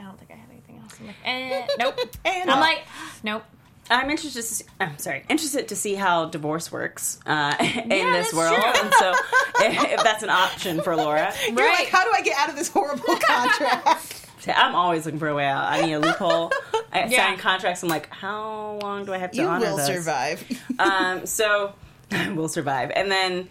I 0.00 0.04
don't 0.04 0.18
think 0.18 0.30
I 0.30 0.34
have 0.36 0.50
anything 0.50 0.78
else. 0.82 0.96
I'm 0.98 1.06
like, 1.08 1.16
eh, 1.24 1.66
nope. 1.78 1.98
And 2.24 2.50
I'm 2.50 2.60
like, 2.60 2.80
nope. 3.22 3.44
I'm 3.92 4.08
interested. 4.08 4.40
To 4.40 4.46
see, 4.46 4.64
I'm 4.78 4.98
sorry, 4.98 5.24
interested 5.28 5.68
to 5.68 5.76
see 5.76 5.94
how 5.96 6.26
divorce 6.26 6.70
works 6.70 7.18
uh, 7.26 7.54
in 7.60 7.90
Yeah, 7.90 8.12
this 8.12 8.32
world, 8.32 8.54
true. 8.54 8.72
and 8.82 8.94
so 8.94 9.10
if, 9.64 9.92
if 9.98 10.02
that's 10.04 10.22
an 10.22 10.30
option 10.30 10.80
for 10.80 10.94
Laura, 10.96 11.32
You're 11.46 11.56
Right. 11.56 11.80
like, 11.80 11.88
how 11.88 12.04
do 12.04 12.10
I 12.16 12.22
get 12.22 12.38
out 12.38 12.48
of 12.50 12.56
this 12.56 12.68
horrible 12.68 13.16
contract? 13.16 14.26
I'm 14.48 14.74
always 14.76 15.04
looking 15.04 15.18
for 15.18 15.28
a 15.28 15.34
way 15.34 15.44
out. 15.44 15.64
I 15.64 15.82
need 15.84 15.92
a 15.94 15.98
loophole. 15.98 16.50
I 16.92 17.04
Yeah. 17.06 17.26
sign 17.26 17.38
contracts. 17.38 17.82
I'm 17.82 17.88
like, 17.88 18.08
how 18.10 18.78
long 18.80 19.04
do 19.04 19.12
I 19.12 19.18
have 19.18 19.32
to 19.32 19.36
you 19.42 19.46
honor 19.46 19.70
will 19.70 19.76
this? 19.76 19.86
survive. 19.86 20.44
um, 20.78 21.26
so 21.26 21.74
we'll 22.34 22.48
survive. 22.48 22.90
And 22.94 23.10
then 23.10 23.48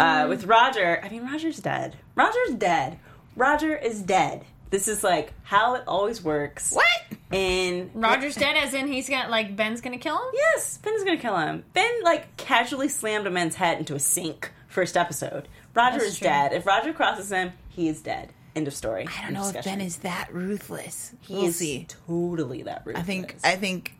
uh, 0.00 0.26
with 0.28 0.44
Roger, 0.46 1.00
I 1.04 1.10
mean, 1.10 1.24
Roger's 1.26 1.58
dead. 1.58 1.96
Roger's 2.16 2.54
dead. 2.56 2.98
Roger 3.36 3.76
is 3.76 4.00
dead. 4.02 4.44
This 4.72 4.88
is 4.88 5.04
like 5.04 5.32
how 5.42 5.74
it 5.74 5.84
always 5.86 6.24
works. 6.24 6.72
what? 6.72 6.86
And 7.30 7.90
Roger's 7.94 8.34
dead, 8.34 8.56
as 8.56 8.74
in 8.74 8.88
he's 8.88 9.08
gonna 9.08 9.28
like 9.28 9.54
Ben's 9.54 9.80
gonna 9.82 9.98
kill 9.98 10.16
him. 10.16 10.30
Yes, 10.34 10.78
Ben's 10.78 11.04
gonna 11.04 11.18
kill 11.18 11.36
him. 11.38 11.62
Ben 11.74 11.90
like 12.02 12.36
casually 12.38 12.88
slammed 12.88 13.26
a 13.26 13.30
man's 13.30 13.54
head 13.54 13.78
into 13.78 13.94
a 13.94 14.00
sink 14.00 14.50
first 14.68 14.96
episode. 14.96 15.46
Roger 15.74 15.98
That's 15.98 16.12
is 16.12 16.18
true. 16.18 16.26
dead. 16.26 16.52
If 16.54 16.66
Roger 16.66 16.92
crosses 16.92 17.30
him, 17.30 17.52
he 17.68 17.88
is 17.88 18.00
dead. 18.02 18.32
End 18.56 18.66
of 18.66 18.74
story. 18.74 19.06
I 19.06 19.22
don't 19.22 19.34
know 19.34 19.48
if 19.48 19.64
Ben 19.64 19.80
is 19.80 19.98
that 19.98 20.28
ruthless. 20.32 21.12
He 21.20 21.34
we'll 21.34 21.44
is 21.46 21.56
see. 21.56 21.86
totally 22.06 22.62
that 22.64 22.82
ruthless. 22.84 23.02
I 23.02 23.06
think 23.06 23.36
I 23.44 23.56
think 23.56 23.92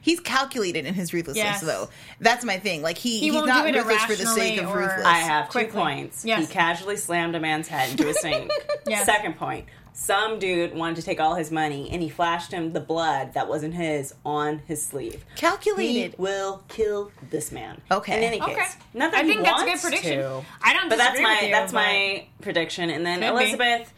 he's 0.00 0.20
calculated 0.20 0.86
in 0.86 0.94
his 0.94 1.12
ruthlessness 1.12 1.44
Yes. 1.44 1.60
though. 1.62 1.88
That's 2.20 2.44
my 2.44 2.58
thing. 2.58 2.82
Like 2.82 2.98
he, 2.98 3.18
He 3.18 3.26
he's 3.26 3.34
won't 3.34 3.46
do 3.52 3.64
it 3.66 3.74
ruthless 3.74 4.04
for 4.04 4.14
the 4.16 4.26
sake 4.26 4.58
of 4.58 4.64
irrationally 4.64 4.86
ruthless. 4.86 5.06
I 5.06 5.18
have 5.18 5.46
two 5.46 5.52
Quickly. 5.52 5.80
points. 5.80 6.24
Yes. 6.24 6.46
He 6.48 6.52
casually 6.52 6.96
slammed 6.96 7.34
a 7.34 7.40
man's 7.40 7.68
head 7.68 7.90
into 7.90 8.08
a 8.08 8.14
sink. 8.14 8.50
Yes. 8.86 9.06
Second 9.06 9.36
point. 9.36 9.66
Some 9.92 10.38
dude 10.38 10.74
wanted 10.74 10.96
to 10.96 11.02
take 11.02 11.20
all 11.20 11.34
his 11.34 11.50
money 11.50 11.90
and 11.90 12.00
he 12.00 12.08
flashed 12.08 12.52
him 12.52 12.72
the 12.72 12.80
blood 12.80 13.34
that 13.34 13.48
wasn't 13.48 13.74
his 13.74 14.14
on 14.24 14.60
his 14.66 14.82
sleeve. 14.82 15.24
He 15.34 15.40
calculated. 15.40 16.14
will 16.18 16.62
kill 16.68 17.10
this 17.30 17.52
man. 17.52 17.80
Okay. 17.90 18.16
In 18.16 18.22
any 18.24 18.40
Okay. 18.40 18.54
case, 18.54 18.76
not 18.94 19.10
that 19.12 19.20
I 19.20 19.24
he 19.24 19.30
think 19.34 19.42
that's 19.44 19.62
a 19.62 19.64
good 19.66 19.80
prediction. 19.80 20.18
to. 20.20 20.42
I 20.62 20.72
don't 20.72 20.88
but 20.88 20.96
that's 20.96 21.20
my 21.20 21.34
with 21.34 21.42
you, 21.42 21.50
that's 21.50 21.72
my 21.74 22.26
prediction. 22.40 22.88
And 22.88 23.04
then 23.04 23.20
Could 23.20 23.36
be. 23.38 23.42
Elizabeth, 23.44 23.92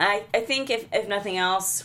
I 0.00 0.24
I 0.34 0.40
think 0.40 0.70
if 0.70 0.86
if 0.92 1.06
nothing 1.08 1.36
else, 1.36 1.84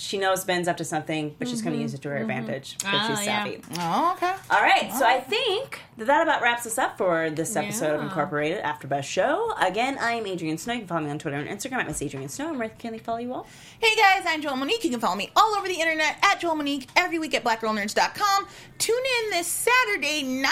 she 0.00 0.16
knows 0.18 0.44
Ben's 0.44 0.66
up 0.66 0.78
to 0.78 0.84
something, 0.84 1.36
but 1.38 1.46
she's 1.46 1.60
going 1.62 1.76
to 1.76 1.80
use 1.82 1.92
it 1.94 2.00
to 2.02 2.08
her 2.08 2.16
advantage. 2.16 2.76
But 2.82 2.88
Ah, 2.94 3.06
she's 3.08 3.26
yeah. 3.26 3.44
savvy. 3.44 3.62
Oh, 3.78 4.12
okay. 4.16 4.32
All 4.50 4.60
right, 4.62 4.90
so 4.98 5.04
I 5.06 5.20
think 5.20 5.80
that 5.98 6.06
that 6.06 6.22
about 6.22 6.40
wraps 6.42 6.64
us 6.66 6.78
up 6.78 6.96
for 6.96 7.28
this 7.30 7.54
episode 7.54 7.94
of 7.96 8.00
Yeah. 8.00 8.06
Incorporated 8.08 8.62
AfterBuzz 8.64 9.04
Show. 9.04 9.52
Again, 9.60 9.98
I 10.00 10.12
am 10.12 10.26
Adrian 10.26 10.56
Snow. 10.58 10.72
You 10.72 10.78
can 10.80 10.88
follow 10.88 11.02
me 11.02 11.10
on 11.10 11.18
Twitter 11.18 11.36
and 11.36 11.48
Instagram 11.48 11.74
at 11.80 11.86
Miss 11.86 12.00
Adrian 12.00 12.28
Snow. 12.30 12.48
And 12.48 12.58
where 12.58 12.70
can 12.70 12.92
they 12.92 12.98
follow 12.98 13.18
you 13.18 13.34
all? 13.34 13.46
Hey 13.78 13.94
guys, 13.94 14.24
I'm 14.26 14.42
Joelle 14.42 14.56
Monique. 14.58 14.82
You 14.84 14.90
can 14.90 15.00
follow 15.00 15.16
me 15.16 15.30
all 15.36 15.54
over 15.56 15.68
the 15.68 15.74
internet 15.78 16.16
at 16.22 16.40
Joelle 16.40 16.56
Monique 16.56 16.88
every 16.96 17.18
week 17.18 17.34
at 17.34 17.44
blackgirlnerds.com. 17.44 18.46
Tune 18.78 18.96
in 19.24 19.30
this 19.30 19.46
Saturday. 19.46 20.22
95% 20.22 20.46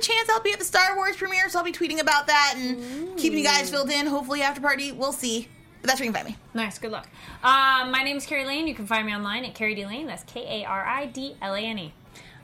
chance 0.00 0.28
I'll 0.30 0.40
be 0.40 0.52
at 0.52 0.58
the 0.58 0.64
Star 0.64 0.96
Wars 0.96 1.16
premiere, 1.16 1.48
so 1.50 1.58
I'll 1.58 1.64
be 1.64 1.72
tweeting 1.72 2.00
about 2.00 2.26
that 2.28 2.54
and 2.56 3.16
keeping 3.18 3.38
you 3.40 3.44
guys 3.44 3.68
filled 3.70 3.90
in. 3.90 4.06
Hopefully, 4.06 4.40
after 4.42 4.60
party, 4.62 4.90
we'll 4.92 5.12
see. 5.12 5.48
But 5.84 5.88
that's 5.88 6.00
where 6.00 6.06
you 6.06 6.12
can 6.14 6.24
find 6.24 6.34
me. 6.34 6.38
Nice, 6.54 6.78
good 6.78 6.92
luck. 6.92 7.06
Um, 7.42 7.90
my 7.90 8.02
name 8.02 8.16
is 8.16 8.24
Kari 8.24 8.46
Lane. 8.46 8.66
You 8.66 8.74
can 8.74 8.86
find 8.86 9.04
me 9.04 9.14
online 9.14 9.44
at 9.44 9.54
Kari 9.54 9.74
D 9.74 9.84
Lane. 9.84 10.06
That's 10.06 10.22
K 10.22 10.62
A 10.62 10.66
R 10.66 10.82
I 10.82 11.04
D 11.04 11.36
L 11.42 11.54
A 11.54 11.60
N 11.60 11.78
E. 11.78 11.92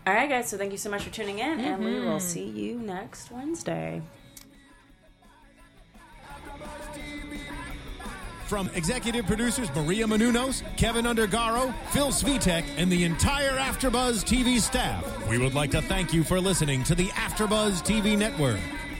All 0.06 0.12
right, 0.12 0.28
guys. 0.28 0.50
So 0.50 0.58
thank 0.58 0.72
you 0.72 0.76
so 0.76 0.90
much 0.90 1.04
for 1.04 1.08
tuning 1.08 1.38
in, 1.38 1.58
and 1.58 1.82
we 1.82 2.00
will 2.00 2.20
see 2.20 2.44
you 2.44 2.78
next 2.78 3.30
Wednesday. 3.30 4.02
From 8.44 8.68
executive 8.74 9.24
producers 9.24 9.74
Maria 9.74 10.04
Menounos, 10.04 10.62
Kevin 10.76 11.06
Undergaro, 11.06 11.72
Phil 11.92 12.08
Svitek, 12.08 12.64
and 12.76 12.92
the 12.92 13.04
entire 13.04 13.56
AfterBuzz 13.56 14.22
TV 14.22 14.60
staff, 14.60 15.02
we 15.30 15.38
would 15.38 15.54
like 15.54 15.70
to 15.70 15.80
thank 15.80 16.12
you 16.12 16.24
for 16.24 16.38
listening 16.38 16.84
to 16.84 16.94
the 16.94 17.06
AfterBuzz 17.06 17.80
TV 17.86 18.18
network. 18.18 18.60